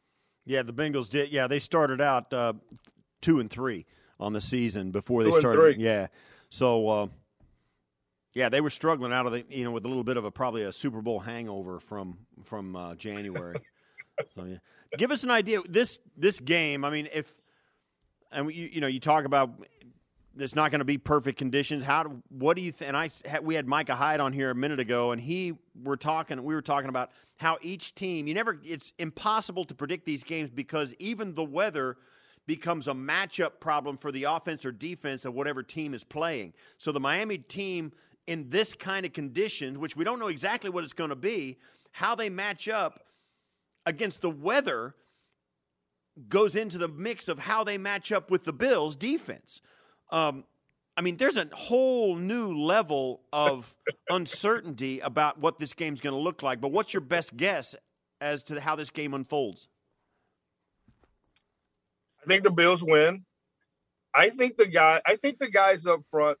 [0.44, 1.32] Yeah, the Bengals did.
[1.32, 2.54] Yeah, they started out uh,
[3.22, 3.86] two and three
[4.20, 5.74] on the season before they Two and started.
[5.76, 5.84] three.
[5.84, 6.08] Yeah,
[6.50, 7.06] so uh,
[8.34, 10.30] yeah, they were struggling out of the you know with a little bit of a
[10.30, 13.56] probably a Super Bowl hangover from from uh, January.
[14.34, 14.56] so yeah,
[14.98, 16.84] give us an idea this this game.
[16.84, 17.40] I mean, if
[18.32, 19.50] and you you know you talk about
[20.38, 21.84] it's not going to be perfect conditions.
[21.84, 22.88] How do, what do you think?
[22.88, 26.42] And I we had Micah Hyde on here a minute ago, and he were talking.
[26.42, 28.26] We were talking about how each team.
[28.26, 28.60] You never.
[28.64, 31.96] It's impossible to predict these games because even the weather
[32.46, 36.52] becomes a matchup problem for the offense or defense of whatever team is playing.
[36.78, 37.92] So the Miami team
[38.26, 41.58] in this kind of conditions, which we don't know exactly what it's going to be,
[41.92, 43.06] how they match up
[43.86, 44.94] against the weather
[46.28, 49.60] goes into the mix of how they match up with the Bills defense.
[50.10, 50.44] Um,
[50.96, 53.76] I mean, there's a whole new level of
[54.10, 56.60] uncertainty about what this game's going to look like.
[56.60, 57.74] But what's your best guess
[58.20, 59.68] as to how this game unfolds?
[62.22, 63.24] I think the Bills win.
[64.14, 65.00] I think the guy.
[65.04, 66.38] I think the guys up front,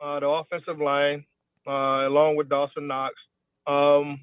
[0.00, 1.24] uh, the offensive line,
[1.66, 3.28] uh, along with Dawson Knox.
[3.66, 4.20] Um,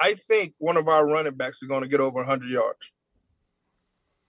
[0.00, 2.92] I think one of our running backs is going to get over 100 yards.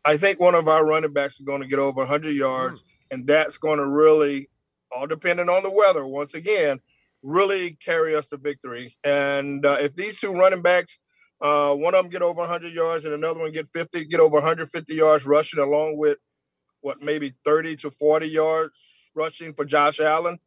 [0.05, 2.83] I think one of our running backs is going to get over 100 yards,
[3.14, 4.49] and that's going to really,
[4.91, 6.80] all depending on the weather, once again,
[7.22, 8.98] really carry us to victory.
[9.03, 10.99] And uh, if these two running backs,
[11.41, 14.35] uh, one of them get over 100 yards and another one get 50, get over
[14.35, 16.18] 150 yards rushing, along with
[16.81, 18.73] what maybe 30 to 40 yards
[19.15, 20.40] rushing for Josh Allen,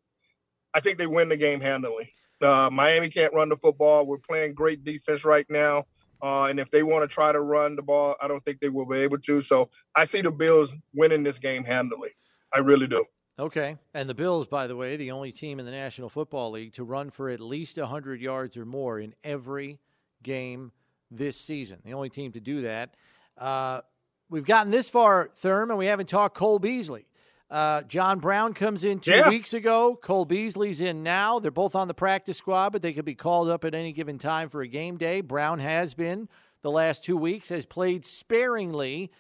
[0.75, 2.13] I think they win the game handily.
[2.43, 4.05] Uh, Miami can't run the football.
[4.07, 5.85] We're playing great defense right now.
[6.23, 8.69] Uh, and if they want to try to run the ball, I don't think they
[8.69, 9.43] will be able to.
[9.43, 12.11] So I see the Bills winning this game handily.
[12.57, 13.05] I really do.
[13.39, 13.77] Okay.
[13.93, 16.85] And the Bills, by the way, the only team in the National Football League to
[16.85, 19.79] run for at least 100 yards or more in every
[20.23, 20.73] game
[21.11, 21.81] this season.
[21.85, 22.95] The only team to do that.
[23.37, 23.83] Uh,
[24.31, 27.07] we've gotten this far, Thurman, and we haven't talked Cole Beasley.
[27.51, 29.29] Uh, John Brown comes in two Yeah.
[29.29, 29.97] weeks ago.
[30.03, 31.39] Cole Beasley's in now.
[31.39, 34.19] They're both on the practice squad, but they could be called up at any given
[34.19, 35.21] time for a game day.
[35.21, 36.29] Brown has been
[36.63, 39.13] the last two weeks, has played sparingly.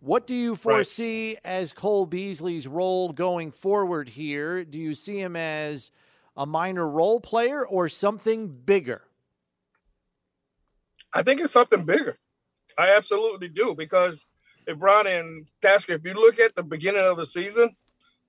[0.00, 4.64] What do you foresee as Cole Beasley's role going forward here?
[4.64, 5.90] Do you see him as
[6.36, 9.02] a minor role player or something bigger?
[11.12, 12.16] I think it's something bigger.
[12.76, 14.24] I absolutely do because
[14.68, 17.74] if Brown and Tasker, if you look at the beginning of the season,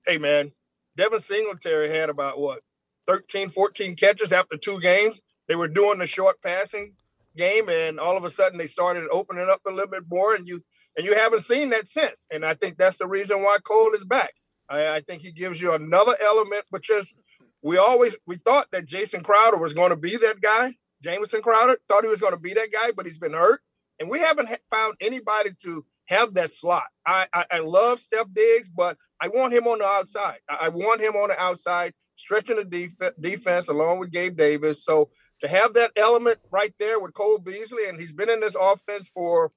[0.06, 0.50] hey man,
[0.96, 2.62] Devin Singletary had about what
[3.06, 5.20] 13, 14 catches after two games.
[5.46, 6.94] They were doing the short passing
[7.36, 10.48] game, and all of a sudden they started opening up a little bit more, and
[10.48, 10.62] you
[10.96, 12.26] and you haven't seen that since.
[12.32, 14.32] And I think that's the reason why Cole is back.
[14.68, 17.14] I, I think he gives you another element, which is
[17.62, 20.74] we always we thought that Jason Crowder was going to be that guy.
[21.02, 23.60] Jameson Crowder thought he was going to be that guy, but he's been hurt,
[23.98, 26.84] and we haven't ha- found anybody to have that slot.
[27.06, 30.38] I, I I love Steph Diggs, but I want him on the outside.
[30.48, 34.84] I, I want him on the outside, stretching the def- defense along with Gabe Davis.
[34.84, 35.10] So
[35.40, 39.10] to have that element right there with Cole Beasley, and he's been in this offense
[39.14, 39.52] for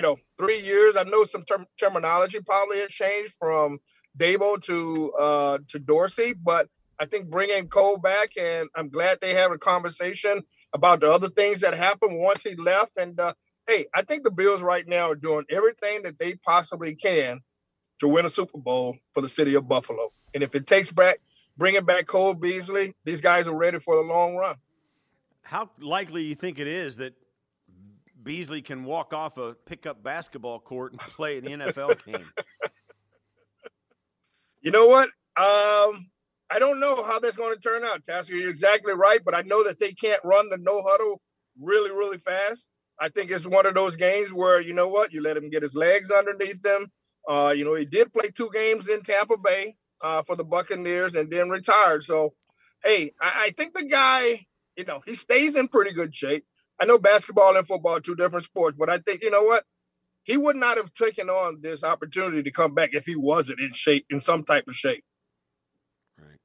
[0.00, 0.96] you know three years.
[0.96, 3.78] I know some term- terminology probably has changed from
[4.18, 6.68] Daboll to uh, to Dorsey, but
[6.98, 11.28] I think bringing Cole back, and I'm glad they have a conversation about the other
[11.28, 12.96] things that happened once he left.
[12.96, 13.34] And uh,
[13.66, 17.40] hey, I think the Bills right now are doing everything that they possibly can
[17.98, 20.12] to win a Super Bowl for the city of Buffalo.
[20.32, 21.18] And if it takes back
[21.58, 24.56] bringing back Cole Beasley, these guys are ready for the long run.
[25.42, 27.12] How likely you think it is that
[28.22, 32.26] Beasley can walk off a pickup basketball court and play the NFL game?
[34.62, 35.08] You know what?
[35.38, 36.10] Um,
[36.50, 38.34] I don't know how that's going to turn out, Tasker.
[38.34, 41.20] You're exactly right, but I know that they can't run the no huddle
[41.58, 42.66] really, really fast.
[43.00, 45.62] I think it's one of those games where you know what, you let him get
[45.62, 46.88] his legs underneath him.
[47.28, 51.14] Uh, you know, he did play two games in Tampa Bay uh, for the Buccaneers
[51.14, 52.02] and then retired.
[52.04, 52.34] So,
[52.84, 54.44] hey, I, I think the guy,
[54.76, 56.44] you know, he stays in pretty good shape.
[56.80, 59.64] I know basketball and football are two different sports, but I think you know what,
[60.24, 63.72] he would not have taken on this opportunity to come back if he wasn't in
[63.72, 65.04] shape, in some type of shape.
[66.18, 66.38] Right.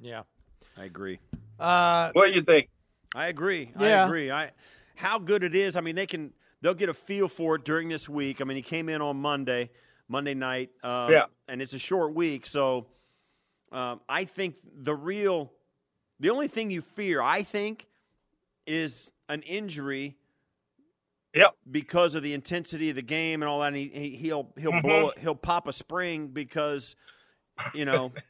[0.00, 0.22] Yeah.
[0.76, 1.20] I agree.
[1.58, 2.68] Uh, what do you think?
[3.14, 3.70] I agree.
[3.78, 4.02] Yeah.
[4.02, 4.30] I agree.
[4.30, 4.50] I
[4.96, 5.76] how good it is.
[5.76, 8.40] I mean, they can they'll get a feel for it during this week.
[8.40, 9.70] I mean, he came in on Monday,
[10.08, 10.70] Monday night.
[10.82, 11.26] Um, Yeah.
[11.48, 12.88] and it's a short week, so
[13.72, 15.52] um, I think the real,
[16.20, 17.88] the only thing you fear, I think,
[18.66, 20.16] is an injury.
[21.34, 21.54] Yep.
[21.70, 24.72] Because of the intensity of the game and all that, and he, he he'll he'll
[24.72, 24.82] Mhm.
[24.82, 26.96] blow it, he'll pop a spring because,
[27.74, 28.12] you know.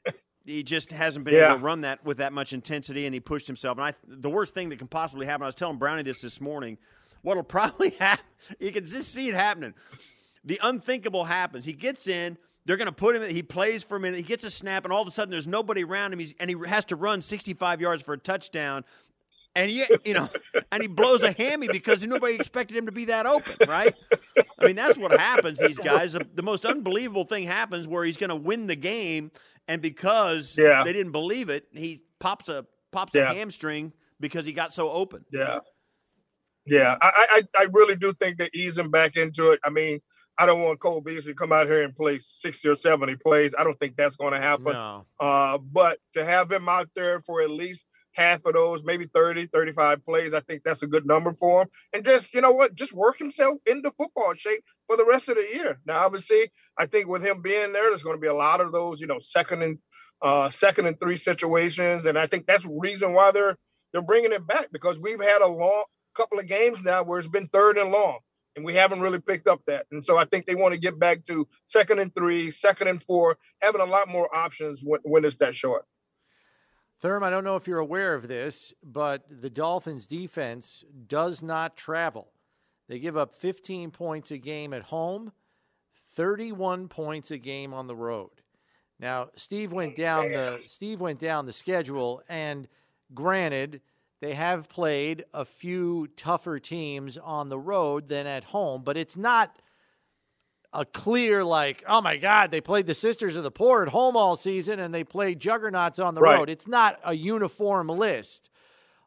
[0.48, 1.48] He just hasn't been Yeah.
[1.48, 3.78] able to run that with that much intensity, and he pushed himself.
[3.78, 6.40] And I, the worst thing that can possibly happen, I was telling Brownie this this
[6.40, 6.78] morning.
[7.22, 8.24] What'll probably happen?
[8.60, 9.74] You can just see it happening.
[10.44, 11.64] The unthinkable happens.
[11.64, 12.38] He gets in.
[12.64, 13.24] They're going to put him.
[13.24, 14.18] in He plays for a minute.
[14.18, 16.20] He gets a snap, and all of a sudden, there's nobody around him.
[16.20, 18.84] He's, and he has to run 65 yards for a touchdown.
[19.56, 20.28] And he, you know,
[20.72, 23.94] and he blows a hammy because nobody expected him to be that open, right?
[24.60, 25.58] I mean, that's what happens.
[25.58, 26.12] These guys.
[26.12, 29.32] The, the most unbelievable thing happens where he's going to win the game,
[29.66, 30.84] and because Yeah.
[30.84, 33.30] they didn't believe it, he pops a pops Yeah.
[33.32, 35.24] a hamstring because he got so open.
[35.32, 35.60] Yeah.
[36.66, 36.96] Yeah.
[37.00, 39.60] I, I, I really do think ease him back into it.
[39.64, 40.00] I mean,
[40.38, 43.54] I don't want Cole Beasley to come out here and play 60 or 70 plays.
[43.58, 44.72] I don't think that's going to happen.
[44.72, 45.06] No.
[45.18, 47.86] Uh, but to have him out there for at least
[48.16, 51.68] half of those, maybe 30, 35 plays, I think that's a good number for him.
[51.92, 55.36] And just, you know what, just work himself into football shape for the rest of
[55.36, 55.78] the year.
[55.86, 58.72] Now, obviously, I think with him being there, there's going to be a lot of
[58.72, 59.78] those, you know, second and
[60.22, 62.06] uh, second and three situations.
[62.06, 63.56] And I think that's the reason why they're
[63.92, 65.84] they're bringing it back because we've had a long
[66.14, 68.18] couple of games now where it's been third and long.
[68.56, 69.84] And we haven't really picked up that.
[69.92, 73.02] And so I think they want to get back to second and three, second and
[73.02, 75.84] four, having a lot more options when, when it's that short.
[77.02, 81.76] Therm, I don't know if you're aware of this, but the Dolphins' defense does not
[81.76, 82.32] travel.
[82.88, 85.32] They give up 15 points a game at home,
[86.14, 88.30] 31 points a game on the road.
[88.98, 92.66] Now, Steve went down the Steve went down the schedule, and
[93.12, 93.82] granted,
[94.20, 99.16] they have played a few tougher teams on the road than at home, but it's
[99.16, 99.60] not
[100.80, 104.16] a clear like, oh my God, they played the Sisters of the Poor at home
[104.16, 106.38] all season and they played juggernauts on the Right.
[106.38, 106.50] road.
[106.50, 108.50] It's not a uniform list.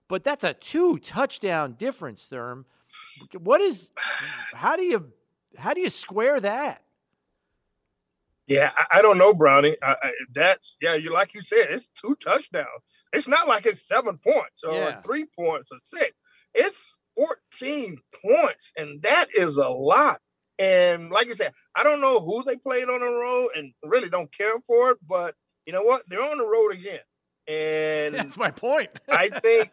[0.07, 2.65] But that's a two touchdown difference, Therm.
[3.37, 3.91] What is
[4.53, 5.11] how do you
[5.57, 6.83] how do you square that?
[8.47, 9.77] Yeah, I, I don't know, Brownie.
[9.83, 10.95] I, I, that's yeah.
[10.95, 12.67] You like you said, it's two touchdowns.
[13.13, 15.01] It's not like it's seven points or Yeah.
[15.03, 16.11] three points or six.
[16.55, 20.21] It's fourteen points, and that is a lot.
[20.59, 24.09] And like you said, I don't know who they played on the road, and really
[24.09, 24.97] don't care for it.
[25.07, 25.33] But
[25.65, 26.03] you know what?
[26.07, 26.99] They're on the road again,
[27.47, 28.89] and That's my point.
[29.09, 29.71] I think,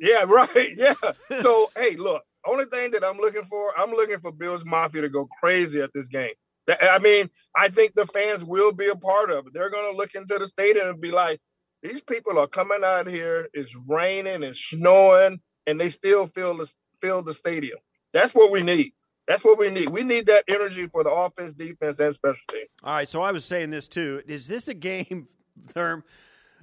[0.00, 0.94] yeah, right, yeah.
[1.40, 5.08] So, hey, look, only thing that I'm looking for, I'm looking for Bills Mafia to
[5.08, 6.32] go crazy at this game.
[6.80, 9.52] I mean, I think the fans will be a part of it.
[9.52, 11.40] They're going to look into the stadium and be like,
[11.82, 13.48] these people are coming out here.
[13.52, 17.78] It's raining and snowing, and they still fill the fill the stadium.
[18.12, 18.92] That's what we need.
[19.28, 19.88] That's what we need.
[19.88, 22.64] We need that energy for the offense, defense, and special team.
[22.82, 24.22] All right, so I was saying this too.
[24.26, 25.28] Is this a game,
[25.72, 26.02] Therm?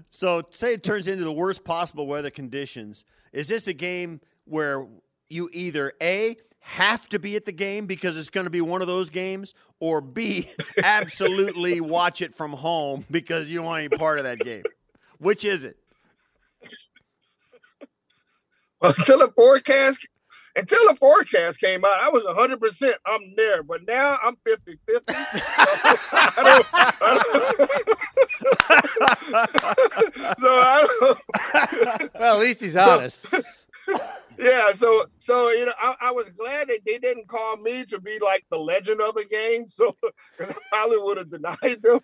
[0.10, 3.06] So say it turns into the worst possible weather conditions.
[3.34, 4.88] Is this a game where
[5.30, 8.82] you either A have to be at the game because it's going to be one
[8.82, 10.50] of those games, or B
[10.84, 14.64] absolutely watch it from home because you don't want any part of that game?
[15.18, 15.78] Which is it?
[18.82, 20.08] until the forecast
[20.56, 25.14] until the forecast came out, I was 100% I'm there, but now I'm 50 50.
[26.00, 26.06] So
[26.38, 26.66] I don't,
[30.40, 31.20] so I don't,
[32.14, 33.26] well, at least he's honest.
[34.38, 38.00] yeah, so so you know, I, I was glad that they didn't call me to
[38.00, 39.68] be like the legend of the game.
[39.68, 39.96] So
[40.38, 42.00] because I probably would have denied them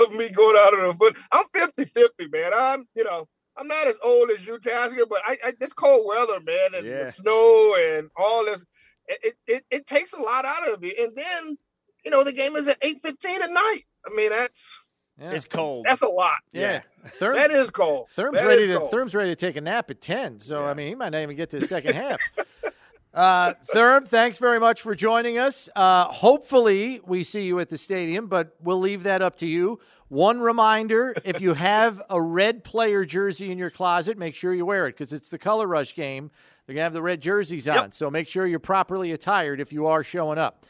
[0.00, 1.16] of me going out of the foot.
[1.32, 2.52] I'm 50 50, man.
[2.54, 3.28] I'm you know.
[3.56, 6.86] I'm not as old as you, Tasker, but I, I this cold weather, man, and
[6.86, 7.04] Yeah.
[7.04, 8.64] the snow and all this,
[9.08, 10.94] it, it, it, it takes a lot out of you.
[11.00, 11.58] And then,
[12.04, 13.82] you know, the game is at 8:15 at night.
[14.06, 14.78] I mean, that's
[15.18, 15.32] Yeah.
[15.32, 15.84] It's cold.
[15.88, 16.38] that's a lot.
[16.52, 16.82] Yeah.
[17.18, 18.08] Therm, That is cold.
[18.16, 18.90] Therm's That ready is to cold.
[18.92, 20.38] Therm's ready to take a nap at ten.
[20.38, 22.20] So I mean, he might not even get to the second half.
[23.12, 25.68] Uh, Therm, thanks very much for joining us.
[25.74, 29.80] Uh, hopefully, we see you at the stadium, but we'll leave that up to you.
[30.08, 34.64] One reminder if you have a red player jersey in your closet, make sure you
[34.66, 36.30] wear it because it's the Color Rush game.
[36.66, 37.90] They're going to have the red jerseys on.
[37.92, 40.64] So make sure you're properly attired if you are showing up.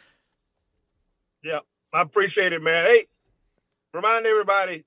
[1.43, 1.61] Yeah,
[1.93, 2.87] I appreciate it, man.
[2.87, 3.07] Hey,
[3.95, 4.85] remind everybody,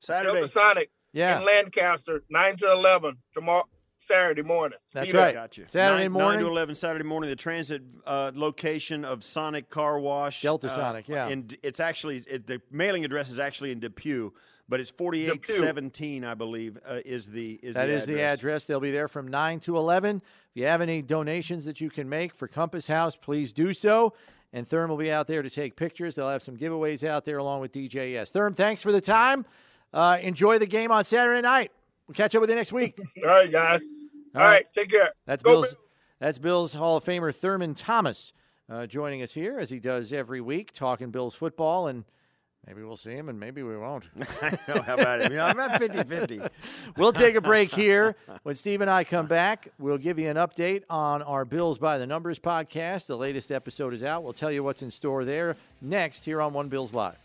[0.00, 0.32] Saturday.
[0.34, 1.38] Delta Sonic Yeah.
[1.38, 3.68] in Lancaster, 9 to 11 tomorrow,
[4.00, 4.78] Saturday morning.
[4.94, 5.20] That's Be there.
[5.20, 5.34] right.
[5.34, 5.64] Got you.
[5.66, 6.40] Saturday nine, morning.
[6.40, 7.28] nine to eleven Saturday morning.
[7.28, 11.28] The transit uh, location of Sonic Car Wash, Delta uh, Sonic, yeah.
[11.28, 14.32] And it's actually it, the mailing address is actually in Depew,
[14.70, 18.22] but it's forty eight seventeen, I believe, uh, is the is That the is the
[18.22, 18.64] address.
[18.64, 20.16] They'll be there from 9 to 11.
[20.16, 20.22] If
[20.54, 24.14] you have any donations that you can make for Compass House, please do so.
[24.52, 26.14] And Therm will be out there to take pictures.
[26.14, 28.32] They'll have some giveaways out there along with DJS.
[28.32, 29.44] Therm, thanks for the time.
[29.92, 31.70] Uh, enjoy the game on Saturday night.
[32.10, 32.98] We'll catch up with you next week.
[33.22, 33.82] All right, guys.
[34.34, 34.52] All All right.
[34.54, 35.10] right, take care.
[35.26, 35.76] That's Go Bill's.
[36.18, 38.32] That's Bill's Hall of Famer Thurman Thomas
[38.68, 42.02] uh, joining us here as he does every week, talking Bills football, and
[42.66, 44.08] maybe we'll see him, and maybe we won't.
[44.42, 45.30] I know, how about it?
[45.30, 46.50] Yeah, I'm at 50-50.
[46.96, 48.16] we'll take a break here.
[48.42, 51.96] When Steve and I come back, we'll give you an update on our Bills by
[51.98, 53.06] the Numbers podcast.
[53.06, 54.24] The latest episode is out.
[54.24, 57.22] We'll tell you what's in store there next here on One Bills Live.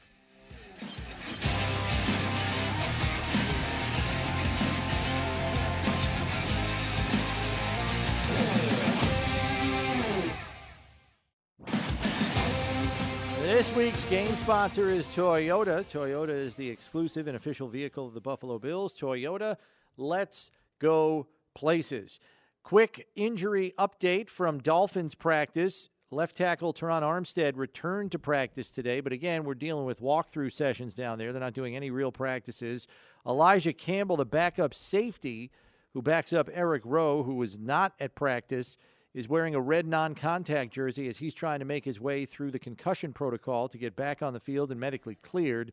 [13.55, 15.85] This week's game sponsor is Toyota.
[15.89, 18.93] Toyota is the exclusive and official vehicle of the Buffalo Bills.
[18.93, 19.55] Toyota,
[19.95, 22.19] let's go places.
[22.63, 25.87] Quick injury update from Dolphins practice.
[26.11, 30.93] Left tackle Terron Armstead returned to practice today, but again, we're dealing with walkthrough sessions
[30.93, 31.31] down there.
[31.31, 32.89] They're not doing any real practices.
[33.25, 35.49] Elijah Campbell, the backup safety
[35.93, 38.75] who backs up Eric Rowe, who was not at practice,
[39.15, 42.51] is wearing a red non contact jersey as he's trying to make his way through
[42.51, 45.71] the concussion protocol to get back on the field and medically cleared.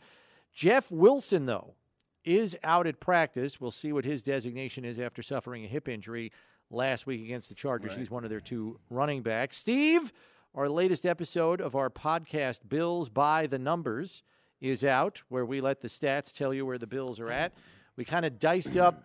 [0.55, 1.75] Jeff Wilson, though,
[2.25, 3.61] is out at practice.
[3.61, 6.31] We'll see what his designation is after suffering a hip injury
[6.71, 7.97] last week against the Chargers.
[7.97, 9.57] He's one of their two running backs.
[9.57, 10.13] Steve,
[10.55, 14.23] our latest episode of our podcast, Bills by the Numbers,
[14.61, 17.53] is out, where we let the stats tell you where the Bills are at.
[17.97, 19.03] We kind of diced up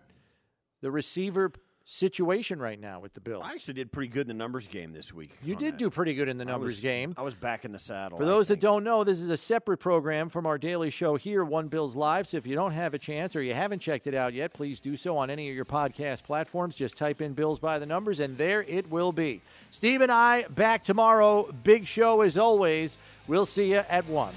[0.80, 1.50] the receiver
[1.90, 3.42] situation right now with the Bills.
[3.46, 5.30] I actually did pretty good in the numbers game this week.
[5.42, 5.78] You did that.
[5.78, 7.14] do pretty good in the I numbers was- game.
[7.16, 8.18] I was back in the saddle.
[8.18, 11.42] For those that don't know, this is a separate program from our daily show here,
[11.44, 12.28] One Bills Live.
[12.28, 14.80] So if you don't have a chance or you haven't checked it out yet, please
[14.80, 16.74] do so on any of your podcast platforms.
[16.74, 19.40] Just type in Bills by the Numbers, and there it will be.
[19.70, 21.50] Steve and I back tomorrow.
[21.64, 22.98] Big show as always.
[23.26, 24.34] We'll see you at 1.